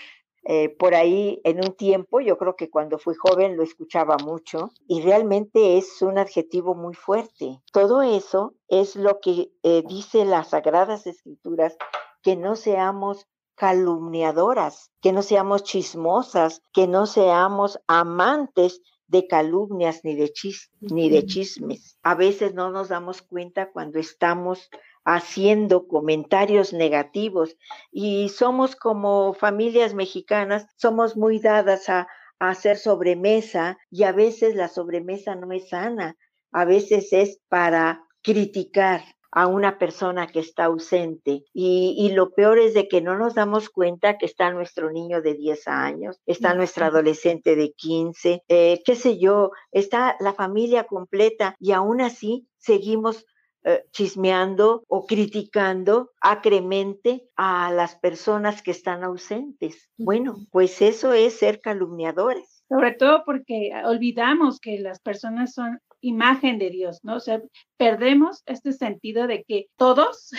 Eh, 0.44 0.70
por 0.70 0.94
ahí 0.94 1.40
en 1.44 1.58
un 1.58 1.74
tiempo, 1.76 2.20
yo 2.20 2.36
creo 2.36 2.56
que 2.56 2.68
cuando 2.68 2.98
fui 2.98 3.14
joven 3.14 3.56
lo 3.56 3.62
escuchaba 3.62 4.16
mucho 4.16 4.72
y 4.88 5.00
realmente 5.02 5.78
es 5.78 6.02
un 6.02 6.18
adjetivo 6.18 6.74
muy 6.74 6.94
fuerte. 6.94 7.60
Todo 7.72 8.02
eso 8.02 8.54
es 8.68 8.96
lo 8.96 9.20
que 9.20 9.52
eh, 9.62 9.84
dice 9.88 10.24
las 10.24 10.48
Sagradas 10.48 11.06
Escrituras, 11.06 11.76
que 12.22 12.36
no 12.36 12.56
seamos 12.56 13.26
calumniadoras, 13.54 14.90
que 15.00 15.12
no 15.12 15.22
seamos 15.22 15.62
chismosas, 15.62 16.62
que 16.72 16.88
no 16.88 17.06
seamos 17.06 17.78
amantes 17.86 18.80
de 19.06 19.26
calumnias 19.26 20.00
ni 20.04 20.16
de, 20.16 20.32
ni 20.80 21.10
de 21.10 21.26
chismes. 21.26 21.98
A 22.02 22.14
veces 22.14 22.54
no 22.54 22.70
nos 22.70 22.88
damos 22.88 23.20
cuenta 23.22 23.70
cuando 23.70 23.98
estamos 23.98 24.70
haciendo 25.04 25.86
comentarios 25.86 26.72
negativos. 26.72 27.56
Y 27.90 28.28
somos 28.28 28.76
como 28.76 29.34
familias 29.34 29.94
mexicanas, 29.94 30.66
somos 30.76 31.16
muy 31.16 31.38
dadas 31.38 31.88
a, 31.88 32.08
hacer 32.38 32.76
sobremesa 32.76 33.78
y 33.88 34.02
a 34.02 34.10
veces 34.10 34.56
la 34.56 34.66
sobremesa 34.66 35.36
no 35.36 35.52
es 35.52 35.68
sana, 35.68 36.16
a 36.50 36.64
veces 36.64 37.12
es 37.12 37.38
para 37.48 38.02
criticar 38.20 39.04
a 39.30 39.46
una 39.46 39.78
persona 39.78 40.26
que 40.26 40.40
está 40.40 40.64
ausente. 40.64 41.44
Y, 41.54 42.10
lo 42.12 42.34
peor 42.34 42.58
es 42.58 42.74
de 42.74 42.86
que 42.86 43.00
no 43.00 43.16
nos 43.16 43.34
damos 43.34 43.70
cuenta 43.70 44.18
que 44.18 44.26
está 44.26 44.50
nuestro 44.50 44.90
niño 44.90 45.22
de 45.22 45.34
10 45.34 45.68
años, 45.68 46.20
está 46.26 46.52
nuestra 46.54 46.86
adolescente 46.86 47.56
de 47.56 47.72
15, 47.72 48.42
eh, 48.48 48.82
qué 48.84 48.94
sé 48.94 49.18
yo, 49.18 49.52
está 49.70 50.16
la 50.20 50.34
familia 50.34 50.84
completa 50.84 51.56
y 51.58 51.72
aún 51.72 52.02
así 52.02 52.46
seguimos 52.58 53.24
eh, 53.64 53.84
chismeando 53.92 54.84
o 54.88 55.06
criticando 55.06 56.10
acremente 56.20 57.28
a 57.36 57.72
las 57.72 57.96
personas 57.96 58.62
que 58.62 58.72
están 58.72 59.04
ausentes. 59.04 59.88
Bueno, 59.96 60.36
pues 60.50 60.82
eso 60.82 61.12
es 61.12 61.38
ser 61.38 61.60
calumniadores. 61.60 62.64
Sobre 62.68 62.92
todo 62.92 63.22
porque 63.24 63.70
olvidamos 63.84 64.58
que 64.58 64.80
las 64.80 65.00
personas 65.00 65.54
son 65.54 65.78
imagen 66.00 66.58
de 66.58 66.70
Dios, 66.70 67.00
¿no? 67.04 67.16
O 67.16 67.20
sea, 67.20 67.40
perdemos 67.76 68.42
este 68.46 68.72
sentido 68.72 69.26
de 69.26 69.44
que 69.44 69.66
todos 69.76 70.30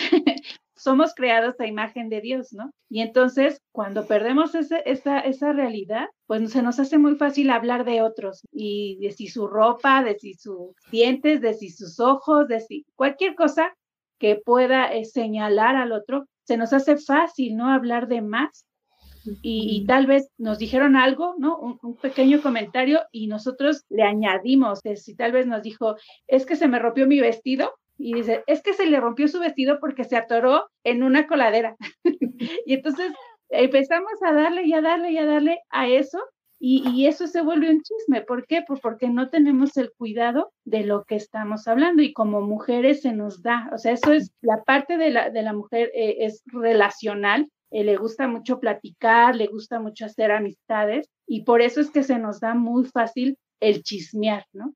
somos 0.76 1.14
creados 1.14 1.58
a 1.60 1.66
imagen 1.66 2.08
de 2.08 2.20
Dios, 2.20 2.52
¿no? 2.52 2.70
Y 2.88 3.00
entonces, 3.00 3.60
cuando 3.72 4.06
perdemos 4.06 4.54
esa, 4.54 4.78
esa 4.78 5.52
realidad, 5.52 6.08
pues 6.26 6.50
se 6.52 6.62
nos 6.62 6.78
hace 6.78 6.98
muy 6.98 7.16
fácil 7.16 7.50
hablar 7.50 7.84
de 7.84 8.02
otros 8.02 8.42
y 8.52 8.98
de 9.00 9.12
si 9.12 9.28
su 9.28 9.46
ropa, 9.46 10.02
de 10.02 10.18
si 10.18 10.34
sus 10.34 10.74
dientes, 10.90 11.40
de 11.40 11.54
si 11.54 11.70
sus 11.70 12.00
ojos, 12.00 12.48
de 12.48 12.60
si 12.60 12.86
cualquier 12.94 13.34
cosa 13.34 13.74
que 14.18 14.36
pueda 14.36 14.92
eh, 14.92 15.04
señalar 15.04 15.76
al 15.76 15.92
otro, 15.92 16.26
se 16.44 16.56
nos 16.56 16.72
hace 16.72 16.96
fácil, 16.96 17.56
¿no? 17.56 17.68
Hablar 17.68 18.08
de 18.08 18.22
más. 18.22 18.66
Y, 19.40 19.86
tal 19.86 20.06
vez 20.06 20.28
nos 20.36 20.58
dijeron 20.58 20.96
algo, 20.96 21.34
¿no? 21.38 21.58
Un, 21.58 21.78
un, 21.82 21.96
pequeño 21.96 22.42
comentario 22.42 23.00
y 23.10 23.26
nosotros 23.26 23.84
le 23.88 24.02
añadimos, 24.02 24.80
si 24.96 25.14
tal 25.14 25.32
vez 25.32 25.46
nos 25.46 25.62
dijo, 25.62 25.96
es 26.26 26.44
que 26.44 26.56
se 26.56 26.68
me 26.68 26.78
rompió 26.78 27.06
mi 27.06 27.20
vestido, 27.20 27.72
y 27.96 28.14
dice, 28.14 28.42
es 28.46 28.62
que 28.62 28.72
se 28.72 28.86
le 28.86 29.00
rompió 29.00 29.28
su 29.28 29.40
vestido 29.40 29.78
porque 29.80 30.04
se 30.04 30.16
atoró 30.16 30.66
en 30.84 31.02
una 31.02 31.26
coladera. 31.26 31.76
y 32.66 32.74
entonces 32.74 33.12
empezamos 33.48 34.12
a 34.22 34.32
darle 34.32 34.64
y 34.64 34.72
a 34.74 34.80
darle 34.80 35.12
y 35.12 35.18
a 35.18 35.26
darle 35.26 35.60
a 35.70 35.88
eso 35.88 36.18
y, 36.66 37.06
eso 37.06 37.26
se 37.26 37.42
vuelve 37.42 37.70
un 37.70 37.82
chisme. 37.82 38.22
¿Por 38.22 38.46
qué? 38.46 38.64
Pues 38.66 38.80
porque 38.80 39.10
no 39.10 39.28
tenemos 39.28 39.76
el 39.76 39.92
cuidado 39.92 40.50
de 40.64 40.84
lo 40.84 41.04
que 41.04 41.16
estamos 41.16 41.68
hablando 41.68 42.00
y 42.02 42.14
como 42.14 42.40
mujeres 42.40 43.02
se 43.02 43.12
nos 43.12 43.42
da. 43.42 43.68
O 43.72 43.76
sea, 43.76 43.92
eso 43.92 44.12
es 44.12 44.32
la 44.40 44.62
parte 44.64 44.96
de 44.96 45.10
la, 45.10 45.28
de 45.28 45.42
la 45.42 45.52
mujer 45.52 45.90
eh, 45.94 46.16
es 46.20 46.42
relacional. 46.46 47.50
Eh, 47.70 47.84
le 47.84 47.96
gusta 47.96 48.28
mucho 48.28 48.60
platicar, 48.60 49.36
le 49.36 49.48
gusta 49.48 49.78
mucho 49.78 50.06
hacer 50.06 50.30
amistades 50.30 51.10
y 51.26 51.42
por 51.44 51.60
eso 51.60 51.82
es 51.82 51.90
que 51.90 52.02
se 52.02 52.18
nos 52.18 52.40
da 52.40 52.54
muy 52.54 52.86
fácil 52.86 53.36
el 53.60 53.82
chismear, 53.82 54.46
¿no? 54.52 54.72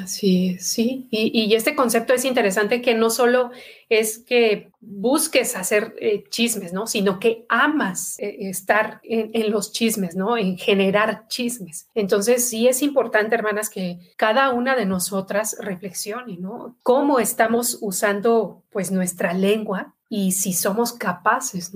Así 0.00 0.56
sí. 0.58 1.06
Y, 1.10 1.54
este 1.54 1.74
concepto 1.74 2.14
es 2.14 2.24
interesante 2.24 2.80
que 2.80 2.94
no 2.94 3.10
solo 3.10 3.50
es 3.88 4.18
que 4.18 4.70
busques 4.80 5.54
hacer 5.56 5.94
eh, 6.00 6.24
chismes, 6.30 6.72
¿no? 6.72 6.86
Sino 6.86 7.18
que 7.18 7.44
amas 7.48 8.18
eh, 8.18 8.48
estar 8.48 9.00
en, 9.02 9.50
los 9.50 9.72
chismes, 9.72 10.16
¿no? 10.16 10.38
En 10.38 10.56
generar 10.56 11.26
chismes. 11.28 11.88
Entonces, 11.94 12.48
sí 12.48 12.68
es 12.68 12.82
importante, 12.82 13.34
hermanas, 13.34 13.68
que 13.68 13.98
cada 14.16 14.50
una 14.50 14.76
de 14.76 14.86
nosotras 14.86 15.56
reflexione, 15.60 16.38
¿no? 16.38 16.76
Cómo 16.82 17.18
estamos 17.18 17.78
usando, 17.80 18.62
pues, 18.70 18.90
nuestra 18.90 19.34
lengua 19.34 19.94
y 20.14 20.32
si 20.32 20.52
somos 20.52 20.92
capaces, 20.92 21.72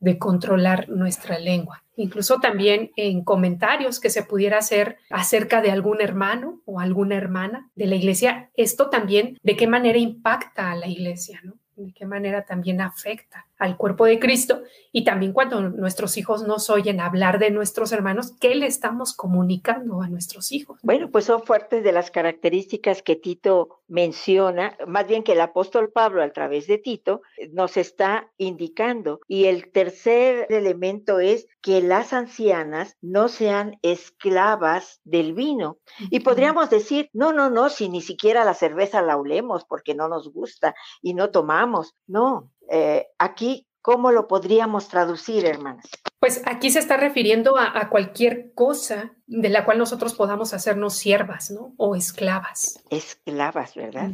de 0.00 0.18
controlar 0.18 0.88
nuestra 0.88 1.38
lengua 1.38 1.84
incluso 1.96 2.40
también 2.40 2.90
en 2.96 3.24
comentarios 3.24 4.00
que 4.00 4.10
se 4.10 4.22
pudiera 4.22 4.58
hacer 4.58 4.98
acerca 5.08 5.62
de 5.62 5.70
algún 5.70 6.02
hermano 6.02 6.60
o 6.66 6.78
alguna 6.78 7.16
hermana 7.16 7.70
de 7.74 7.86
la 7.86 7.94
iglesia, 7.94 8.50
esto 8.54 8.90
también 8.90 9.38
de 9.42 9.56
qué 9.56 9.66
manera 9.66 9.98
impacta 9.98 10.70
a 10.70 10.76
la 10.76 10.88
iglesia. 10.88 11.40
De 11.76 11.92
qué 11.92 12.06
manera 12.06 12.44
también 12.44 12.80
afecta 12.80 13.46
al 13.58 13.76
cuerpo 13.76 14.04
de 14.04 14.18
Cristo 14.18 14.62
y 14.92 15.04
también 15.04 15.32
cuando 15.32 15.60
nuestros 15.60 16.16
hijos 16.16 16.46
nos 16.46 16.70
oyen 16.70 17.00
hablar 17.00 17.38
de 17.38 17.50
nuestros 17.50 17.92
hermanos, 17.92 18.32
¿qué 18.40 18.54
le 18.54 18.66
estamos 18.66 19.14
comunicando 19.14 20.02
a 20.02 20.08
nuestros 20.08 20.52
hijos? 20.52 20.78
Bueno, 20.82 21.10
pues 21.10 21.24
son 21.26 21.42
fuertes 21.42 21.84
de 21.84 21.92
las 21.92 22.10
características 22.10 23.02
que 23.02 23.16
Tito 23.16 23.80
menciona, 23.88 24.76
más 24.86 25.06
bien 25.06 25.22
que 25.22 25.32
el 25.32 25.40
apóstol 25.40 25.90
Pablo 25.92 26.22
a 26.22 26.30
través 26.30 26.66
de 26.66 26.78
Tito 26.78 27.22
nos 27.52 27.76
está 27.76 28.30
indicando. 28.36 29.20
Y 29.28 29.44
el 29.44 29.70
tercer 29.70 30.46
elemento 30.50 31.20
es 31.20 31.46
que 31.60 31.82
las 31.82 32.12
ancianas 32.12 32.96
no 33.00 33.28
sean 33.28 33.78
esclavas 33.82 35.00
del 35.04 35.34
vino. 35.34 35.78
Y 36.10 36.20
podríamos 36.20 36.70
decir, 36.70 37.10
no, 37.12 37.32
no, 37.32 37.50
no, 37.50 37.68
si 37.68 37.88
ni 37.88 38.00
siquiera 38.00 38.44
la 38.44 38.54
cerveza 38.54 39.02
la 39.02 39.16
olemos 39.16 39.64
porque 39.64 39.94
no 39.94 40.08
nos 40.08 40.32
gusta 40.32 40.74
y 41.02 41.14
no 41.14 41.30
tomamos. 41.30 41.65
No, 42.06 42.50
eh, 42.70 43.08
aquí, 43.18 43.66
¿cómo 43.82 44.10
lo 44.12 44.26
podríamos 44.26 44.88
traducir, 44.88 45.44
hermanas? 45.46 45.86
Pues 46.18 46.42
aquí 46.46 46.70
se 46.70 46.78
está 46.78 46.96
refiriendo 46.96 47.58
a, 47.58 47.88
cualquier 47.90 48.52
cosa 48.54 49.12
de 49.26 49.48
la 49.48 49.64
cual 49.64 49.78
nosotros 49.78 50.14
podamos 50.14 50.54
hacernos 50.54 50.94
siervas, 50.94 51.50
¿no? 51.50 51.74
O 51.76 51.94
esclavas. 51.94 52.82
Esclavas, 52.90 53.74
¿verdad? 53.74 54.10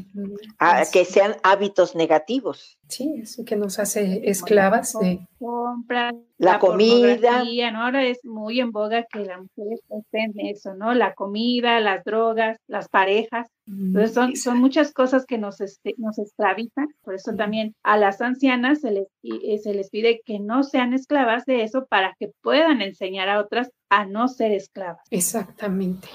Ah, 0.58 0.82
que 0.90 1.04
sean 1.04 1.36
hábitos 1.42 1.94
negativos. 1.94 2.78
Sí, 2.88 3.20
eso 3.22 3.44
que 3.44 3.56
nos 3.56 3.78
hace 3.78 4.28
esclavas 4.28 4.92
de 5.00 5.26
compra, 5.38 6.12
la, 6.36 6.58
comida. 6.58 7.42
¿no? 7.72 7.84
Ahora 7.84 8.04
es 8.04 8.24
muy 8.24 8.60
en 8.60 8.70
boga 8.70 9.06
que 9.10 9.20
la 9.20 9.38
mujer 9.38 9.78
esté 9.88 10.24
en 10.24 10.32
eso, 10.48 10.74
¿no? 10.74 10.92
La 10.92 11.14
comida, 11.14 11.80
las 11.80 12.04
drogas, 12.04 12.58
las 12.66 12.88
parejas. 12.88 13.48
Entonces 13.66 14.12
son, 14.12 14.36
son 14.36 14.58
muchas 14.58 14.92
cosas 14.92 15.24
que 15.24 15.38
nos, 15.38 15.60
este, 15.60 15.94
nos 15.96 16.18
esclavizan. 16.18 16.88
Por 17.02 17.14
eso 17.14 17.32
también 17.34 17.74
a 17.82 17.96
las 17.96 18.20
ancianas 18.20 18.80
se 18.80 18.90
les, 18.90 19.06
eh, 19.22 19.58
se 19.58 19.72
les 19.72 19.88
pide 19.88 20.20
que 20.24 20.40
no 20.40 20.62
sean 20.62 20.92
esclavas 20.92 21.44
de 21.46 21.62
eso 21.62 21.86
para 21.86 22.01
que 22.18 22.32
puedan 22.42 22.82
enseñar 22.82 23.28
a 23.28 23.40
otras 23.40 23.70
a 23.88 24.06
no 24.06 24.28
ser 24.28 24.52
esclavas. 24.52 25.02
Exactamente. 25.10 26.08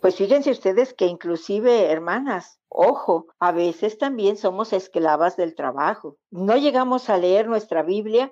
Pues 0.00 0.16
fíjense 0.16 0.50
ustedes 0.50 0.92
que 0.92 1.06
inclusive, 1.06 1.90
hermanas, 1.90 2.60
ojo, 2.68 3.26
a 3.38 3.52
veces 3.52 3.98
también 3.98 4.36
somos 4.36 4.72
esclavas 4.72 5.36
del 5.36 5.54
trabajo. 5.54 6.18
No 6.30 6.56
llegamos 6.56 7.08
a 7.08 7.16
leer 7.16 7.48
nuestra 7.48 7.82
Biblia 7.82 8.30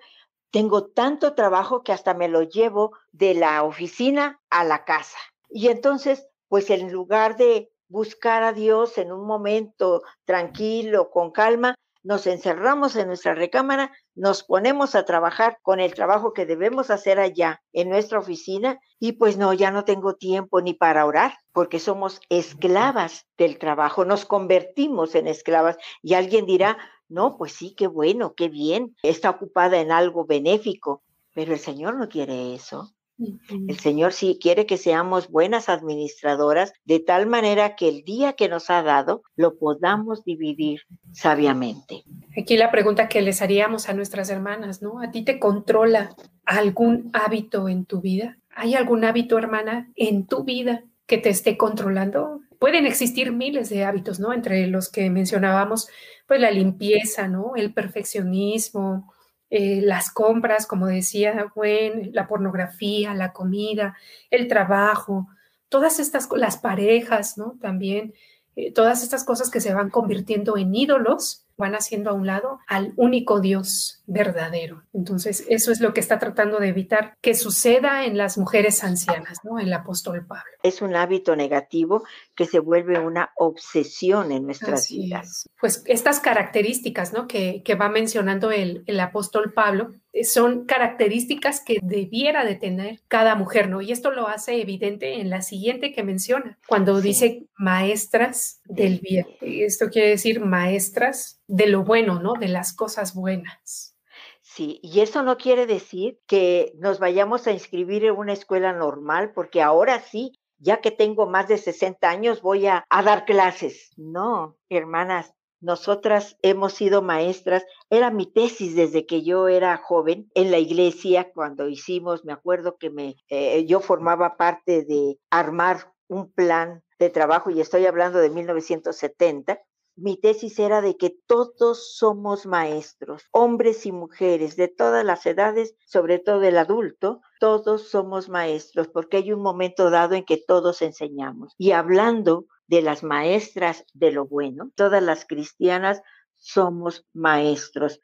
tengo 0.50 0.86
tanto 0.86 1.34
trabajo 1.34 1.82
que 1.82 1.92
hasta 1.92 2.14
me 2.14 2.28
lo 2.28 2.42
llevo 2.42 2.92
de 3.12 3.34
la 3.34 3.62
oficina 3.62 4.40
a 4.50 4.64
la 4.64 4.84
casa. 4.84 5.18
Y 5.50 5.68
entonces, 5.68 6.26
pues 6.48 6.70
en 6.70 6.90
lugar 6.92 7.36
de 7.36 7.70
buscar 7.88 8.42
a 8.42 8.52
Dios 8.52 8.98
en 8.98 9.12
un 9.12 9.26
momento 9.26 10.02
tranquilo, 10.24 11.10
con 11.10 11.30
calma, 11.30 11.74
nos 12.08 12.26
encerramos 12.26 12.96
en 12.96 13.08
nuestra 13.08 13.34
recámara, 13.34 13.92
nos 14.14 14.42
ponemos 14.42 14.94
a 14.94 15.04
trabajar 15.04 15.58
con 15.60 15.78
el 15.78 15.92
trabajo 15.92 16.32
que 16.32 16.46
debemos 16.46 16.88
hacer 16.88 17.20
allá 17.20 17.60
en 17.74 17.90
nuestra 17.90 18.18
oficina 18.18 18.80
y 18.98 19.12
pues 19.12 19.36
no, 19.36 19.52
ya 19.52 19.70
no 19.70 19.84
tengo 19.84 20.14
tiempo 20.14 20.62
ni 20.62 20.72
para 20.72 21.04
orar 21.04 21.34
porque 21.52 21.78
somos 21.78 22.22
esclavas 22.30 23.26
del 23.36 23.58
trabajo, 23.58 24.06
nos 24.06 24.24
convertimos 24.24 25.14
en 25.14 25.26
esclavas 25.26 25.76
y 26.00 26.14
alguien 26.14 26.46
dirá, 26.46 26.78
no, 27.10 27.36
pues 27.36 27.52
sí, 27.52 27.74
qué 27.76 27.88
bueno, 27.88 28.32
qué 28.34 28.48
bien, 28.48 28.96
está 29.02 29.28
ocupada 29.28 29.78
en 29.78 29.92
algo 29.92 30.24
benéfico, 30.24 31.02
pero 31.34 31.52
el 31.52 31.58
Señor 31.58 31.98
no 31.98 32.08
quiere 32.08 32.54
eso. 32.54 32.94
El 33.18 33.78
Señor 33.80 34.12
sí 34.12 34.38
quiere 34.40 34.64
que 34.66 34.76
seamos 34.76 35.28
buenas 35.28 35.68
administradoras 35.68 36.72
de 36.84 37.00
tal 37.00 37.26
manera 37.26 37.74
que 37.74 37.88
el 37.88 38.04
día 38.04 38.34
que 38.34 38.48
nos 38.48 38.70
ha 38.70 38.82
dado 38.82 39.22
lo 39.34 39.58
podamos 39.58 40.24
dividir 40.24 40.82
sabiamente. 41.12 42.04
Aquí 42.40 42.56
la 42.56 42.70
pregunta 42.70 43.08
que 43.08 43.20
les 43.20 43.42
haríamos 43.42 43.88
a 43.88 43.94
nuestras 43.94 44.30
hermanas, 44.30 44.82
¿no? 44.82 45.00
¿A 45.00 45.10
ti 45.10 45.22
te 45.22 45.40
controla 45.40 46.14
algún 46.44 47.10
hábito 47.12 47.68
en 47.68 47.86
tu 47.86 48.00
vida? 48.00 48.38
¿Hay 48.54 48.74
algún 48.74 49.04
hábito, 49.04 49.36
hermana, 49.36 49.90
en 49.96 50.26
tu 50.26 50.44
vida 50.44 50.84
que 51.06 51.18
te 51.18 51.30
esté 51.30 51.56
controlando? 51.56 52.40
Pueden 52.60 52.86
existir 52.86 53.32
miles 53.32 53.68
de 53.68 53.84
hábitos, 53.84 54.20
¿no? 54.20 54.32
Entre 54.32 54.66
los 54.68 54.90
que 54.90 55.10
mencionábamos, 55.10 55.88
pues 56.26 56.40
la 56.40 56.50
limpieza, 56.50 57.26
¿no? 57.26 57.52
El 57.56 57.72
perfeccionismo, 57.72 59.12
eh, 59.50 59.80
las 59.82 60.10
compras, 60.10 60.66
como 60.66 60.86
decía 60.86 61.50
Gwen, 61.54 62.10
la 62.12 62.26
pornografía, 62.26 63.14
la 63.14 63.32
comida, 63.32 63.96
el 64.30 64.46
trabajo, 64.46 65.28
todas 65.68 66.00
estas, 66.00 66.28
las 66.36 66.58
parejas, 66.58 67.38
¿no? 67.38 67.56
También, 67.60 68.14
eh, 68.56 68.72
todas 68.72 69.02
estas 69.02 69.24
cosas 69.24 69.50
que 69.50 69.60
se 69.60 69.74
van 69.74 69.90
convirtiendo 69.90 70.56
en 70.56 70.74
ídolos 70.74 71.47
van 71.58 71.74
haciendo 71.74 72.10
a 72.10 72.14
un 72.14 72.26
lado 72.26 72.60
al 72.66 72.92
único 72.96 73.40
Dios 73.40 74.02
verdadero. 74.06 74.84
Entonces, 74.94 75.44
eso 75.48 75.70
es 75.72 75.80
lo 75.80 75.92
que 75.92 76.00
está 76.00 76.18
tratando 76.18 76.58
de 76.58 76.68
evitar 76.68 77.14
que 77.20 77.34
suceda 77.34 78.06
en 78.06 78.16
las 78.16 78.38
mujeres 78.38 78.82
ancianas, 78.84 79.38
¿no? 79.44 79.58
El 79.58 79.72
apóstol 79.72 80.24
Pablo. 80.26 80.50
Es 80.62 80.80
un 80.80 80.96
hábito 80.96 81.36
negativo 81.36 82.04
que 82.34 82.46
se 82.46 82.60
vuelve 82.60 82.98
una 82.98 83.32
obsesión 83.36 84.32
en 84.32 84.46
nuestras 84.46 84.88
vidas. 84.88 85.48
Pues 85.60 85.82
estas 85.86 86.20
características, 86.20 87.12
¿no? 87.12 87.26
Que, 87.26 87.62
que 87.64 87.74
va 87.74 87.88
mencionando 87.88 88.50
el, 88.50 88.84
el 88.86 89.00
apóstol 89.00 89.52
Pablo, 89.52 89.92
eh, 90.12 90.24
son 90.24 90.64
características 90.64 91.62
que 91.64 91.78
debiera 91.82 92.44
de 92.44 92.54
tener 92.54 93.00
cada 93.08 93.34
mujer, 93.34 93.68
¿no? 93.68 93.82
Y 93.82 93.92
esto 93.92 94.10
lo 94.10 94.28
hace 94.28 94.60
evidente 94.60 95.20
en 95.20 95.30
la 95.30 95.42
siguiente 95.42 95.92
que 95.92 96.02
menciona, 96.02 96.58
cuando 96.66 97.00
dice 97.00 97.46
maestras 97.56 98.60
del 98.64 99.00
bien. 99.00 99.26
Esto 99.40 99.88
quiere 99.90 100.10
decir 100.10 100.40
maestras 100.40 101.40
de 101.48 101.66
lo 101.66 101.82
bueno, 101.82 102.20
¿no? 102.20 102.34
De 102.34 102.48
las 102.48 102.72
cosas 102.72 103.14
buenas. 103.14 103.96
Sí, 104.42 104.80
y 104.82 105.00
eso 105.00 105.22
no 105.22 105.36
quiere 105.36 105.66
decir 105.66 106.20
que 106.26 106.72
nos 106.78 106.98
vayamos 106.98 107.46
a 107.46 107.52
inscribir 107.52 108.04
en 108.04 108.16
una 108.16 108.32
escuela 108.32 108.72
normal, 108.72 109.32
porque 109.34 109.62
ahora 109.62 110.00
sí, 110.00 110.32
ya 110.58 110.80
que 110.80 110.90
tengo 110.90 111.26
más 111.26 111.48
de 111.48 111.58
60 111.58 112.08
años, 112.08 112.42
voy 112.42 112.66
a, 112.66 112.84
dar 112.90 113.24
clases. 113.24 113.90
No, 113.96 114.56
hermanas, 114.68 115.34
nosotras 115.60 116.36
hemos 116.42 116.74
sido 116.74 117.02
maestras. 117.02 117.64
Era 117.90 118.10
mi 118.10 118.26
tesis 118.26 118.74
desde 118.74 119.06
que 119.06 119.22
yo 119.22 119.48
era 119.48 119.76
joven 119.76 120.30
en 120.34 120.50
la 120.50 120.58
iglesia, 120.58 121.30
cuando 121.32 121.68
hicimos, 121.68 122.24
me 122.24 122.32
acuerdo 122.32 122.76
que 122.78 122.90
me, 122.90 123.16
eh, 123.28 123.64
yo 123.66 123.80
formaba 123.80 124.36
parte 124.36 124.84
de 124.84 125.18
armar 125.30 125.92
un 126.08 126.32
plan 126.32 126.82
de 126.98 127.10
trabajo 127.10 127.50
y 127.50 127.60
estoy 127.60 127.86
hablando 127.86 128.18
de 128.18 128.30
1970 128.30 129.60
mi 129.98 130.16
tesis 130.16 130.58
era 130.60 130.80
de 130.80 130.96
que 130.96 131.10
todos 131.26 131.96
somos 131.96 132.46
maestros, 132.46 133.24
hombres 133.32 133.84
y 133.84 133.90
mujeres 133.90 134.54
de 134.54 134.68
todas 134.68 135.04
las 135.04 135.26
edades, 135.26 135.74
sobre 135.84 136.20
todo 136.20 136.42
el 136.44 136.56
adulto, 136.56 137.20
todos 137.40 137.88
somos 137.88 138.28
maestros, 138.28 138.86
porque 138.86 139.16
hay 139.16 139.32
un 139.32 139.42
momento 139.42 139.90
dado 139.90 140.14
en 140.14 140.24
que 140.24 140.36
todos 140.36 140.82
enseñamos. 140.82 141.52
Y 141.58 141.72
hablando 141.72 142.46
de 142.68 142.82
las 142.82 143.02
maestras 143.02 143.84
de 143.92 144.12
lo 144.12 144.24
bueno, 144.26 144.70
todas 144.76 145.02
las 145.02 145.26
cristianas 145.26 146.00
somos 146.36 147.04
maestros 147.12 148.00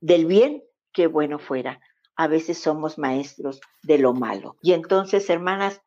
del 0.00 0.24
bien, 0.24 0.64
que 0.92 1.06
bueno 1.06 1.38
fuera. 1.38 1.80
A 2.16 2.28
veces 2.28 2.58
somos 2.58 2.96
maestros 2.96 3.60
de 3.82 3.98
lo 3.98 4.14
malo. 4.14 4.56
Y 4.62 4.72
entonces, 4.72 5.28
hermanas, 5.28 5.82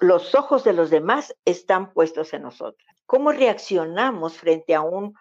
los 0.00 0.36
ojos 0.36 0.62
de 0.62 0.72
los 0.72 0.90
demás 0.90 1.34
están 1.44 1.92
puestos 1.92 2.32
en 2.32 2.42
nosotras 2.42 2.93
cómo 3.06 3.32
reaccionamos 3.32 4.36
frente 4.38 4.74
a 4.74 4.82
un, 4.82 5.14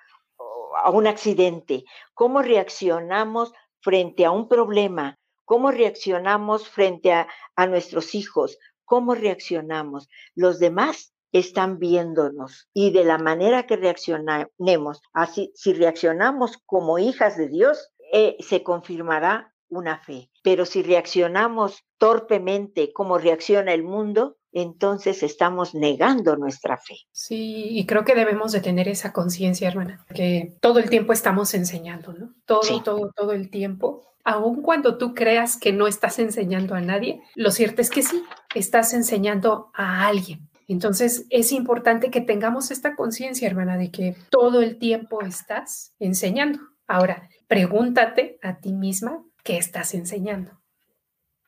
a 0.84 0.90
un 0.90 1.08
accidente, 1.08 1.84
cómo 2.14 2.42
reaccionamos 2.42 3.54
frente 3.82 4.26
a 4.26 4.32
un 4.32 4.48
problema, 4.48 5.20
cómo 5.46 5.72
reaccionamos 5.72 6.68
frente 6.68 7.14
a, 7.14 7.28
a 7.56 7.68
nuestros 7.68 8.16
hijos, 8.16 8.58
cómo 8.86 9.16
reaccionamos. 9.16 10.08
Los 10.36 10.60
demás 10.60 11.14
están 11.34 11.80
viéndonos 11.80 12.70
y 12.74 12.92
de 12.92 13.04
la 13.04 13.18
manera 13.18 13.66
que 13.66 13.76
reaccionemos, 13.76 15.02
así 15.14 15.52
si 15.56 15.74
reaccionamos 15.74 16.60
como 16.66 17.00
hijas 17.00 17.38
de 17.38 17.50
Dios, 17.50 17.92
eh, 18.14 18.38
se 18.40 18.64
confirmará 18.64 19.54
una 19.68 19.98
fe. 19.98 20.30
Pero 20.44 20.66
si 20.66 20.84
reaccionamos 20.84 21.84
torpemente 21.98 22.94
como 22.94 23.18
reacciona 23.18 23.74
el 23.74 23.84
mundo, 23.84 24.38
entonces 24.54 25.24
estamos 25.24 25.74
negando 25.74 26.36
nuestra 26.36 26.78
fe. 26.78 26.96
Sí, 27.12 27.70
y 27.72 27.86
creo 27.86 28.06
que 28.06 28.16
debemos 28.16 28.52
de 28.52 28.62
tener 28.62 28.88
esa 28.88 29.12
conciencia, 29.12 29.68
hermana, 29.68 30.06
que 30.14 30.56
todo 30.62 30.80
el 30.80 30.90
tiempo 30.90 31.12
estamos 31.12 31.54
enseñando, 31.56 32.14
¿no? 32.14 32.34
Todo, 32.46 32.82
todo, 32.84 33.12
todo 33.16 33.32
el 33.34 33.50
tiempo. 33.50 34.04
Aun 34.24 34.62
cuando 34.62 34.98
tú 34.98 35.14
creas 35.16 35.58
que 35.58 35.74
no 35.74 35.88
estás 35.88 36.20
enseñando 36.20 36.76
a 36.76 36.82
nadie, 36.82 37.22
lo 37.36 37.52
cierto 37.52 37.82
es 37.82 37.90
que 37.90 38.04
sí, 38.04 38.24
estás 38.54 38.94
enseñando 38.94 39.72
a 39.74 40.08
alguien. 40.08 40.48
Entonces 40.68 41.26
es 41.30 41.52
importante 41.52 42.10
que 42.10 42.22
tengamos 42.22 42.72
esta 42.72 42.96
conciencia, 42.96 43.48
hermana, 43.48 43.78
de 43.78 43.92
que 43.92 44.16
todo 44.30 44.62
el 44.62 44.78
tiempo 44.78 45.22
estás 45.22 45.94
enseñando. 46.00 46.60
Ahora, 46.88 47.28
pregúntate 47.48 48.38
a 48.42 48.60
ti 48.60 48.72
misma 48.72 49.24
qué 49.44 49.58
estás 49.58 49.94
enseñando. 49.94 50.62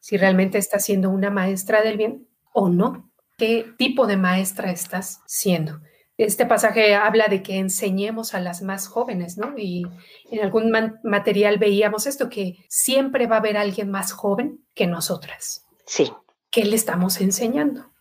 Si 0.02 0.18
realmente 0.18 0.58
estás 0.58 0.84
siendo 0.86 1.10
una 1.10 1.30
maestra 1.30 1.82
del 1.82 1.98
bien 1.98 2.28
o 2.56 2.70
no. 2.70 3.12
¿Qué 3.38 3.74
tipo 3.78 4.08
de 4.08 4.18
maestra 4.18 4.72
estás 4.72 5.22
siendo? 5.28 5.82
Este 6.18 6.46
pasaje 6.46 6.96
habla 6.96 7.28
de 7.28 7.44
que 7.44 7.58
enseñemos 7.58 8.34
a 8.34 8.40
las 8.40 8.62
más 8.62 8.88
jóvenes, 8.88 9.38
¿no? 9.38 9.58
Y 9.58 9.86
en 10.32 10.42
algún 10.42 10.72
material 11.04 11.58
veíamos 11.58 12.08
esto, 12.08 12.30
que 12.30 12.66
siempre 12.70 13.28
va 13.28 13.36
a 13.36 13.40
haber 13.40 13.58
alguien 13.58 13.92
más 13.92 14.14
joven 14.14 14.66
que 14.74 14.88
nosotras. 14.88 15.66
Sí. 15.86 16.12
¿Qué 16.50 16.64
le 16.64 16.78
estamos 16.78 17.20
enseñando? 17.20 17.92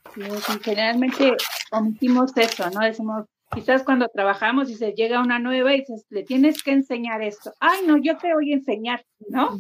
generalmente 0.63 1.33
omitimos 1.73 2.31
eso, 2.37 2.71
¿no? 2.71 2.83
Decimos, 2.83 3.25
Quizás 3.55 3.85
cuando 3.85 4.09
trabajamos 4.09 4.71
y 4.71 4.75
se 4.75 4.93
llega 4.93 5.23
una 5.23 5.39
nueva 5.39 5.75
y 5.75 5.81
dices, 5.81 6.07
le 6.11 6.25
tienes 6.25 6.63
que 6.63 6.73
enseñar 6.73 7.23
esto. 7.23 7.53
Ay, 7.61 7.81
no, 7.87 7.97
yo 7.97 8.17
te 8.17 8.35
voy 8.35 8.53
a 8.53 8.57
enseñar, 8.57 9.05
¿no? 9.29 9.59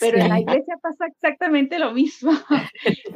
Pero 0.00 0.18
en 0.18 0.28
la 0.28 0.40
iglesia 0.40 0.76
pasa 0.82 1.06
exactamente 1.06 1.78
lo 1.78 1.92
mismo. 1.92 2.32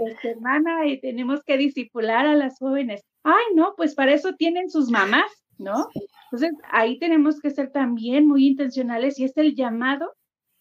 Este, 0.07 0.31
hermana, 0.31 0.87
y 0.87 1.01
tenemos 1.01 1.43
que 1.43 1.57
disipular 1.57 2.27
a 2.27 2.37
las 2.37 2.59
jóvenes. 2.59 3.03
Ay, 3.25 3.45
no, 3.55 3.75
pues 3.77 3.95
para 3.95 4.13
eso 4.13 4.35
tienen 4.35 4.71
sus 4.71 4.91
mamás, 4.91 5.31
¿no? 5.59 5.89
Entonces, 6.25 6.53
ahí 6.71 6.99
tenemos 6.99 7.41
que 7.41 7.51
ser 7.51 7.71
también 7.71 8.27
muy 8.27 8.47
intencionales 8.47 9.19
y 9.19 9.25
es 9.25 9.37
el 9.37 9.55
llamado 9.55 10.13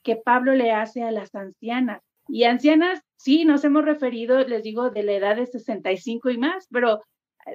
que 0.04 0.16
Pablo 0.16 0.56
le 0.56 0.72
hace 0.72 1.04
a 1.04 1.12
las 1.12 1.36
ancianas. 1.36 2.02
Y 2.28 2.46
ancianas, 2.46 3.02
sí, 3.18 3.46
nos 3.46 3.64
hemos 3.66 3.86
referido, 3.86 4.40
les 4.40 4.64
digo, 4.64 4.90
de 4.90 5.04
la 5.04 5.14
edad 5.14 5.36
de 5.36 5.46
65 5.46 6.30
y 6.30 6.38
más, 6.38 6.68
pero 6.72 7.02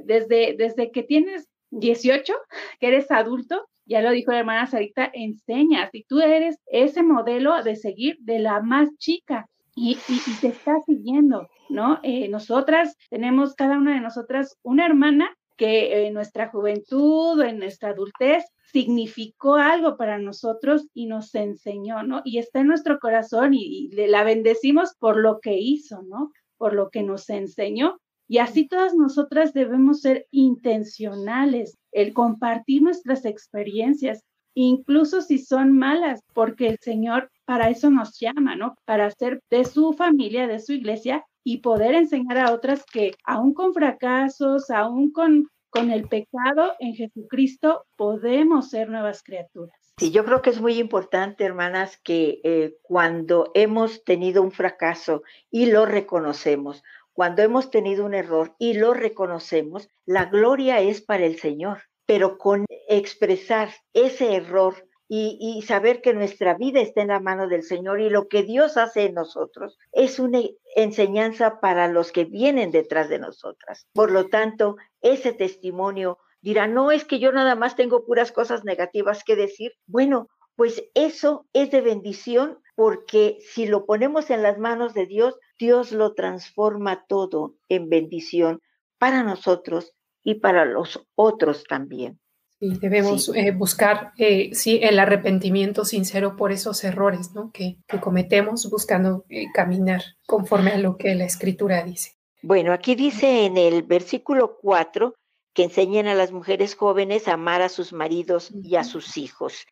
desde, 0.05 0.55
desde 0.57 0.91
que 0.91 1.03
tienes 1.03 1.49
18, 1.71 2.33
que 2.79 2.89
eres 2.89 3.11
adulto, 3.11 3.69
ya 3.87 4.03
lo 4.03 4.11
dijo 4.11 4.33
la 4.33 4.41
hermana 4.41 4.67
Sarita, 4.67 5.11
enseñas 5.13 5.91
y 5.93 6.05
tú 6.05 6.21
eres 6.21 6.59
ese 6.67 7.03
modelo 7.03 7.63
de 7.63 7.77
seguir 7.77 8.19
de 8.21 8.39
la 8.39 8.61
más 8.61 8.89
chica 8.99 9.49
y, 9.75 9.97
te 10.41 10.49
está 10.49 10.81
siguiendo, 10.81 11.49
¿no? 11.69 12.01
Eh, 12.03 12.29
nosotras 12.29 12.97
tenemos, 13.09 13.55
cada 13.55 13.79
una 13.79 13.95
de 13.95 14.01
nosotras, 14.01 14.59
una 14.63 14.85
hermana 14.85 15.37
que 15.57 16.07
en 16.07 16.15
nuestra 16.15 16.49
juventud, 16.49 17.41
en 17.43 17.59
nuestra 17.59 17.91
adultez, 17.91 18.45
significó 18.73 19.55
algo 19.55 19.97
para 19.97 20.19
nosotros 20.19 20.87
y 20.95 21.07
nos 21.07 21.35
enseñó, 21.35 22.03
¿no? 22.03 22.23
Y 22.25 22.39
está 22.39 22.61
en 22.61 22.69
nuestro 22.69 22.99
corazón 22.99 23.55
y, 23.55 23.89
y 23.91 24.07
la 24.07 24.23
bendecimos 24.23 24.95
por 24.99 25.17
lo 25.17 25.41
que 25.41 25.59
hizo, 25.59 26.03
¿no? 26.03 26.31
Por 26.59 26.75
lo 26.75 26.91
que 26.91 27.03
nos 27.03 27.29
enseñó 27.31 27.99
y 28.31 28.39
así 28.39 28.69
todas 28.69 28.95
nosotras 28.95 29.53
debemos 29.53 30.03
ser 30.03 30.29
intencionales, 30.31 31.77
el 31.91 32.13
compartir 32.15 32.81
nuestras 32.81 33.25
experiencias, 33.25 34.23
incluso 34.55 35.21
si 35.21 35.39
son 35.39 35.73
malas, 35.73 36.21
porque 36.33 36.69
el 36.69 36.79
Señor 36.81 37.29
para 37.45 37.71
eso 37.71 37.91
nos 37.91 38.21
llama, 38.21 38.55
¿no? 38.55 38.77
Para 38.85 39.11
ser 39.11 39.43
de 39.51 39.65
su 39.65 39.95
familia, 39.95 40.47
de 40.47 40.61
su 40.61 40.75
iglesia 40.75 41.25
y 41.43 41.59
poder 41.59 41.97
enseñar 41.97 42.39
a 42.39 42.53
otras 42.53 42.85
que 42.85 43.17
aún 43.25 43.53
con 43.53 43.75
fracasos, 43.75 44.71
aún 44.71 45.11
con, 45.11 45.49
con 45.69 45.91
el 45.91 46.07
pecado 46.07 46.75
en 46.79 46.95
Jesucristo, 46.95 47.85
podemos 47.97 48.71
ser 48.71 48.91
nuevas 48.91 49.25
criaturas. 49.25 49.75
Sí, 50.01 50.13
yo 50.13 50.25
creo 50.25 50.41
que 50.41 50.49
es 50.49 50.61
muy 50.61 50.79
importante, 50.79 51.45
hermanas, 51.45 51.99
que 52.03 52.41
eh, 52.45 52.77
cuando 52.83 53.51
hemos 53.55 54.03
tenido 54.05 54.41
un 54.41 54.51
fracaso 54.51 55.25
y 55.51 55.67
lo 55.67 55.85
reconocemos, 55.85 56.83
cuando 57.13 57.43
hemos 57.43 57.71
tenido 57.71 58.05
un 58.05 58.15
error 58.15 58.55
y 58.59 58.75
lo 58.75 58.95
reconocemos, 58.95 59.89
la 60.07 60.27
gloria 60.27 60.81
es 60.81 61.03
para 61.03 61.25
el 61.25 61.39
Señor, 61.39 61.83
pero 62.07 62.39
con 62.39 62.67
expresar 62.89 63.71
ese 63.93 64.35
error 64.35 64.75
y, 65.13 65.63
saber 65.67 66.03
que 66.03 66.15
nuestra 66.15 66.55
vida 66.55 66.81
está 66.81 67.03
en 67.03 67.09
la 67.09 67.19
mano 67.19 67.49
del 67.49 67.65
Señor 67.65 68.01
y 68.01 68.11
lo 68.11 68.29
que 68.29 68.45
Dios 68.45 68.77
hace 68.77 69.07
en 69.07 69.15
nosotros 69.15 69.77
es 69.91 70.21
una 70.21 70.41
enseñanza 70.77 71.59
para 71.59 71.89
los 71.89 72.13
que 72.13 72.25
vienen 72.25 72.71
detrás 72.71 73.09
de 73.09 73.19
nosotras. 73.19 73.89
Por 73.93 74.13
lo 74.13 74.29
tanto, 74.29 74.77
ese 75.01 75.33
testimonio 75.33 76.19
dirá, 76.43 76.69
no 76.69 76.93
es 76.93 77.05
que 77.05 77.19
yo 77.19 77.33
nada 77.33 77.57
más 77.57 77.75
tengo 77.75 78.07
puras 78.07 78.31
cosas 78.31 78.65
negativas 78.65 79.25
que 79.25 79.35
decir. 79.35 79.73
Bueno, 79.87 80.29
pues 80.55 80.85
eso 80.95 81.47
es 81.53 81.73
de 81.73 81.81
bendición 81.81 82.61
porque 82.77 83.39
si 83.41 83.67
lo 83.67 83.87
ponemos 83.87 84.31
en 84.31 84.43
las 84.43 84.59
manos 84.59 84.95
de 84.95 85.07
Dios, 85.07 85.37
Dios 85.61 85.93
lo 85.93 86.15
transforma 86.15 87.05
todo 87.07 87.55
en 87.69 87.91
bendición 87.91 88.61
para 88.99 89.23
nosotros 89.23 89.93
y 90.25 90.37
para 90.37 90.65
los 90.65 91.07
otros 91.15 91.65
también. 91.65 92.19
Y 92.59 92.79
debemos 92.79 93.31
eh, 93.35 93.53
buscar, 93.53 94.13
eh, 94.17 94.51
sí, 94.55 94.81
el 94.83 94.99
arrepentimiento 94.99 95.85
sincero 95.85 96.37
por 96.37 96.51
esos 96.51 96.83
errores 96.83 97.33
¿no? 97.35 97.51
que, 97.53 97.77
cometemos 98.01 98.71
buscando 98.71 99.25
eh, 99.29 99.47
caminar 99.53 100.03
conforme 100.27 100.71
a 100.73 100.79
lo 100.79 100.97
que 100.97 101.15
la 101.15 101.25
escritura 101.25 101.83
dice. 101.83 102.13
Bueno, 102.43 102.73
aquí 102.73 102.95
dice 102.95 103.45
en 103.45 103.59
el 103.59 103.83
versículo 103.83 104.59
4 104.63 105.15
que 105.53 105.65
enseñen 105.65 106.07
a 106.07 106.15
las 106.15 106.33
mujeres 106.33 106.75
jóvenes 106.75 107.29
a 107.29 107.35
amar 107.35 107.61
a 107.61 107.69
sus 107.69 107.93
maridos 107.93 108.51
y 108.51 108.77
a 108.77 108.85
sus 108.85 109.19
hijos. 109.19 109.67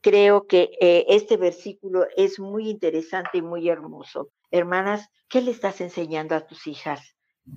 Creo 0.00 0.46
que 0.46 0.70
este 1.08 1.38
versículo 1.38 2.06
es 2.16 2.38
muy 2.38 2.68
interesante 2.68 3.38
y 3.38 3.42
muy 3.42 3.68
hermoso. 3.70 4.28
Hermanas, 4.54 5.10
¿qué 5.28 5.40
le 5.40 5.50
estás 5.50 5.80
enseñando 5.80 6.36
a 6.36 6.46
tus 6.46 6.68
hijas 6.68 7.16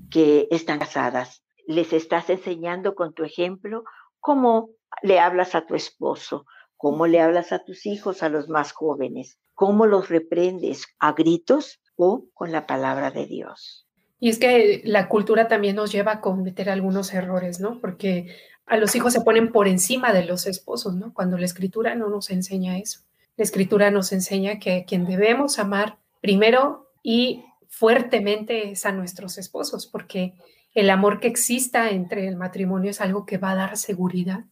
que 0.09 0.47
están 0.49 0.79
casadas? 0.79 1.43
¿Les 1.67 1.93
estás 1.93 2.27
enseñando 2.31 2.95
con 2.95 3.13
tu 3.13 3.23
ejemplo 3.23 3.83
cómo 4.19 4.71
le 5.03 5.19
hablas 5.19 5.53
a 5.53 5.67
tu 5.67 5.75
esposo? 5.75 6.47
¿Cómo 6.75 7.05
le 7.05 7.21
hablas 7.21 7.51
a 7.51 7.63
tus 7.63 7.85
hijos, 7.85 8.23
a 8.23 8.29
los 8.29 8.49
más 8.49 8.71
jóvenes? 8.71 9.37
¿Cómo 9.53 9.85
los 9.85 10.09
reprendes? 10.09 10.87
¿A 10.97 11.13
gritos 11.13 11.79
o 11.97 12.25
con 12.33 12.51
la 12.51 12.65
palabra 12.65 13.11
de 13.11 13.27
Dios? 13.27 13.87
Y 14.19 14.29
es 14.29 14.39
que 14.39 14.81
la 14.83 15.07
cultura 15.07 15.47
también 15.47 15.75
nos 15.75 15.91
lleva 15.91 16.13
a 16.13 16.21
cometer 16.21 16.67
algunos 16.67 17.13
errores, 17.13 17.59
¿no? 17.59 17.79
Porque 17.79 18.35
a 18.65 18.75
los 18.77 18.95
hijos 18.95 19.13
se 19.13 19.21
ponen 19.21 19.51
por 19.51 19.67
encima 19.67 20.13
de 20.13 20.25
los 20.25 20.47
esposos, 20.47 20.95
¿no? 20.95 21.13
Cuando 21.13 21.37
la 21.37 21.45
escritura 21.45 21.93
no 21.93 22.09
nos 22.09 22.31
enseña 22.31 22.79
eso. 22.79 23.01
La 23.35 23.43
escritura 23.43 23.91
nos 23.91 24.11
enseña 24.11 24.57
que 24.57 24.83
quien 24.87 25.05
debemos 25.05 25.59
amar 25.59 25.99
primero 26.21 26.86
y 27.09 27.45
fuertemente 27.69 28.71
es 28.71 28.85
a 28.85 28.91
nuestros 28.91 29.37
esposos, 29.37 29.87
porque 29.87 30.33
el 30.73 30.89
amor 30.89 31.21
que 31.21 31.29
exista 31.29 31.89
entre 31.89 32.27
el 32.27 32.35
matrimonio 32.35 32.91
es 32.91 32.99
algo 32.99 33.25
que 33.25 33.37
va 33.37 33.51
a 33.51 33.55
dar 33.55 33.77
seguridad. 33.77 34.43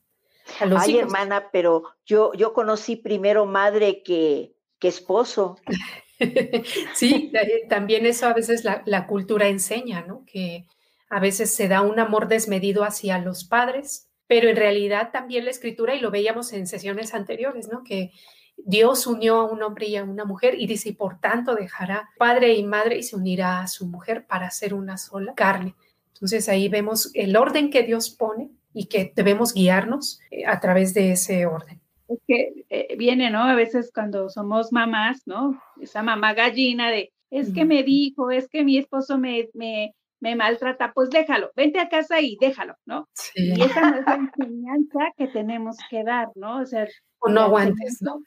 A 0.61 0.65
los 0.65 0.81
Ay, 0.81 0.99
hermana, 0.99 1.49
pero 1.51 1.83
yo, 2.05 2.31
yo 2.31 2.53
conocí 2.53 2.95
primero 2.95 3.45
madre 3.45 4.03
que, 4.03 4.55
que 4.79 4.87
esposo. 4.87 5.57
sí, 6.95 7.29
también 7.67 8.05
eso 8.05 8.25
a 8.25 8.33
veces 8.33 8.63
la, 8.63 9.05
cultura 9.05 9.49
enseña, 9.49 10.05
¿no? 10.07 10.23
Que 10.25 10.65
a 11.09 11.19
veces 11.19 11.53
se 11.53 11.67
da 11.67 11.81
un 11.81 11.99
amor 11.99 12.29
desmedido 12.29 12.85
hacia 12.85 13.17
los 13.17 13.43
padres, 13.43 14.07
pero 14.27 14.47
en 14.47 14.55
realidad 14.55 15.11
también 15.11 15.43
la 15.43 15.51
escritura, 15.51 15.93
y 15.93 15.99
lo 15.99 16.09
veíamos 16.09 16.53
en 16.53 16.67
sesiones 16.67 17.13
anteriores, 17.13 17.67
¿no? 17.67 17.83
Que 17.83 18.13
Dios 18.66 19.07
unió 19.07 19.36
a 19.38 19.45
un 19.45 19.63
hombre 19.63 19.88
y 19.88 19.95
a 19.95 20.03
una 20.03 20.26
mujer 20.26 20.55
y 20.59 20.68
dice, 20.68 20.89
y 20.89 20.93
por 20.93 21.20
tanto 21.20 21.55
dejará 21.55 22.09
padre 22.18 22.53
y 22.55 22.63
madre 22.63 22.97
y 22.97 23.03
se 23.03 23.16
unirá 23.16 23.61
a 23.61 23.68
su 23.68 23.88
mujer 23.88 24.26
para 24.26 24.49
ser 24.51 24.74
una 24.74 24.97
sola 24.97 25.34
carne. 25.36 25.76
Entonces 26.13 26.49
ahí 26.49 26.68
vemos 26.68 27.11
el 27.13 27.38
orden 27.38 27.70
que 27.70 27.84
Dios 27.84 28.09
pone 28.09 28.49
y 28.74 28.86
que 28.86 29.13
debemos 29.16 29.53
guiarnos 29.53 30.20
eh, 30.32 30.45
a 30.45 30.59
través 30.59 30.93
de 30.93 31.11
ese 31.11 31.45
orden 31.45 31.80
es 32.07 32.20
que 32.28 32.66
eh, 32.70 32.95
viene, 32.97 33.30
¿no? 33.30 33.43
A 33.43 33.55
veces 33.55 33.91
cuando 33.93 34.30
somos 34.30 34.72
mamás, 34.72 35.24
¿no? 35.26 35.59
Esa 35.82 36.03
mamá 36.03 36.34
gallina 36.34 36.89
de, 36.89 37.11
es 37.32 37.53
que 37.53 37.66
me 37.66 37.84
dijo, 37.84 38.32
es 38.32 38.47
que 38.47 38.63
mi 38.63 38.78
esposo 38.78 39.18
me, 39.18 39.49
me, 39.53 39.93
me 40.20 40.36
maltrata, 40.36 40.93
pues 40.93 41.09
déjalo, 41.09 41.51
vente 41.55 41.80
a 41.80 41.89
casa 41.89 42.22
y 42.22 42.38
déjalo, 42.39 42.76
¿no? 42.86 43.09
Y 43.36 43.61
esa 43.61 43.91
no 43.91 43.97
es 43.97 44.05
la 44.05 44.16
enseñanza 44.16 44.99
que 45.18 45.28
tenemos 45.28 45.78
que 45.89 46.03
dar, 46.03 46.30
¿no? 46.36 46.61
O 46.61 46.66
sea, 46.66 46.88
o 47.20 47.30
no 47.30 47.41
aguantes, 47.41 48.01
¿no? 48.01 48.22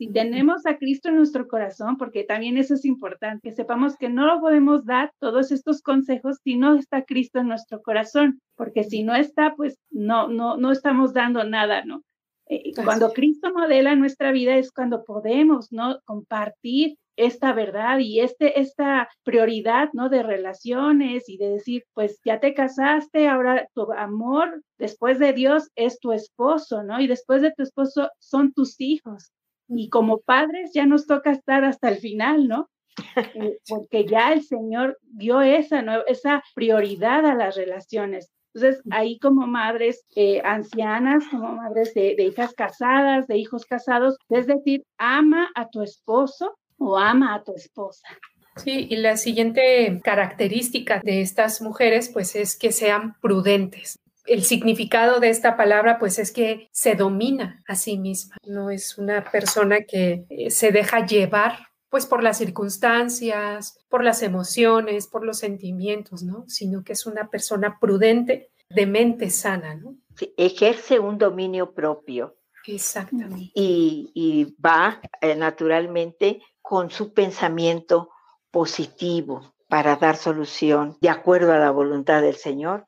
Si 0.00 0.08
tenemos 0.08 0.64
a 0.64 0.78
Cristo 0.78 1.10
en 1.10 1.16
nuestro 1.16 1.46
corazón, 1.46 1.98
porque 1.98 2.24
también 2.24 2.56
eso 2.56 2.72
es 2.72 2.86
importante, 2.86 3.50
que 3.50 3.54
sepamos 3.54 3.98
que 3.98 4.08
no 4.08 4.24
lo 4.24 4.40
podemos 4.40 4.86
dar 4.86 5.12
todos 5.18 5.52
estos 5.52 5.82
consejos 5.82 6.38
si 6.42 6.56
no 6.56 6.74
está 6.74 7.04
Cristo 7.04 7.38
en 7.38 7.48
nuestro 7.48 7.82
corazón, 7.82 8.40
porque 8.56 8.82
si 8.82 9.02
no 9.02 9.14
está, 9.14 9.54
pues 9.56 9.78
no, 9.90 10.26
no, 10.28 10.56
no 10.56 10.72
estamos 10.72 11.12
dando 11.12 11.44
nada, 11.44 11.84
¿no? 11.84 12.02
Eh, 12.48 12.72
cuando 12.82 13.12
Cristo 13.12 13.52
modela 13.52 13.94
nuestra 13.94 14.32
vida 14.32 14.56
es 14.56 14.72
cuando 14.72 15.04
podemos, 15.04 15.70
¿no? 15.70 16.00
Compartir 16.06 16.96
esta 17.16 17.52
verdad 17.52 17.98
y 17.98 18.20
este, 18.20 18.58
esta 18.58 19.06
prioridad, 19.22 19.90
¿no? 19.92 20.08
De 20.08 20.22
relaciones 20.22 21.28
y 21.28 21.36
de 21.36 21.50
decir, 21.50 21.84
pues 21.92 22.18
ya 22.24 22.40
te 22.40 22.54
casaste, 22.54 23.28
ahora 23.28 23.68
tu 23.74 23.92
amor 23.92 24.62
después 24.78 25.18
de 25.18 25.34
Dios 25.34 25.68
es 25.74 26.00
tu 26.00 26.12
esposo, 26.12 26.84
¿no? 26.84 27.02
Y 27.02 27.06
después 27.06 27.42
de 27.42 27.52
tu 27.52 27.62
esposo 27.62 28.08
son 28.18 28.54
tus 28.54 28.80
hijos. 28.80 29.30
Y 29.70 29.88
como 29.88 30.18
padres 30.18 30.72
ya 30.74 30.84
nos 30.86 31.06
toca 31.06 31.30
estar 31.30 31.64
hasta 31.64 31.88
el 31.88 31.98
final, 31.98 32.48
¿no? 32.48 32.68
Eh, 33.16 33.58
porque 33.68 34.04
ya 34.04 34.32
el 34.32 34.42
Señor 34.42 34.98
dio 35.02 35.40
esa, 35.40 35.82
¿no? 35.82 36.04
esa 36.06 36.42
prioridad 36.54 37.24
a 37.24 37.34
las 37.34 37.56
relaciones. 37.56 38.30
Entonces, 38.52 38.82
ahí 38.90 39.18
como 39.20 39.46
madres 39.46 40.04
eh, 40.16 40.42
ancianas, 40.44 41.24
como 41.30 41.52
madres 41.54 41.94
de, 41.94 42.16
hijas 42.20 42.52
casadas, 42.52 43.28
de 43.28 43.38
hijos 43.38 43.64
casados, 43.64 44.16
es 44.28 44.48
decir, 44.48 44.82
ama 44.98 45.50
a 45.54 45.68
tu 45.68 45.82
esposo 45.82 46.58
o 46.76 46.98
ama 46.98 47.34
a 47.34 47.44
tu 47.44 47.54
esposa. 47.54 48.08
Sí, 48.56 48.88
y 48.90 48.96
la 48.96 49.16
siguiente 49.16 50.00
característica 50.02 51.00
de 51.04 51.20
estas 51.20 51.62
mujeres, 51.62 52.10
pues 52.12 52.34
es 52.34 52.58
que 52.58 52.72
sean 52.72 53.14
prudentes. 53.20 54.00
El 54.30 54.44
significado 54.44 55.18
de 55.18 55.28
esta 55.28 55.56
palabra, 55.56 55.98
pues 55.98 56.20
es 56.20 56.30
que 56.30 56.68
se 56.70 56.94
domina 56.94 57.64
a 57.66 57.74
sí 57.74 57.98
misma, 57.98 58.36
no 58.46 58.70
es 58.70 58.96
una 58.96 59.24
persona 59.24 59.80
que 59.80 60.24
eh, 60.30 60.50
se 60.50 60.70
deja 60.70 61.04
llevar 61.04 61.58
pues 61.88 62.06
por 62.06 62.22
las 62.22 62.38
circunstancias, 62.38 63.76
por 63.88 64.04
las 64.04 64.22
emociones, 64.22 65.08
por 65.08 65.24
los 65.24 65.38
sentimientos, 65.38 66.22
¿no? 66.22 66.44
Sino 66.46 66.84
que 66.84 66.92
es 66.92 67.06
una 67.06 67.28
persona 67.28 67.78
prudente, 67.80 68.52
de 68.68 68.86
mente 68.86 69.30
sana, 69.30 69.74
¿no? 69.74 69.96
ejerce 70.36 71.00
un 71.00 71.18
dominio 71.18 71.72
propio. 71.74 72.36
Exactamente. 72.66 73.50
Y, 73.54 74.54
va 74.64 75.00
eh, 75.20 75.34
naturalmente 75.34 76.40
con 76.62 76.90
su 76.90 77.12
pensamiento 77.12 78.10
positivo 78.52 79.54
para 79.68 79.96
dar 79.96 80.16
solución 80.16 80.96
de 81.00 81.08
acuerdo 81.08 81.52
a 81.52 81.58
la 81.58 81.72
voluntad 81.72 82.22
del 82.22 82.36
Señor 82.36 82.86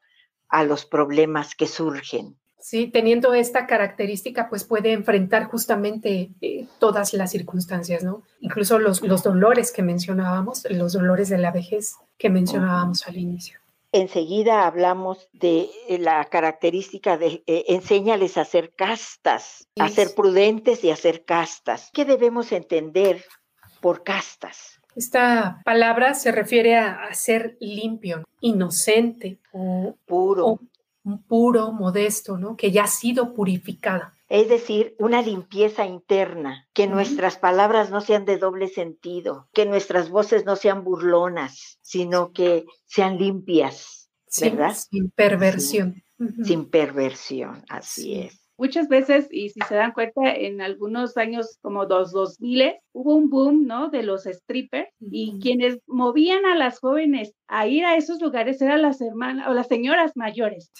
a 0.52 0.62
los 0.62 0.84
problemas 0.84 1.56
que 1.56 1.66
surgen. 1.66 2.36
Sí, 2.60 2.86
teniendo 2.86 3.34
esta 3.34 3.66
característica, 3.66 4.48
pues 4.48 4.62
puede 4.62 4.92
enfrentar 4.92 5.46
justamente 5.46 6.30
eh, 6.40 6.66
todas 6.78 7.12
las 7.12 7.32
circunstancias, 7.32 8.04
¿no? 8.04 8.22
Incluso 8.38 8.78
los, 8.78 9.02
los 9.02 9.24
dolores 9.24 9.72
que 9.72 9.82
mencionábamos, 9.82 10.64
los 10.70 10.92
dolores 10.92 11.28
de 11.28 11.38
la 11.38 11.50
vejez 11.50 11.96
que 12.18 12.30
mencionábamos 12.30 13.08
al 13.08 13.16
inicio. 13.16 13.58
Enseguida 13.90 14.66
hablamos 14.66 15.28
de 15.32 15.68
eh, 15.88 15.98
la 15.98 16.24
característica 16.26 17.18
de 17.18 17.42
eh, 17.46 17.64
enséñales 17.68 18.38
a 18.38 18.44
ser 18.44 18.72
castas, 18.74 19.66
a 19.78 19.88
ser 19.88 20.14
prudentes 20.14 20.84
y 20.84 20.90
a 20.90 20.96
ser 20.96 21.24
castas. 21.24 21.90
¿Qué 21.92 22.04
debemos 22.04 22.52
entender 22.52 23.24
por 23.80 24.04
castas? 24.04 24.80
Esta 24.94 25.60
palabra 25.64 26.14
se 26.14 26.32
refiere 26.32 26.76
a, 26.76 27.12
ser 27.14 27.56
limpio, 27.60 28.24
inocente 28.40 29.38
o 29.52 29.96
puro 30.06 30.58
puro, 31.26 31.72
modesto, 31.72 32.38
¿no? 32.38 32.56
Que 32.56 32.70
ya 32.70 32.84
ha 32.84 32.88
sido 32.88 33.34
purificada. 33.34 34.14
Es 34.28 34.48
decir, 34.48 34.94
una 34.98 35.20
limpieza 35.20 35.84
interna, 35.84 36.66
que 36.72 36.86
nuestras 36.86 37.36
palabras 37.36 37.90
no 37.90 38.00
sean 38.00 38.24
de 38.24 38.38
doble 38.38 38.68
sentido, 38.68 39.48
que 39.52 39.66
nuestras 39.66 40.08
voces 40.08 40.46
no 40.46 40.56
sean 40.56 40.84
burlonas, 40.84 41.78
sino 41.82 42.32
que 42.32 42.64
sean 42.86 43.18
limpias, 43.18 44.10
¿verdad? 44.40 44.74
Sin 44.74 45.10
perversión. 45.10 46.02
Sin 46.44 46.70
perversión, 46.70 47.64
así 47.68 48.14
es. 48.20 48.41
Muchas 48.58 48.88
veces, 48.88 49.28
y 49.30 49.48
si 49.48 49.60
se 49.68 49.74
dan 49.74 49.92
cuenta, 49.92 50.30
en 50.34 50.60
algunos 50.60 51.16
años 51.16 51.58
como 51.62 51.86
dos, 51.86 52.12
dos 52.12 52.40
miles, 52.40 52.74
hubo 52.92 53.14
un 53.14 53.30
boom, 53.30 53.66
¿no? 53.66 53.88
De 53.88 54.02
los 54.02 54.24
strippers 54.24 54.88
y 55.00 55.40
quienes 55.40 55.78
movían 55.86 56.44
a 56.44 56.54
las 56.54 56.78
jóvenes 56.78 57.34
a 57.48 57.66
ir 57.66 57.84
a 57.84 57.96
esos 57.96 58.20
lugares 58.20 58.60
eran 58.60 58.82
las 58.82 59.00
hermanas 59.00 59.48
o 59.48 59.54
las 59.54 59.68
señoras 59.68 60.12
mayores. 60.16 60.70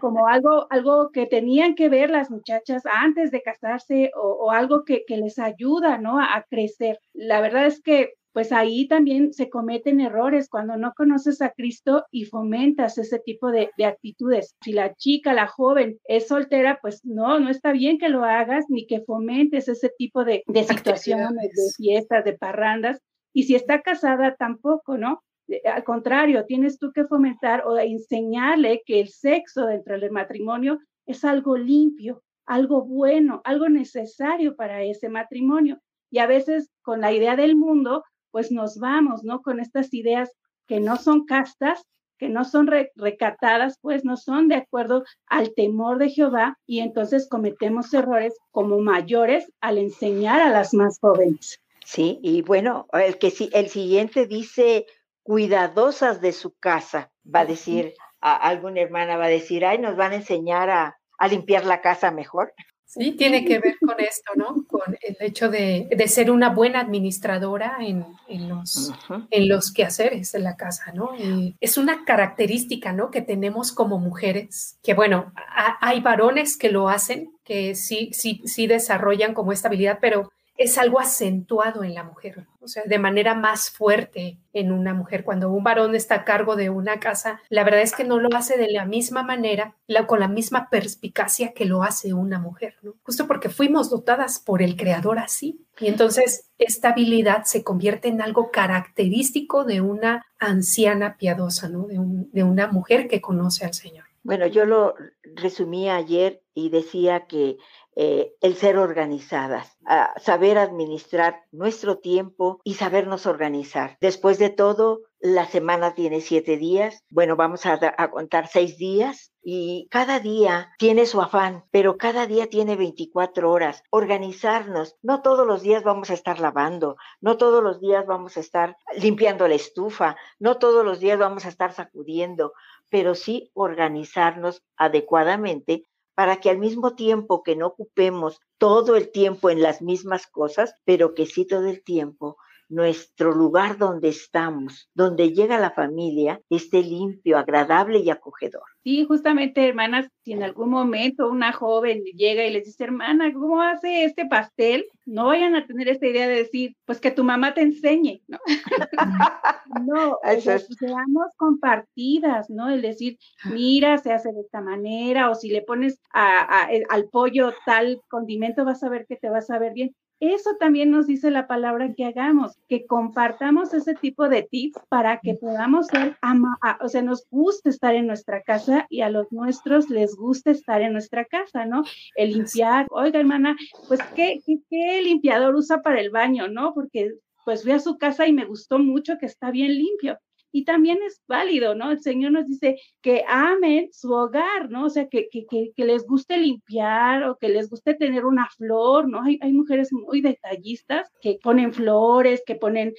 Como 0.00 0.26
algo, 0.26 0.66
algo 0.70 1.10
que 1.12 1.26
tenían 1.26 1.74
que 1.74 1.88
ver 1.88 2.10
las 2.10 2.30
muchachas 2.30 2.82
antes 2.86 3.30
de 3.30 3.42
casarse 3.42 4.10
o, 4.16 4.50
algo 4.50 4.84
que, 4.84 5.04
que, 5.06 5.18
les 5.18 5.38
ayuda, 5.38 5.98
¿no? 5.98 6.18
a 6.18 6.44
crecer. 6.48 6.98
La 7.12 7.40
verdad 7.40 7.66
es 7.66 7.82
que 7.82 8.14
pues 8.32 8.52
ahí 8.52 8.86
también 8.86 9.32
se 9.32 9.50
cometen 9.50 10.00
errores 10.00 10.48
cuando 10.48 10.76
no 10.76 10.92
conoces 10.96 11.42
a 11.42 11.50
Cristo 11.50 12.04
y 12.10 12.26
fomentas 12.26 12.96
ese 12.98 13.18
tipo 13.18 13.50
de, 13.50 13.70
actitudes. 13.84 14.54
Si 14.62 14.72
la 14.72 14.94
chica, 14.94 15.32
la 15.32 15.46
joven 15.46 15.98
es 16.04 16.28
soltera, 16.28 16.78
pues 16.80 17.04
no, 17.04 17.40
no 17.40 17.50
está 17.50 17.72
bien 17.72 17.98
que 17.98 18.08
lo 18.08 18.24
hagas 18.24 18.66
ni 18.68 18.86
que 18.86 19.00
fomentes 19.00 19.68
ese 19.68 19.90
tipo 19.98 20.24
de, 20.24 20.44
de 20.46 20.64
situaciones, 20.64 21.50
de 21.50 21.72
fiestas, 21.76 22.24
de 22.24 22.38
parrandas. 22.38 23.00
Y 23.32 23.44
si 23.44 23.54
está 23.54 23.82
casada, 23.82 24.36
tampoco, 24.36 24.96
¿no? 24.96 25.22
Al 25.64 25.82
contrario, 25.82 26.44
tienes 26.46 26.78
tú 26.78 26.92
que 26.92 27.04
fomentar 27.04 27.66
o 27.66 27.76
enseñarle 27.78 28.82
que 28.86 29.00
el 29.00 29.08
sexo 29.08 29.66
dentro 29.66 29.98
del 29.98 30.12
matrimonio 30.12 30.78
es 31.06 31.24
algo 31.24 31.56
limpio, 31.56 32.22
algo 32.46 32.84
bueno, 32.84 33.40
algo 33.44 33.68
necesario 33.68 34.54
para 34.54 34.82
ese 34.82 35.08
matrimonio. 35.08 35.80
Y 36.10 36.18
a 36.18 36.26
veces 36.26 36.70
con 36.82 37.00
la 37.00 37.12
idea 37.12 37.36
del 37.36 37.56
mundo, 37.56 38.04
pues 38.30 38.50
nos 38.50 38.78
vamos, 38.78 39.24
¿no? 39.24 39.42
Con 39.42 39.60
estas 39.60 39.92
ideas 39.94 40.30
que 40.66 40.80
no 40.80 40.96
son 40.96 41.24
castas, 41.24 41.82
que 42.18 42.28
no 42.28 42.44
son 42.44 42.68
recatadas, 42.96 43.78
pues 43.80 44.04
no 44.04 44.16
son 44.16 44.48
de 44.48 44.56
acuerdo 44.56 45.04
al 45.26 45.54
temor 45.54 45.98
de 45.98 46.10
Jehová 46.10 46.58
y 46.66 46.80
entonces 46.80 47.26
cometemos 47.28 47.92
errores 47.94 48.36
como 48.50 48.78
mayores 48.78 49.50
al 49.60 49.78
enseñar 49.78 50.42
a 50.42 50.50
las 50.50 50.74
más 50.74 50.98
jóvenes. 51.00 51.60
Sí, 51.84 52.20
y 52.22 52.42
bueno, 52.42 52.86
el 52.92 53.18
que 53.18 53.32
el 53.52 53.68
siguiente 53.68 54.26
dice 54.26 54.86
cuidadosas 55.22 56.20
de 56.20 56.32
su 56.32 56.54
casa, 56.54 57.10
va 57.24 57.40
a 57.40 57.46
decir, 57.46 57.94
a, 58.20 58.36
alguna 58.36 58.82
hermana 58.82 59.16
va 59.16 59.24
a 59.24 59.28
decir, 59.28 59.64
ay, 59.64 59.78
nos 59.78 59.96
van 59.96 60.12
a 60.12 60.16
enseñar 60.16 60.68
a, 60.70 60.98
a 61.18 61.28
limpiar 61.28 61.64
la 61.64 61.80
casa 61.80 62.10
mejor. 62.10 62.52
Sí, 62.90 63.12
tiene 63.12 63.44
que 63.46 63.60
ver 63.60 63.76
con 63.78 64.00
esto, 64.00 64.32
¿no? 64.34 64.64
Con 64.66 64.98
el 65.00 65.16
hecho 65.20 65.48
de, 65.48 65.88
ser 66.08 66.30
una 66.30 66.50
buena 66.50 66.80
administradora 66.80 67.76
en, 67.80 68.04
los, 68.48 68.92
en 69.30 69.48
los 69.48 69.72
quehaceres 69.72 70.32
de 70.32 70.40
la 70.40 70.56
casa, 70.56 70.92
¿no? 70.92 71.16
Y 71.16 71.56
es 71.60 71.78
una 71.78 72.04
característica, 72.04 72.92
¿no? 72.92 73.12
Que 73.12 73.22
tenemos 73.22 73.70
como 73.70 73.98
mujeres, 73.98 74.76
que 74.82 74.94
bueno, 74.94 75.32
hay 75.80 76.00
varones 76.00 76.56
que 76.56 76.70
lo 76.70 76.88
hacen, 76.88 77.30
que 77.44 77.76
sí, 77.76 78.10
sí, 78.12 78.42
sí 78.44 78.66
desarrollan 78.66 79.34
como 79.34 79.52
esta 79.52 79.68
habilidad, 79.68 79.98
pero 80.00 80.32
es 80.60 80.76
algo 80.76 81.00
acentuado 81.00 81.84
en 81.84 81.94
la 81.94 82.04
mujer, 82.04 82.46
o 82.60 82.68
sea, 82.68 82.82
de 82.84 82.98
manera 82.98 83.34
más 83.34 83.70
fuerte 83.70 84.38
en 84.52 84.72
una 84.72 84.92
mujer. 84.92 85.24
Cuando 85.24 85.50
un 85.50 85.64
varón 85.64 85.94
está 85.94 86.16
a 86.16 86.24
cargo 86.26 86.54
de 86.54 86.68
una 86.68 87.00
casa, 87.00 87.40
la 87.48 87.64
verdad 87.64 87.80
es 87.80 87.94
que 87.94 88.04
no 88.04 88.20
lo 88.20 88.28
hace 88.36 88.58
de 88.58 88.70
la 88.70 88.84
misma 88.84 89.22
manera, 89.22 89.78
con 90.06 90.20
la 90.20 90.28
misma 90.28 90.68
perspicacia 90.68 91.54
que 91.54 91.64
lo 91.64 91.82
hace 91.82 92.12
una 92.12 92.38
mujer, 92.38 92.76
¿no? 92.82 92.92
Justo 93.02 93.26
porque 93.26 93.48
fuimos 93.48 93.88
dotadas 93.88 94.38
por 94.38 94.60
el 94.60 94.76
creador 94.76 95.18
así. 95.18 95.64
Y 95.78 95.86
entonces 95.86 96.50
esta 96.58 96.90
habilidad 96.90 97.44
se 97.44 97.64
convierte 97.64 98.08
en 98.08 98.20
algo 98.20 98.50
característico 98.50 99.64
de 99.64 99.80
una 99.80 100.26
anciana 100.38 101.16
piadosa, 101.16 101.70
¿no? 101.70 101.86
De, 101.86 101.98
de 101.98 102.42
una 102.44 102.66
mujer 102.66 103.08
que 103.08 103.22
conoce 103.22 103.64
al 103.64 103.72
Señor. 103.72 104.04
Bueno, 104.22 104.46
yo 104.46 104.66
lo 104.66 104.94
resumí 105.36 105.88
ayer 105.88 106.42
y 106.52 106.68
decía 106.68 107.26
que 107.26 107.56
eh, 108.02 108.34
el 108.40 108.56
ser 108.56 108.78
organizadas, 108.78 109.76
saber 110.16 110.56
administrar 110.56 111.42
nuestro 111.52 111.98
tiempo 111.98 112.58
y 112.64 112.76
sabernos 112.76 113.26
organizar. 113.26 113.98
Después 114.00 114.38
de 114.38 114.48
todo, 114.48 115.02
la 115.18 115.44
semana 115.44 115.92
tiene 115.94 116.22
siete 116.22 116.56
días, 116.56 117.04
bueno, 117.10 117.36
vamos 117.36 117.66
a, 117.66 117.78
a, 117.98 118.10
contar 118.10 118.46
seis 118.46 118.78
días 118.78 119.34
y 119.42 119.86
cada 119.90 120.18
día 120.18 120.70
tiene 120.78 121.04
su 121.04 121.20
afán, 121.20 121.64
pero 121.70 121.98
cada 121.98 122.26
día 122.26 122.46
tiene 122.46 122.74
24 122.74 123.50
horas. 123.50 123.82
Organizarnos, 123.90 124.96
no 125.02 125.20
todos 125.20 125.46
los 125.46 125.60
días 125.60 125.82
vamos 125.82 126.08
a 126.08 126.14
estar 126.14 126.40
lavando, 126.40 126.96
no 127.20 127.36
todos 127.36 127.62
los 127.62 127.82
días 127.82 128.06
vamos 128.06 128.38
a 128.38 128.40
estar 128.40 128.78
limpiando 128.96 129.46
la 129.46 129.56
estufa, 129.56 130.16
no 130.38 130.56
todos 130.56 130.86
los 130.86 131.00
días 131.00 131.18
vamos 131.18 131.44
a 131.44 131.50
estar 131.50 131.74
sacudiendo, 131.74 132.54
pero 132.88 133.14
sí 133.14 133.50
organizarnos 133.52 134.62
adecuadamente 134.76 135.84
para 136.20 136.36
que 136.36 136.50
al 136.50 136.58
mismo 136.58 136.96
tiempo 136.96 137.42
que 137.42 137.56
no 137.56 137.68
ocupemos 137.68 138.42
todo 138.58 138.94
el 138.94 139.10
tiempo 139.10 139.48
en 139.48 139.62
las 139.62 139.80
mismas 139.80 140.26
cosas, 140.26 140.74
pero 140.84 141.14
que 141.14 141.24
sí 141.24 141.46
todo 141.46 141.64
el 141.66 141.82
tiempo 141.82 142.36
nuestro 142.70 143.32
lugar 143.32 143.76
donde 143.78 144.08
estamos, 144.08 144.88
donde 144.94 145.32
llega 145.32 145.58
la 145.58 145.72
familia, 145.72 146.40
esté 146.48 146.82
limpio, 146.82 147.36
agradable 147.36 147.98
y 147.98 148.10
acogedor. 148.10 148.62
Sí, 148.84 149.04
justamente, 149.04 149.68
hermanas, 149.68 150.08
si 150.24 150.32
en 150.32 150.42
algún 150.42 150.70
momento 150.70 151.28
una 151.28 151.52
joven 151.52 152.02
llega 152.14 152.44
y 152.46 152.52
les 152.52 152.64
dice, 152.64 152.84
hermana, 152.84 153.32
¿cómo 153.32 153.60
hace 153.60 154.04
este 154.04 154.24
pastel? 154.26 154.86
No 155.04 155.26
vayan 155.26 155.56
a 155.56 155.66
tener 155.66 155.88
esta 155.88 156.06
idea 156.06 156.28
de 156.28 156.36
decir, 156.36 156.76
pues 156.86 157.00
que 157.00 157.10
tu 157.10 157.24
mamá 157.24 157.54
te 157.54 157.62
enseñe, 157.62 158.22
¿no? 158.28 158.38
no, 159.86 160.18
seamos 160.78 161.26
compartidas, 161.36 162.48
¿no? 162.50 162.70
El 162.70 162.82
decir, 162.82 163.18
mira, 163.44 163.98
se 163.98 164.12
hace 164.12 164.32
de 164.32 164.40
esta 164.42 164.60
manera, 164.60 165.28
o 165.28 165.34
si 165.34 165.50
le 165.50 165.62
pones 165.62 166.00
al 166.12 167.08
pollo 167.10 167.52
tal 167.66 168.00
condimento, 168.08 168.64
vas 168.64 168.82
a 168.84 168.88
ver 168.88 169.06
que 169.06 169.16
te 169.16 169.28
vas 169.28 169.50
a 169.50 169.58
ver 169.58 169.72
bien. 169.72 169.94
Eso 170.20 170.50
también 170.60 170.90
nos 170.90 171.06
dice 171.06 171.30
la 171.30 171.46
palabra 171.46 171.94
que 171.94 172.04
hagamos, 172.04 172.52
que 172.68 172.84
compartamos 172.84 173.72
ese 173.72 173.94
tipo 173.94 174.28
de 174.28 174.42
tips 174.42 174.78
para 174.90 175.18
que 175.20 175.34
podamos 175.34 175.86
ser, 175.86 176.16
ama 176.20 176.58
o 176.82 176.88
sea, 176.88 177.00
nos 177.00 177.26
guste 177.30 177.70
estar 177.70 177.94
en 177.94 178.06
nuestra 178.06 178.42
casa 178.42 178.86
y 178.90 179.00
a 179.00 179.08
los 179.08 179.32
nuestros 179.32 179.88
les 179.88 180.14
guste 180.14 180.50
estar 180.50 180.82
en 180.82 180.92
nuestra 180.92 181.24
casa, 181.24 181.64
¿no? 181.64 181.84
El 182.16 182.32
limpiar, 182.32 182.86
oiga 182.90 183.18
hermana, 183.18 183.56
pues 183.88 184.00
¿qué, 184.14 184.40
qué, 184.44 184.58
qué 184.68 185.00
limpiador 185.02 185.54
usa 185.54 185.80
para 185.80 186.00
el 186.00 186.10
baño, 186.10 186.48
¿no? 186.48 186.74
Porque 186.74 187.14
pues 187.46 187.62
fui 187.62 187.72
a 187.72 187.80
su 187.80 187.96
casa 187.96 188.26
y 188.26 188.32
me 188.34 188.44
gustó 188.44 188.78
mucho 188.78 189.16
que 189.18 189.26
está 189.26 189.50
bien 189.50 189.74
limpio 189.74 190.18
y 190.52 190.64
también 190.64 190.98
es 191.06 191.20
válido, 191.26 191.74
¿no? 191.74 191.90
El 191.90 192.00
Señor 192.00 192.32
nos 192.32 192.46
dice 192.46 192.78
que 193.00 193.24
amen 193.28 193.88
su 193.92 194.12
hogar, 194.12 194.70
¿no? 194.70 194.86
O 194.86 194.90
sea, 194.90 195.08
que, 195.08 195.28
que, 195.30 195.46
que, 195.74 195.84
les 195.84 196.06
guste 196.06 196.38
limpiar 196.38 197.24
o 197.24 197.36
que 197.36 197.48
les 197.48 197.70
guste 197.70 197.94
tener 197.94 198.24
una 198.24 198.48
flor, 198.56 199.08
¿no? 199.08 199.22
Hay, 199.22 199.38
hay 199.42 199.52
mujeres 199.52 199.92
muy 199.92 200.20
detallistas 200.20 201.10
que 201.20 201.38
ponen 201.42 201.72
flores, 201.72 202.42
que 202.46 202.56
ponen 202.56 202.94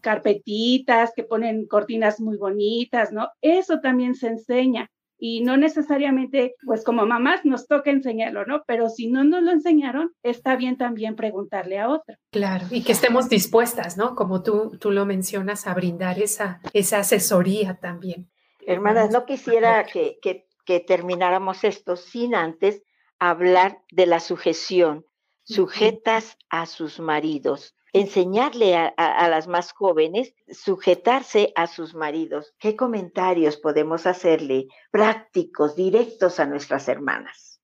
carpetitas, 0.00 1.12
que 1.14 1.24
ponen 1.24 1.66
cortinas 1.66 2.20
muy 2.20 2.36
bonitas, 2.36 3.12
¿no? 3.12 3.28
Eso 3.42 3.80
también 3.80 4.14
se 4.14 4.28
enseña 4.28 4.90
y 5.18 5.42
no 5.42 5.56
necesariamente, 5.56 6.54
pues 6.64 6.84
como 6.84 7.04
mamás 7.04 7.44
nos 7.44 7.66
toca 7.66 7.90
enseñarlo, 7.90 8.46
¿no? 8.46 8.62
Pero 8.66 8.88
si 8.88 9.08
no 9.08 9.24
nos 9.24 9.42
lo 9.42 9.50
enseñaron, 9.50 10.12
está 10.22 10.54
bien 10.54 10.76
también 10.76 11.16
preguntarle 11.16 11.80
a 11.80 11.88
otra. 11.88 12.18
Claro, 12.30 12.66
y 12.70 12.84
que 12.84 12.92
estemos 12.92 13.28
dispuestas, 13.28 13.96
¿no? 13.96 14.14
Como 14.14 14.42
tú, 14.42 14.78
tú 14.78 14.92
lo 14.92 15.04
mencionas, 15.06 15.66
a 15.66 15.74
brindar 15.74 16.20
esa, 16.20 16.60
esa 16.72 17.00
asesoría 17.00 17.74
también. 17.80 18.30
Hermanas, 18.64 19.10
no 19.10 19.26
quisiera 19.26 19.84
que, 19.84 20.18
que, 20.22 20.46
que 20.64 20.78
termináramos 20.78 21.64
esto 21.64 21.96
sin 21.96 22.34
antes 22.34 22.82
hablar 23.18 23.78
de 23.90 24.06
la 24.06 24.20
sujeción, 24.20 25.04
sujetas 25.42 26.36
a 26.48 26.66
sus 26.66 27.00
maridos 27.00 27.74
enseñarle 27.92 28.76
a, 28.76 29.28
las 29.28 29.48
más 29.48 29.72
jóvenes 29.72 30.34
sujetarse 30.50 31.52
a 31.56 31.66
sus 31.66 31.94
maridos. 31.94 32.54
¿Qué 32.58 32.76
comentarios 32.76 33.56
podemos 33.56 34.06
hacerle 34.06 34.68
prácticos, 34.90 35.76
directos 35.76 36.40
a 36.40 36.46
nuestras 36.46 36.88
hermanas? 36.88 37.60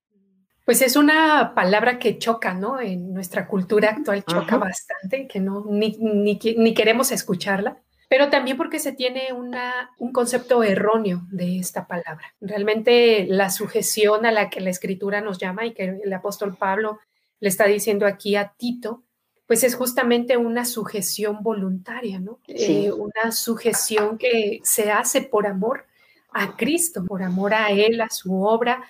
Pues 0.65 0.81
es 0.81 0.95
una 0.95 1.53
palabra 1.53 1.99
que 1.99 2.17
choca, 2.17 2.55
¿no? 2.55 2.79
En 2.79 3.13
nuestra 3.13 3.47
cultura 3.47 3.91
actual 3.91 4.25
choca 4.25 4.57
bastante, 4.57 5.27
que 5.27 5.39
no 5.39 5.63
ni, 5.69 5.95
ni, 5.99 6.73
queremos 6.73 7.11
escucharla, 7.11 7.77
pero 8.09 8.31
también 8.31 8.57
porque 8.57 8.79
se 8.79 8.91
tiene 8.91 9.31
una, 9.31 9.91
un 9.99 10.11
concepto 10.11 10.63
erróneo 10.63 11.21
de 11.29 11.59
esta 11.59 11.85
palabra. 11.85 12.33
Realmente 12.41 13.27
la 13.29 13.51
sujeción 13.51 14.25
a 14.25 14.31
la 14.31 14.49
que 14.49 14.59
la 14.59 14.71
escritura 14.71 15.21
nos 15.21 15.37
llama 15.37 15.67
y 15.67 15.73
que 15.73 15.99
el 16.03 16.13
apóstol 16.13 16.55
Pablo 16.57 16.99
le 17.39 17.49
está 17.49 17.65
diciendo 17.65 18.07
aquí 18.07 18.35
a 18.35 18.53
Tito, 18.57 19.04
pues 19.47 19.63
es 19.63 19.75
justamente 19.75 20.37
una 20.37 20.65
sujeción 20.65 21.43
voluntaria, 21.43 22.19
¿no? 22.19 22.39
Eh, 22.47 22.91
una 22.91 23.31
sujeción 23.31 24.17
que 24.17 24.59
se 24.63 24.91
hace 24.91 25.21
por 25.21 25.45
amor 25.45 25.85
a 26.31 26.55
Cristo, 26.57 27.05
por 27.05 27.21
amor 27.23 27.53
a 27.53 27.69
Él, 27.69 28.01
a 28.01 28.09
su 28.09 28.41
obra, 28.43 28.83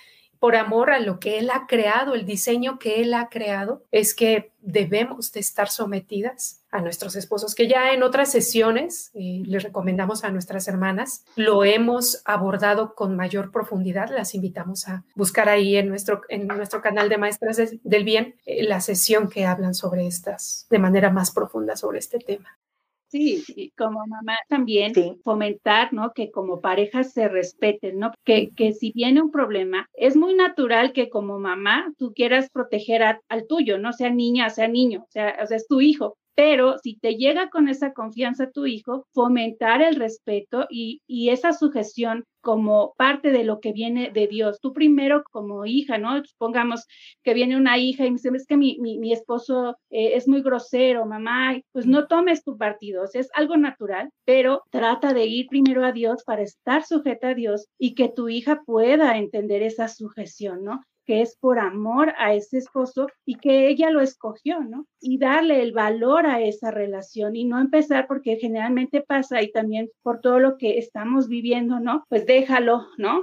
por 0.45 0.55
amor 0.55 0.91
a 0.91 0.99
lo 0.99 1.19
que 1.19 1.39
Él 1.39 1.49
ha 1.49 1.65
creado, 1.65 2.13
el 2.13 2.27
diseño 2.27 2.77
que 2.77 3.01
Él 3.01 3.15
ha 3.15 3.29
creado, 3.29 3.81
es 3.91 4.13
que 4.13 4.51
debemos 4.61 5.31
de 5.31 5.39
estar 5.39 5.69
sometidas 5.69 6.61
a 6.69 6.81
nuestros 6.81 7.15
esposos, 7.15 7.55
que 7.55 7.67
ya 7.67 7.93
en 7.93 8.03
otras 8.03 8.31
sesiones 8.31 9.09
eh, 9.15 9.41
les 9.43 9.63
recomendamos 9.63 10.23
a 10.23 10.29
nuestras 10.29 10.67
hermanas, 10.67 11.25
lo 11.35 11.63
hemos 11.63 12.21
abordado 12.25 12.93
con 12.93 13.15
mayor 13.15 13.51
profundidad, 13.51 14.11
las 14.15 14.35
invitamos 14.35 14.87
a 14.87 15.03
buscar 15.15 15.49
ahí 15.49 15.77
en 15.77 15.89
nuestro, 15.89 16.21
en 16.29 16.45
nuestro 16.45 16.79
canal 16.79 17.09
de 17.09 17.17
Maestras 17.17 17.59
del 17.81 18.03
Bien 18.03 18.35
eh, 18.45 18.65
la 18.65 18.81
sesión 18.81 19.31
que 19.31 19.47
hablan 19.47 19.73
sobre 19.73 20.05
estas, 20.05 20.67
de 20.69 20.77
manera 20.77 21.09
más 21.09 21.31
profunda 21.31 21.75
sobre 21.75 21.97
este 21.97 22.19
tema. 22.19 22.55
Sí, 23.07 23.71
como 23.77 24.05
mamá 24.07 24.35
también 24.49 24.91
fomentar, 25.23 25.93
¿no? 25.93 26.11
Que 26.13 26.31
como 26.31 26.59
parejas 26.59 27.13
se 27.13 27.29
respeten, 27.29 27.97
¿no? 27.99 28.11
Que, 28.25 28.49
que 28.55 28.73
si 28.73 28.91
viene 28.91 29.21
un 29.21 29.31
problema, 29.31 29.87
es 29.93 30.17
muy 30.17 30.33
natural 30.33 30.91
que 30.91 31.09
como 31.09 31.39
mamá 31.39 31.93
tú 31.97 32.13
quieras 32.13 32.49
proteger 32.51 33.03
al 33.03 33.47
tuyo, 33.47 33.77
no 33.77 33.93
sea 33.93 34.09
niña, 34.09 34.49
sea 34.49 34.67
niño, 34.67 35.05
sea, 35.09 35.37
o 35.41 35.45
sea, 35.47 35.57
es 35.57 35.67
tu 35.67 35.79
hijo. 35.81 36.17
Pero 36.36 36.77
si 36.79 36.97
te 36.97 37.15
llega 37.15 37.49
con 37.49 37.69
esa 37.69 37.93
confianza 37.93 38.51
tu 38.51 38.65
hijo, 38.65 39.07
fomentar 39.13 39.81
el 39.81 39.95
respeto 39.95 40.67
y, 40.69 41.01
esa 41.29 41.53
sujeción 41.53 42.25
como 42.41 42.93
parte 42.97 43.31
de 43.31 43.43
lo 43.43 43.59
que 43.59 43.71
viene 43.73 44.11
de 44.11 44.27
Dios. 44.27 44.59
Tú 44.61 44.73
primero 44.73 45.23
como 45.31 45.65
hija, 45.65 45.97
¿no? 45.97 46.23
Supongamos 46.23 46.86
que 47.23 47.33
viene 47.33 47.57
una 47.57 47.77
hija 47.79 48.05
y 48.05 48.11
me 48.11 48.17
dice, 48.17 48.29
es 48.36 48.45
que 48.45 48.57
mi, 48.57 49.11
esposo 49.11 49.77
eh, 49.89 50.11
es 50.15 50.27
muy 50.27 50.41
grosero, 50.41 51.05
mamá, 51.05 51.59
pues 51.71 51.88
no 51.88 52.07
tomes 52.07 52.43
tu 52.43 52.57
partido, 52.57 53.03
o 53.03 53.05
es 53.11 53.29
algo 53.33 53.57
natural, 53.57 54.09
pero 54.25 54.61
trata 54.69 55.13
de 55.13 55.25
ir 55.25 55.47
primero 55.47 55.83
a 55.83 55.91
Dios 55.91 56.23
para 56.25 56.43
estar 56.43 56.83
sujeta 56.86 57.29
a 57.29 57.33
Dios 57.33 57.67
y 57.79 57.95
que 57.95 58.09
tu 58.09 58.29
hija 58.29 58.61
pueda 58.65 59.17
entender 59.17 59.63
esa 59.63 59.88
sujeción, 59.88 60.63
¿no? 60.63 60.81
Que 61.05 61.21
es 61.21 61.37
por 61.37 61.59
amor 61.59 62.13
a 62.17 62.33
ese 62.33 62.57
esposo 62.57 63.07
y 63.25 63.35
que 63.35 63.67
ella 63.67 63.89
lo 63.89 64.01
escogió, 64.01 64.61
¿no? 64.61 64.87
Y 64.99 65.17
darle 65.17 65.61
el 65.61 65.71
valor 65.71 66.25
a 66.25 66.41
esa 66.41 66.71
relación 66.71 67.35
y 67.35 67.45
no 67.45 67.59
empezar 67.59 68.07
porque 68.07 68.37
generalmente 68.37 69.01
pasa 69.01 69.41
y 69.41 69.51
también 69.51 69.89
por 70.01 70.21
todo 70.21 70.39
lo 70.39 70.57
que 70.57 70.77
estamos 70.77 71.27
viviendo, 71.27 71.79
¿no? 71.79 72.05
Pues 72.09 72.25
déjalo, 72.25 72.87
¿no? 72.97 73.21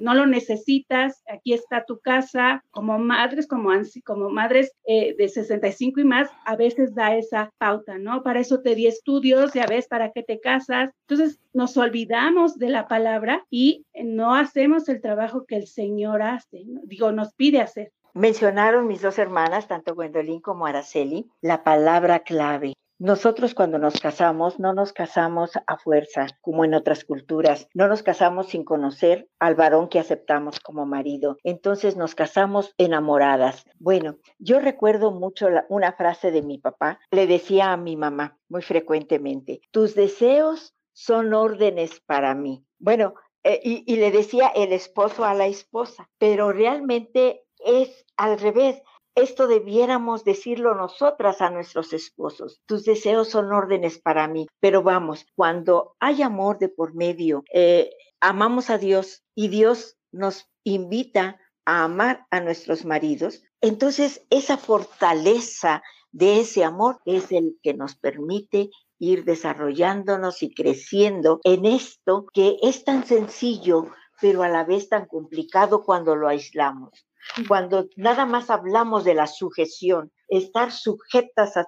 No 0.00 0.14
lo 0.14 0.26
necesitas, 0.26 1.22
aquí 1.28 1.52
está 1.52 1.84
tu 1.84 1.98
casa, 1.98 2.62
como 2.70 2.98
madres, 2.98 3.46
como, 3.46 3.70
como 4.04 4.30
madres 4.30 4.72
eh, 4.86 5.14
de 5.16 5.28
65 5.28 6.00
y 6.00 6.04
más, 6.04 6.30
a 6.44 6.56
veces 6.56 6.94
da 6.94 7.16
esa 7.16 7.50
pauta, 7.58 7.98
¿no? 7.98 8.22
Para 8.22 8.40
eso 8.40 8.60
te 8.60 8.74
di 8.74 8.86
estudios, 8.86 9.52
ya 9.54 9.66
ves, 9.66 9.88
para 9.88 10.12
qué 10.12 10.22
te 10.22 10.40
casas. 10.40 10.90
Entonces 11.08 11.40
nos 11.56 11.76
olvidamos 11.78 12.58
de 12.58 12.68
la 12.68 12.86
palabra 12.86 13.46
y 13.48 13.86
no 13.94 14.34
hacemos 14.34 14.90
el 14.90 15.00
trabajo 15.00 15.46
que 15.46 15.56
el 15.56 15.66
Señor 15.66 16.20
hace, 16.20 16.64
digo, 16.84 17.12
nos 17.12 17.32
pide 17.32 17.62
hacer. 17.62 17.92
Mencionaron 18.12 18.86
mis 18.86 19.00
dos 19.00 19.18
hermanas, 19.18 19.66
tanto 19.66 19.94
Gwendolyn 19.94 20.40
como 20.40 20.66
Araceli, 20.66 21.30
la 21.40 21.64
palabra 21.64 22.20
clave. 22.20 22.74
Nosotros 22.98 23.54
cuando 23.54 23.78
nos 23.78 24.00
casamos 24.00 24.58
no 24.58 24.72
nos 24.72 24.94
casamos 24.94 25.50
a 25.66 25.76
fuerza, 25.76 26.26
como 26.40 26.64
en 26.64 26.72
otras 26.72 27.04
culturas. 27.04 27.68
No 27.74 27.88
nos 27.88 28.02
casamos 28.02 28.48
sin 28.48 28.64
conocer 28.64 29.28
al 29.38 29.54
varón 29.54 29.88
que 29.88 29.98
aceptamos 29.98 30.60
como 30.60 30.86
marido. 30.86 31.36
Entonces 31.42 31.96
nos 31.96 32.14
casamos 32.14 32.74
enamoradas. 32.78 33.64
Bueno, 33.78 34.16
yo 34.38 34.60
recuerdo 34.60 35.10
mucho 35.10 35.48
una 35.68 35.92
frase 35.92 36.30
de 36.30 36.40
mi 36.40 36.56
papá. 36.56 36.98
Le 37.10 37.26
decía 37.26 37.72
a 37.72 37.76
mi 37.76 37.96
mamá 37.96 38.38
muy 38.48 38.62
frecuentemente, 38.62 39.60
tus 39.72 39.94
deseos 39.94 40.75
son 40.96 41.34
órdenes 41.34 42.00
para 42.00 42.34
mí. 42.34 42.64
Bueno, 42.78 43.14
eh, 43.44 43.60
y, 43.62 43.96
le 43.96 44.10
decía 44.10 44.48
el 44.48 44.72
esposo 44.72 45.24
a 45.24 45.34
la 45.34 45.46
esposa, 45.46 46.08
pero 46.18 46.52
realmente 46.52 47.44
es 47.58 48.06
al 48.16 48.40
revés. 48.40 48.80
Esto 49.14 49.46
debiéramos 49.46 50.24
decirlo 50.24 50.74
nosotras 50.74 51.42
a 51.42 51.50
nuestros 51.50 51.92
esposos. 51.92 52.62
Tus 52.66 52.84
deseos 52.84 53.28
son 53.28 53.52
órdenes 53.52 53.98
para 53.98 54.26
mí, 54.26 54.46
pero 54.58 54.82
vamos, 54.82 55.26
cuando 55.36 55.94
hay 56.00 56.22
amor 56.22 56.58
de 56.58 56.70
por 56.70 56.94
medio, 56.94 57.44
eh, 57.52 57.90
amamos 58.20 58.70
a 58.70 58.78
Dios 58.78 59.22
y 59.34 59.48
Dios 59.48 59.98
nos 60.12 60.48
invita 60.64 61.38
a 61.66 61.84
amar 61.84 62.26
a 62.30 62.40
nuestros 62.40 62.84
maridos, 62.84 63.42
entonces 63.60 64.24
esa 64.30 64.56
fortaleza 64.56 65.82
de 66.10 66.40
ese 66.40 66.64
amor 66.64 67.00
es 67.04 67.30
el 67.32 67.58
que 67.62 67.74
nos 67.74 67.96
permite 67.96 68.70
ir 68.98 69.24
desarrollándonos 69.24 70.42
y 70.42 70.54
creciendo 70.54 71.40
en 71.44 71.66
esto 71.66 72.26
que 72.32 72.56
es 72.62 72.84
tan 72.84 73.04
sencillo, 73.06 73.88
pero 74.20 74.42
a 74.42 74.48
la 74.48 74.64
vez 74.64 74.88
tan 74.88 75.06
complicado 75.06 75.82
cuando 75.84 76.16
lo 76.16 76.28
aislamos. 76.28 77.06
Cuando 77.48 77.88
nada 77.96 78.24
más 78.24 78.50
hablamos 78.50 79.04
de 79.04 79.14
la 79.14 79.26
sujeción, 79.26 80.12
estar 80.28 80.72
sujetas 80.72 81.56
a, 81.56 81.66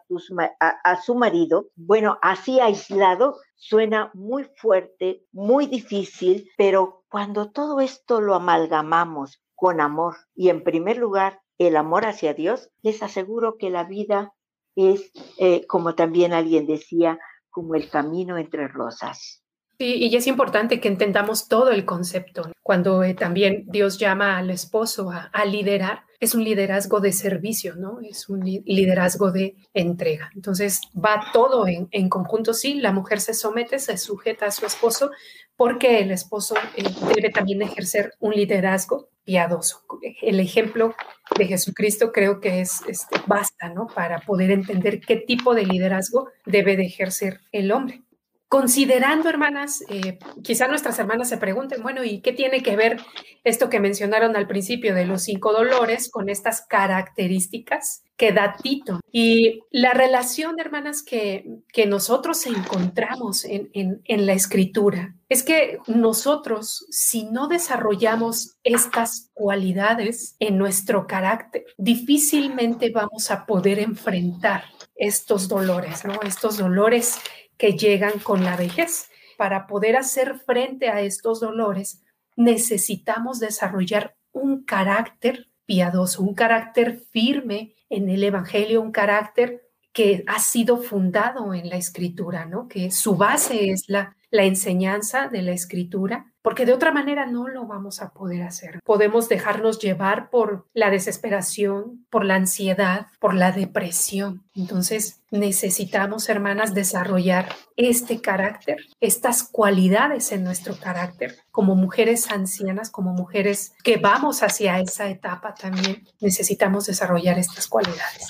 a, 0.85 1.03
su 1.03 1.15
marido, 1.15 1.69
bueno, 1.75 2.19
así 2.23 2.61
aislado 2.61 3.37
suena 3.57 4.11
muy 4.15 4.49
fuerte, 4.57 5.25
muy 5.33 5.67
difícil, 5.67 6.49
pero 6.57 7.05
cuando 7.09 7.51
todo 7.51 7.81
esto 7.81 8.21
lo 8.21 8.35
amalgamamos 8.35 9.43
con 9.55 9.81
amor 9.81 10.17
y 10.35 10.51
en 10.51 10.63
primer 10.63 10.97
lugar 10.97 11.41
el 11.59 11.77
amor 11.77 12.07
hacia 12.07 12.35
Dios, 12.35 12.71
les 12.83 13.03
aseguro 13.03 13.59
que 13.59 13.71
la 13.71 13.85
vida 13.85 14.33
es, 14.79 15.11
eh, 15.39 15.67
como 15.67 15.95
también 15.95 16.33
alguien 16.33 16.67
decía, 16.67 17.19
como 17.51 17.75
el 17.75 17.91
camino 17.91 18.39
entre 18.39 18.69
rosas. 18.69 19.43
Sí, 19.79 19.95
y 19.95 20.17
es 20.17 20.27
importante 20.27 20.81
que 20.81 20.89
entendamos 20.89 21.47
todo 21.47 21.71
el 21.71 21.85
concepto. 21.85 22.51
Cuando 22.65 23.05
eh, 23.05 23.15
también 23.15 23.65
Dios 23.69 23.97
llama 23.97 24.37
al 24.37 24.51
esposo 24.51 25.13
a, 25.13 25.45
liderar, 25.45 26.03
es 26.19 26.35
un 26.35 26.43
liderazgo 26.43 26.99
de 26.99 27.13
servicio, 27.13 27.77
¿no? 27.77 28.01
Es 28.01 28.29
un 28.29 28.41
liderazgo 28.41 29.31
de 29.31 29.55
entrega. 29.75 30.33
Entonces 30.35 30.81
va 30.97 31.27
todo 31.33 31.67
en, 31.69 32.09
conjunto. 32.09 32.55
Sí, 32.55 32.75
la 32.75 32.91
mujer 32.91 33.21
se 33.21 33.35
somete, 33.35 33.79
se 33.79 33.97
sujeta 33.99 34.47
a 34.47 34.51
su 34.51 34.67
esposo, 34.67 35.13
porque 35.57 36.01
el 36.01 36.11
esposo 36.11 36.57
eh, 36.75 36.83
debe 37.15 37.31
también 37.31 37.63
ejercer 37.63 38.15
un 38.19 38.35
liderazgo 38.35 39.11
piadoso. 39.23 39.85
El 40.23 40.41
ejemplo 40.41 40.97
de 41.39 41.47
Jesucristo 41.47 42.11
creo 42.11 42.41
que 42.41 42.63
es 42.63 42.81
este, 42.89 43.21
basta, 43.29 43.69
¿no? 43.69 43.87
Para 43.87 44.19
poder 44.23 44.51
entender 44.51 44.99
qué 44.99 45.15
tipo 45.15 45.55
de 45.55 45.67
liderazgo 45.67 46.31
debe 46.45 46.77
de 46.77 46.87
ejercer 46.87 47.43
el 47.53 47.71
hombre. 47.71 48.03
Considerando, 48.49 49.29
hermanas, 49.29 49.85
eh, 49.91 50.19
quizá 50.43 50.69
nuestras 50.69 50.99
hermanas 50.99 51.29
se 51.29 51.37
pregunten, 51.37 51.83
bueno, 51.83 52.03
¿y 52.03 52.23
qué 52.23 52.33
tiene 52.33 52.63
que 52.63 52.77
ver 52.77 52.97
esto 53.45 53.69
que 53.69 53.79
mencionaron 53.79 54.37
al 54.37 54.47
principio 54.47 54.95
de 54.95 55.05
los 55.05 55.23
cinco 55.23 55.53
dolores 55.53 56.11
con 56.11 56.31
estas 56.31 56.63
características 56.63 58.05
que 58.17 58.33
da 58.33 58.57
Tito? 58.57 59.01
Y 59.13 59.61
la 59.71 59.93
relación, 59.93 60.59
hermanas, 60.59 61.03
que, 61.03 61.59
que 61.75 61.85
nosotros 61.85 62.47
encontramos 62.47 63.45
en, 63.45 63.69
en, 63.75 64.01
en 64.07 64.25
la 64.25 64.33
escritura 64.33 65.15
es 65.29 65.43
que 65.43 65.79
nosotros, 65.87 66.87
si 66.89 67.25
no 67.25 67.49
desarrollamos 67.49 68.57
estas 68.65 69.31
cualidades 69.35 70.37
en 70.39 70.57
nuestro 70.57 71.07
carácter, 71.07 71.67
difícilmente 71.77 72.91
vamos 72.91 73.31
a 73.31 73.45
poder 73.45 73.79
enfrentar 73.79 74.65
estos 74.97 75.49
dolores, 75.49 76.07
¿no? 76.07 76.19
Estos 76.23 76.57
dolores 76.57 77.19
que 77.59 77.73
llegan 77.73 78.19
con 78.21 78.45
la 78.45 78.57
vejez. 78.57 79.11
Para 79.37 79.67
poder 79.67 79.97
hacer 79.97 80.39
frente 80.39 80.89
a 80.89 81.01
estos 81.03 81.41
dolores, 81.41 82.03
necesitamos 82.37 83.39
desarrollar 83.39 84.17
un 84.33 84.65
carácter 84.65 85.49
piadoso, 85.67 86.23
un 86.23 86.35
carácter 86.35 87.03
firme 87.13 87.75
en 87.91 88.09
el 88.09 88.25
Evangelio, 88.25 88.81
un 88.81 88.93
carácter 88.93 89.63
que 89.93 90.25
ha 90.27 90.39
sido 90.39 90.79
fundado 90.79 91.53
en 91.53 91.69
la 91.69 91.77
escritura, 91.77 92.47
¿no? 92.47 92.69
Que 92.69 92.91
su 92.91 93.17
base 93.17 93.71
es 93.71 93.85
la, 93.89 94.17
la 94.31 94.45
enseñanza 94.45 95.29
de 95.29 95.43
la 95.43 95.53
escritura 95.53 96.27
porque 96.49 96.65
de 96.65 96.73
otra 96.73 96.93
manera 96.93 97.27
no 97.27 97.47
lo 97.47 97.67
vamos 97.67 98.01
a 98.01 98.09
poder 98.15 98.43
hacer. 98.43 98.81
Podemos 98.83 99.29
dejarnos 99.29 99.79
llevar 99.81 100.31
por 100.31 100.67
la 100.73 100.89
desesperación, 100.89 102.07
por 102.09 102.25
la 102.25 102.37
ansiedad, 102.37 103.09
por 103.21 103.35
la 103.35 103.53
depresión. 103.53 104.47
Entonces 104.55 105.21
necesitamos, 105.31 106.31
hermanas, 106.31 106.73
desarrollar 106.73 107.55
este 107.77 108.23
carácter, 108.23 108.79
estas 108.99 109.43
cualidades 109.43 110.33
en 110.33 110.43
nuestro 110.43 110.75
carácter. 110.79 111.37
Como 111.51 111.75
mujeres 111.75 112.31
ancianas, 112.31 112.89
como 112.89 113.13
mujeres 113.13 113.75
que 113.85 113.99
vamos 113.99 114.43
hacia 114.43 114.81
esa 114.81 115.11
etapa 115.11 115.53
también, 115.53 116.09
necesitamos 116.19 116.87
desarrollar 116.87 117.39
estas 117.39 117.69
cualidades. 117.69 118.27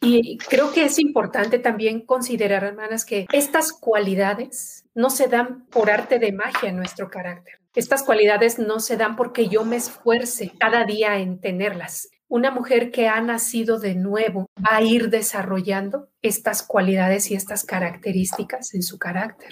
Y 0.00 0.38
creo 0.38 0.72
que 0.72 0.84
es 0.84 0.98
importante 0.98 1.58
también 1.58 2.00
considerar, 2.00 2.64
hermanas, 2.64 3.04
que 3.04 3.26
estas 3.30 3.72
cualidades 3.72 4.85
no 4.96 5.10
se 5.10 5.28
dan 5.28 5.66
por 5.66 5.90
arte 5.90 6.18
de 6.18 6.32
magia 6.32 6.70
en 6.70 6.76
nuestro 6.76 7.08
carácter. 7.08 7.60
Estas 7.74 8.02
cualidades 8.02 8.58
no 8.58 8.80
se 8.80 8.96
dan 8.96 9.14
porque 9.14 9.46
yo 9.48 9.64
me 9.64 9.76
esfuerce 9.76 10.50
cada 10.58 10.84
día 10.84 11.18
en 11.18 11.40
tenerlas. 11.40 12.08
Una 12.28 12.50
mujer 12.50 12.90
que 12.90 13.06
ha 13.06 13.20
nacido 13.20 13.78
de 13.78 13.94
nuevo 13.94 14.46
va 14.58 14.76
a 14.76 14.82
ir 14.82 15.10
desarrollando 15.10 16.08
estas 16.22 16.64
cualidades 16.64 17.30
y 17.30 17.34
estas 17.34 17.64
características 17.64 18.74
en 18.74 18.82
su 18.82 18.98
carácter. 18.98 19.50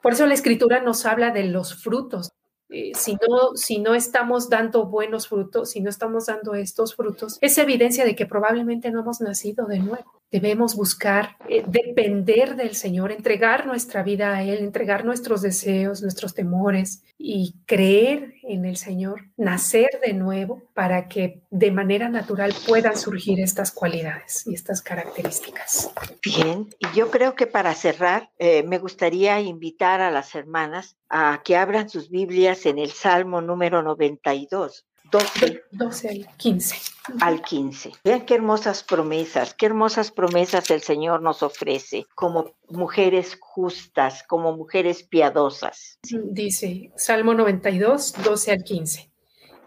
Por 0.00 0.12
eso 0.12 0.26
la 0.26 0.34
escritura 0.34 0.80
nos 0.80 1.06
habla 1.06 1.30
de 1.30 1.44
los 1.44 1.82
frutos 1.82 2.30
eh, 2.70 2.92
si, 2.94 3.14
no, 3.14 3.56
si 3.56 3.78
no 3.78 3.94
estamos 3.94 4.50
dando 4.50 4.86
buenos 4.86 5.28
frutos, 5.28 5.70
si 5.70 5.80
no 5.80 5.88
estamos 5.88 6.26
dando 6.26 6.54
estos 6.54 6.94
frutos, 6.94 7.38
es 7.40 7.56
evidencia 7.56 8.04
de 8.04 8.14
que 8.14 8.26
probablemente 8.26 8.90
no 8.90 9.00
hemos 9.00 9.20
nacido 9.20 9.66
de 9.66 9.78
nuevo. 9.78 10.17
Debemos 10.30 10.76
buscar 10.76 11.36
eh, 11.48 11.64
depender 11.66 12.54
del 12.54 12.74
Señor, 12.74 13.12
entregar 13.12 13.66
nuestra 13.66 14.02
vida 14.02 14.34
a 14.34 14.42
Él, 14.42 14.58
entregar 14.58 15.04
nuestros 15.04 15.40
deseos, 15.40 16.02
nuestros 16.02 16.34
temores 16.34 17.02
y 17.16 17.54
creer 17.64 18.34
en 18.42 18.64
el 18.64 18.76
Señor, 18.76 19.22
nacer 19.36 19.88
de 20.04 20.12
nuevo 20.12 20.62
para 20.74 21.08
que 21.08 21.42
de 21.50 21.70
manera 21.70 22.10
natural 22.10 22.54
puedan 22.66 22.96
surgir 22.96 23.40
estas 23.40 23.72
cualidades 23.72 24.46
y 24.46 24.54
estas 24.54 24.82
características. 24.82 25.90
Bien, 26.22 26.68
y 26.78 26.96
yo 26.96 27.10
creo 27.10 27.34
que 27.34 27.46
para 27.46 27.74
cerrar, 27.74 28.30
eh, 28.38 28.62
me 28.64 28.78
gustaría 28.78 29.40
invitar 29.40 30.00
a 30.00 30.10
las 30.10 30.34
hermanas 30.34 30.96
a 31.08 31.40
que 31.42 31.56
abran 31.56 31.88
sus 31.88 32.10
Biblias 32.10 32.66
en 32.66 32.78
el 32.78 32.90
Salmo 32.90 33.40
número 33.40 33.82
92. 33.82 34.87
12, 35.10 35.64
12 35.70 36.08
al 36.08 36.28
15. 36.36 36.76
Al 37.20 37.42
15. 37.42 37.92
Vean 38.04 38.26
qué 38.26 38.34
hermosas 38.34 38.82
promesas, 38.82 39.54
qué 39.54 39.66
hermosas 39.66 40.10
promesas 40.10 40.70
el 40.70 40.82
Señor 40.82 41.22
nos 41.22 41.42
ofrece 41.42 42.06
como 42.14 42.54
mujeres 42.68 43.38
justas, 43.40 44.22
como 44.28 44.56
mujeres 44.56 45.02
piadosas. 45.02 45.98
Dice 46.02 46.92
Salmo 46.96 47.34
92, 47.34 48.14
12 48.22 48.52
al 48.52 48.64
15. 48.64 49.10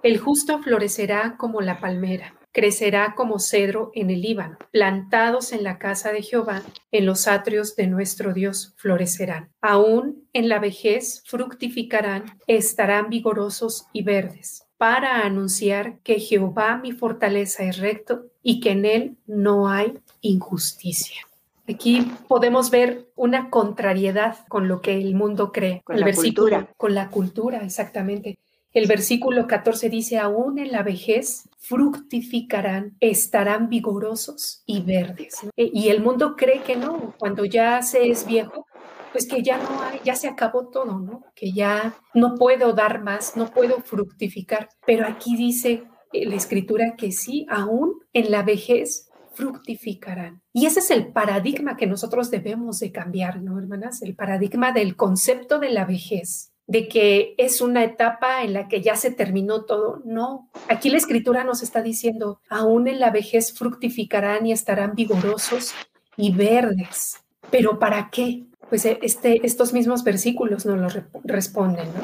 El 0.03 0.19
justo 0.19 0.59
florecerá 0.59 1.35
como 1.37 1.61
la 1.61 1.79
palmera 1.79 2.35
crecerá 2.51 3.13
como 3.15 3.39
cedro 3.39 3.91
en 3.93 4.09
el 4.09 4.21
Líbano, 4.21 4.57
plantados 4.71 5.53
en 5.53 5.63
la 5.63 5.79
casa 5.79 6.11
de 6.11 6.21
Jehová, 6.21 6.61
en 6.91 7.05
los 7.05 7.27
atrios 7.27 7.75
de 7.75 7.87
nuestro 7.87 8.33
Dios 8.33 8.73
florecerán. 8.77 9.51
Aún 9.61 10.27
en 10.33 10.49
la 10.49 10.59
vejez 10.59 11.23
fructificarán, 11.25 12.39
estarán 12.47 13.09
vigorosos 13.09 13.85
y 13.93 14.03
verdes, 14.03 14.67
para 14.81 15.27
anunciar 15.27 15.99
que 15.99 16.19
Jehová 16.19 16.77
mi 16.77 16.91
fortaleza 16.91 17.61
es 17.65 17.77
recto 17.77 18.25
y 18.41 18.59
que 18.61 18.71
en 18.71 18.85
él 18.85 19.15
no 19.27 19.69
hay 19.69 19.93
injusticia. 20.21 21.21
Aquí 21.69 22.11
podemos 22.27 22.71
ver 22.71 23.05
una 23.15 23.51
contrariedad 23.51 24.39
con 24.47 24.67
lo 24.67 24.81
que 24.81 24.97
el 24.97 25.13
mundo 25.13 25.51
cree. 25.51 25.83
Con 25.83 25.97
el 25.97 25.99
la 25.99 26.05
versículo, 26.07 26.55
cultura. 26.55 26.73
Con 26.77 26.95
la 26.95 27.09
cultura, 27.11 27.59
exactamente. 27.59 28.39
El 28.73 28.87
versículo 28.87 29.45
14 29.45 29.87
dice, 29.87 30.17
aún 30.17 30.57
en 30.57 30.71
la 30.71 30.81
vejez 30.81 31.47
fructificarán, 31.59 32.97
estarán 33.01 33.69
vigorosos 33.69 34.63
y 34.65 34.81
verdes. 34.81 35.41
E, 35.57 35.69
y 35.71 35.89
el 35.89 36.01
mundo 36.01 36.35
cree 36.35 36.63
que 36.63 36.75
no, 36.75 37.13
cuando 37.19 37.45
ya 37.45 37.83
se 37.83 38.09
es 38.09 38.25
viejo, 38.25 38.65
pues 39.11 39.27
que 39.27 39.43
ya 39.43 39.57
no 39.57 39.81
hay, 39.81 39.99
ya 40.03 40.15
se 40.15 40.27
acabó 40.27 40.67
todo, 40.67 40.99
¿no? 40.99 41.23
Que 41.35 41.51
ya 41.51 41.95
no 42.13 42.35
puedo 42.35 42.73
dar 42.73 43.01
más, 43.01 43.35
no 43.35 43.51
puedo 43.51 43.81
fructificar. 43.81 44.69
Pero 44.85 45.07
aquí 45.07 45.35
dice 45.35 45.83
eh, 46.13 46.25
la 46.25 46.35
escritura 46.35 46.95
que 46.97 47.11
sí, 47.11 47.45
aún 47.49 47.93
en 48.13 48.31
la 48.31 48.43
vejez 48.43 49.09
fructificarán. 49.33 50.41
Y 50.53 50.65
ese 50.65 50.79
es 50.79 50.91
el 50.91 51.11
paradigma 51.11 51.77
que 51.77 51.87
nosotros 51.87 52.31
debemos 52.31 52.79
de 52.79 52.91
cambiar, 52.91 53.41
¿no, 53.41 53.57
hermanas? 53.57 54.01
El 54.01 54.15
paradigma 54.15 54.71
del 54.71 54.95
concepto 54.95 55.59
de 55.59 55.69
la 55.69 55.85
vejez 55.85 56.51
de 56.67 56.87
que 56.87 57.35
es 57.37 57.59
una 57.59 57.83
etapa 57.83 58.43
en 58.43 58.53
la 58.53 58.69
que 58.69 58.81
ya 58.81 58.95
se 58.95 59.11
terminó 59.11 59.65
todo. 59.65 60.01
No, 60.05 60.49
aquí 60.69 60.89
la 60.89 60.97
escritura 60.97 61.43
nos 61.43 61.63
está 61.63 61.81
diciendo, 61.81 62.39
aún 62.49 62.87
en 62.87 63.01
la 63.01 63.09
vejez 63.09 63.53
fructificarán 63.53 64.45
y 64.45 64.53
estarán 64.53 64.95
vigorosos 64.95 65.73
y 66.15 66.33
verdes. 66.33 67.19
¿Pero 67.49 67.77
para 67.77 68.09
qué? 68.09 68.45
Pues 68.71 68.85
eh, 68.85 68.97
este, 69.03 69.45
estos 69.45 69.73
mismos 69.73 70.03
versículos 70.03 70.65
nos 70.65 70.95
lo 70.95 71.03
responden, 71.25 71.87
¿no? 71.93 72.01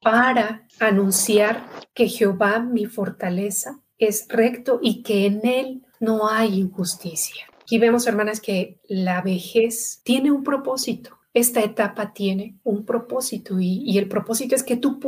Para 0.00 0.66
anunciar 0.80 1.66
que 1.92 2.08
Jehová, 2.08 2.60
mi 2.60 2.86
fortaleza, 2.86 3.80
es 3.98 4.26
recto 4.28 4.78
y 4.80 5.02
que 5.02 5.26
en 5.26 5.44
él 5.44 5.82
no 6.00 6.28
hay 6.28 6.60
injusticia. 6.60 7.44
Aquí 7.60 7.78
vemos, 7.78 8.06
hermanas, 8.06 8.40
que 8.40 8.80
la 8.88 9.20
vejez 9.20 10.00
tiene 10.04 10.30
un 10.30 10.42
propósito 10.42 11.18
esta 11.34 11.62
etapa 11.62 12.12
tiene 12.12 12.60
un 12.62 12.86
propósito 12.86 13.58
y, 13.58 13.98
el 13.98 14.08
propósito 14.08 14.54
es 14.54 14.62
que 14.62 14.76
tú, 14.76 15.00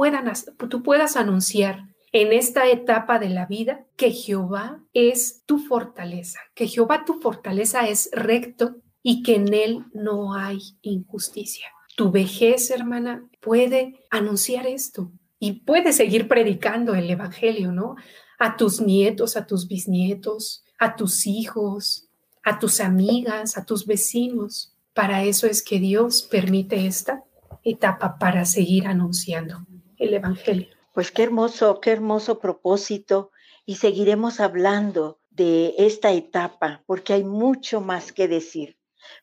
tú 0.68 0.82
puedas 0.82 1.16
anunciar 1.16 1.84
en 2.11 2.32
esta 2.32 2.68
etapa 2.68 3.20
de 3.20 3.28
la 3.28 3.46
vida 3.46 3.86
que 3.96 4.11
Jehová 4.11 4.82
es 4.92 5.44
tu 5.46 5.59
fortaleza, 5.59 6.40
que 6.54 6.66
Jehová 6.66 7.04
tu 7.04 7.20
fortaleza 7.20 7.86
es 7.88 8.11
recto 8.12 8.76
y 9.09 9.22
que 9.22 9.36
en 9.36 9.54
él 9.54 9.84
no 9.94 10.34
hay 10.34 10.59
injusticia. 10.82 11.68
Tu 11.96 12.11
vejez, 12.11 12.72
hermana, 12.72 13.24
puede 13.40 14.00
anunciar 14.11 14.66
esto 14.66 15.12
y 15.38 15.61
puede 15.61 15.92
seguir 15.92 16.26
predicando 16.26 16.92
el 16.96 17.09
Evangelio, 17.09 17.70
¿no? 17.70 17.94
A 18.40 18.57
tus 18.57 18.80
nietos, 18.80 19.36
a 19.36 19.46
tus 19.46 19.68
bisnietos, 19.68 20.64
a 20.80 20.96
tus 20.96 21.28
hijos, 21.28 22.09
a 22.42 22.59
tus 22.59 22.80
amigas, 22.80 23.57
a 23.57 23.64
tus 23.64 23.86
vecinos. 23.86 24.74
Para 24.92 25.22
eso 25.22 25.46
es 25.46 25.62
que 25.62 25.78
Dios 25.78 26.26
permite 26.28 26.88
esta 26.88 27.22
etapa 27.62 28.18
para 28.18 28.44
seguir 28.44 28.88
anunciando 28.88 29.64
el 29.98 30.14
Evangelio. 30.14 30.66
Pues 30.92 31.12
qué 31.12 31.22
hermoso, 31.22 31.80
qué 31.80 31.92
hermoso 31.92 32.40
propósito 32.40 33.30
y 33.64 33.76
seguiremos 33.76 34.40
hablando 34.40 35.20
de 35.30 35.76
esta 35.78 36.11
etapa 36.11 36.82
porque 36.86 37.12
hay 37.12 37.22
mucho 37.22 37.80
más 37.80 38.12
que 38.12 38.26
decir 38.26 38.75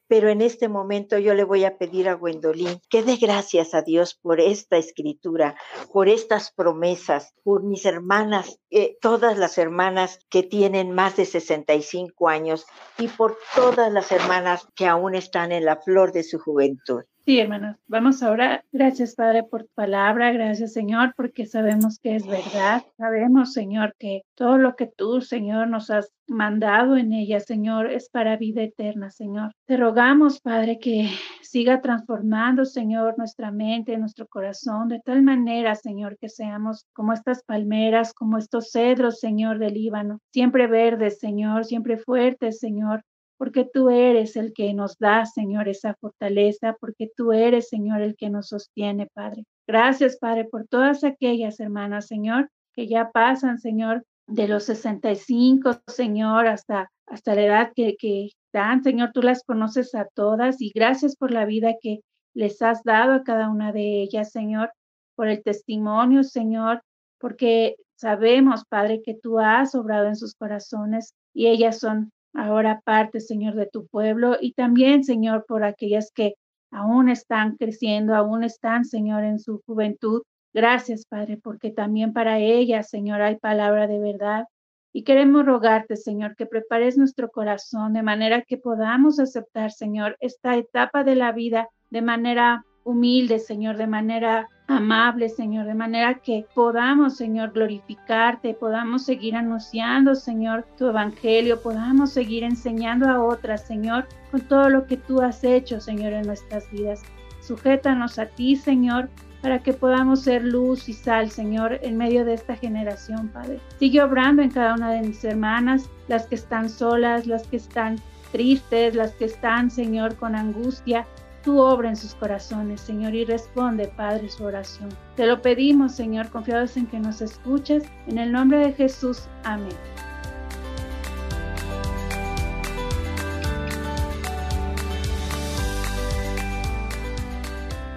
pero 0.07 0.29
en 0.29 0.41
este 0.41 0.67
momento 0.67 1.17
yo 1.17 1.33
le 1.33 1.43
voy 1.43 1.65
a 1.65 1.77
pedir 1.77 2.09
a 2.09 2.13
Gwendolyn 2.13 2.79
que 2.89 3.03
dé 3.03 3.17
gracias 3.17 3.73
a 3.73 3.81
Dios 3.81 4.15
por 4.15 4.39
esta 4.39 4.77
escritura, 4.77 5.55
por 5.91 6.09
estas 6.09 6.51
promesas, 6.51 7.33
por 7.43 7.63
mis 7.63 7.85
hermanas, 7.85 8.59
eh, 8.69 8.97
todas 9.01 9.37
las 9.37 9.57
hermanas 9.57 10.19
que 10.29 10.43
tienen 10.43 10.91
más 10.91 11.15
de 11.15 11.25
65 11.25 12.29
años 12.29 12.65
y 12.97 13.07
por 13.07 13.37
todas 13.55 13.91
las 13.91 14.11
hermanas 14.11 14.67
que 14.75 14.87
aún 14.87 15.15
están 15.15 15.51
en 15.51 15.65
la 15.65 15.77
flor 15.77 16.11
de 16.11 16.23
su 16.23 16.39
juventud. 16.39 17.03
Sí, 17.25 17.39
hermanos, 17.39 17.77
vamos 17.87 18.21
ahora. 18.21 18.65
Gracias, 18.73 19.15
Padre, 19.15 19.43
por 19.43 19.63
tu 19.63 19.69
palabra. 19.75 20.33
Gracias, 20.33 20.73
Señor, 20.73 21.13
porque 21.15 21.45
sabemos 21.45 21.97
que 21.99 22.17
es 22.17 22.27
verdad. 22.27 22.83
Sabemos, 22.97 23.53
Señor, 23.53 23.95
que 23.97 24.23
todo 24.35 24.57
lo 24.57 24.75
que 24.75 24.87
tú, 24.87 25.21
Señor, 25.21 25.69
nos 25.69 25.89
has 25.89 26.11
mandado 26.27 26.97
en 26.97 27.13
ella, 27.13 27.39
Señor, 27.39 27.89
es 27.89 28.09
para 28.09 28.35
vida 28.35 28.61
eterna, 28.61 29.09
Señor. 29.09 29.53
Te 29.65 29.77
rogamos, 29.77 30.41
Padre, 30.41 30.79
que 30.79 31.09
siga 31.41 31.79
transformando, 31.79 32.65
Señor, 32.65 33.17
nuestra 33.17 33.51
mente, 33.51 33.97
nuestro 33.97 34.27
corazón, 34.27 34.89
de 34.89 34.99
tal 34.99 35.23
manera, 35.23 35.75
Señor, 35.75 36.17
que 36.17 36.27
seamos 36.27 36.87
como 36.91 37.13
estas 37.13 37.41
palmeras, 37.43 38.13
como 38.13 38.37
estos 38.37 38.71
cedros, 38.71 39.21
Señor, 39.21 39.59
del 39.59 39.75
Líbano, 39.75 40.19
siempre 40.33 40.67
verdes, 40.67 41.19
Señor, 41.19 41.63
siempre 41.63 41.95
fuertes, 41.95 42.59
Señor, 42.59 43.03
porque 43.43 43.65
tú 43.65 43.89
eres 43.89 44.37
el 44.37 44.53
que 44.53 44.73
nos 44.73 44.97
da, 44.99 45.25
Señor, 45.25 45.67
esa 45.67 45.95
fortaleza, 45.95 46.77
porque 46.79 47.11
tú 47.13 47.33
eres, 47.33 47.67
Señor, 47.67 48.01
el 48.01 48.15
que 48.15 48.29
nos 48.29 48.47
sostiene, 48.47 49.09
Padre. 49.13 49.43
Gracias, 49.67 50.15
Padre, 50.15 50.45
por 50.45 50.65
todas 50.65 51.03
aquellas 51.03 51.59
hermanas, 51.59 52.07
Señor, 52.07 52.49
que 52.73 52.87
ya 52.87 53.11
pasan, 53.11 53.59
Señor, 53.59 54.05
de 54.27 54.47
los 54.47 54.63
65, 54.63 55.81
Señor, 55.87 56.47
hasta, 56.47 56.89
hasta 57.05 57.35
la 57.35 57.41
edad 57.41 57.71
que, 57.75 57.97
que 57.97 58.29
dan, 58.53 58.81
Señor, 58.81 59.11
tú 59.13 59.21
las 59.21 59.43
conoces 59.43 59.93
a 59.93 60.07
todas 60.13 60.61
y 60.61 60.71
gracias 60.73 61.17
por 61.17 61.31
la 61.31 61.43
vida 61.43 61.73
que 61.81 61.99
les 62.33 62.61
has 62.61 62.81
dado 62.85 63.11
a 63.11 63.23
cada 63.23 63.49
una 63.49 63.73
de 63.73 64.03
ellas, 64.03 64.31
Señor, 64.31 64.71
por 65.17 65.27
el 65.27 65.43
testimonio, 65.43 66.23
Señor, 66.23 66.81
porque 67.19 67.75
sabemos, 67.95 68.63
Padre, 68.69 69.01
que 69.03 69.15
tú 69.15 69.39
has 69.39 69.75
obrado 69.75 70.07
en 70.07 70.15
sus 70.15 70.33
corazones 70.33 71.13
y 71.33 71.47
ellas 71.47 71.79
son 71.79 72.12
ahora 72.33 72.81
parte, 72.83 73.19
Señor, 73.19 73.55
de 73.55 73.67
tu 73.67 73.87
pueblo 73.87 74.37
y 74.39 74.53
también, 74.53 75.03
Señor, 75.03 75.45
por 75.47 75.63
aquellas 75.63 76.11
que 76.11 76.35
aún 76.71 77.09
están 77.09 77.55
creciendo, 77.57 78.15
aún 78.15 78.43
están, 78.43 78.85
Señor, 78.85 79.23
en 79.23 79.39
su 79.39 79.61
juventud. 79.65 80.23
Gracias, 80.53 81.05
Padre, 81.05 81.37
porque 81.41 81.71
también 81.71 82.13
para 82.13 82.39
ellas, 82.39 82.89
Señor, 82.89 83.21
hay 83.21 83.37
palabra 83.37 83.87
de 83.87 83.99
verdad. 83.99 84.45
Y 84.91 85.03
queremos 85.03 85.45
rogarte, 85.45 85.95
Señor, 85.95 86.35
que 86.35 86.45
prepares 86.45 86.97
nuestro 86.97 87.29
corazón 87.29 87.93
de 87.93 88.03
manera 88.03 88.43
que 88.43 88.57
podamos 88.57 89.19
aceptar, 89.19 89.71
Señor, 89.71 90.17
esta 90.19 90.55
etapa 90.55 91.03
de 91.03 91.15
la 91.15 91.31
vida 91.31 91.67
de 91.89 92.01
manera 92.01 92.63
humilde, 92.83 93.39
Señor, 93.39 93.77
de 93.77 93.87
manera 93.87 94.47
amable, 94.67 95.29
Señor, 95.29 95.65
de 95.65 95.73
manera 95.73 96.15
que 96.15 96.45
podamos, 96.53 97.17
Señor, 97.17 97.51
glorificarte, 97.51 98.53
podamos 98.53 99.05
seguir 99.05 99.35
anunciando, 99.35 100.15
Señor, 100.15 100.65
tu 100.77 100.87
evangelio, 100.87 101.61
podamos 101.61 102.11
seguir 102.11 102.43
enseñando 102.43 103.09
a 103.09 103.23
otras, 103.23 103.65
Señor, 103.65 104.07
con 104.31 104.41
todo 104.41 104.69
lo 104.69 104.85
que 104.87 104.97
tú 104.97 105.21
has 105.21 105.43
hecho, 105.43 105.79
Señor, 105.79 106.13
en 106.13 106.25
nuestras 106.27 106.69
vidas. 106.71 107.01
Sujétanos 107.41 108.19
a 108.19 108.25
ti, 108.25 108.55
Señor, 108.55 109.09
para 109.41 109.59
que 109.59 109.73
podamos 109.73 110.21
ser 110.21 110.43
luz 110.43 110.87
y 110.87 110.93
sal, 110.93 111.29
Señor, 111.29 111.79
en 111.81 111.97
medio 111.97 112.23
de 112.23 112.33
esta 112.33 112.55
generación, 112.55 113.27
Padre. 113.27 113.59
Sigue 113.77 114.01
obrando 114.01 114.41
en 114.41 114.49
cada 114.49 114.75
una 114.75 114.91
de 114.91 115.01
mis 115.01 115.23
hermanas, 115.25 115.89
las 116.07 116.27
que 116.27 116.35
están 116.35 116.69
solas, 116.69 117.27
las 117.27 117.45
que 117.47 117.57
están 117.57 117.97
tristes, 118.31 118.95
las 118.95 119.11
que 119.11 119.25
están, 119.25 119.69
Señor, 119.69 120.15
con 120.15 120.35
angustia, 120.35 121.05
tu 121.43 121.59
obra 121.59 121.89
en 121.89 121.95
sus 121.95 122.15
corazones, 122.15 122.81
Señor, 122.81 123.13
y 123.13 123.25
responde, 123.25 123.87
Padre, 123.87 124.29
su 124.29 124.43
oración. 124.43 124.89
Te 125.15 125.27
lo 125.27 125.41
pedimos, 125.41 125.93
Señor, 125.93 126.29
confiados 126.29 126.75
en 126.77 126.87
que 126.87 126.99
nos 126.99 127.21
escuchas. 127.21 127.83
En 128.07 128.17
el 128.17 128.31
nombre 128.31 128.59
de 128.59 128.73
Jesús. 128.73 129.27
Amén. 129.43 129.75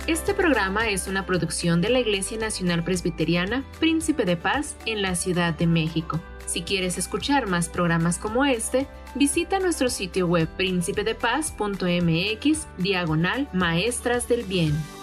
Este 0.06 0.34
programa 0.34 0.88
es 0.88 1.08
una 1.08 1.26
producción 1.26 1.80
de 1.80 1.88
la 1.88 1.98
Iglesia 1.98 2.38
Nacional 2.38 2.84
Presbiteriana 2.84 3.64
Príncipe 3.80 4.24
de 4.24 4.36
Paz 4.36 4.76
en 4.86 5.02
la 5.02 5.16
Ciudad 5.16 5.54
de 5.54 5.66
México. 5.66 6.20
Si 6.46 6.62
quieres 6.62 6.96
escuchar 6.96 7.48
más 7.48 7.68
programas 7.68 8.18
como 8.18 8.44
este, 8.44 8.86
visita 9.16 9.58
nuestro 9.58 9.90
sitio 9.90 10.26
web 10.26 10.48
príncipedepaz.mx 10.56 12.66
diagonal 12.78 13.48
maestras 13.52 14.28
del 14.28 14.44
bien. 14.44 14.95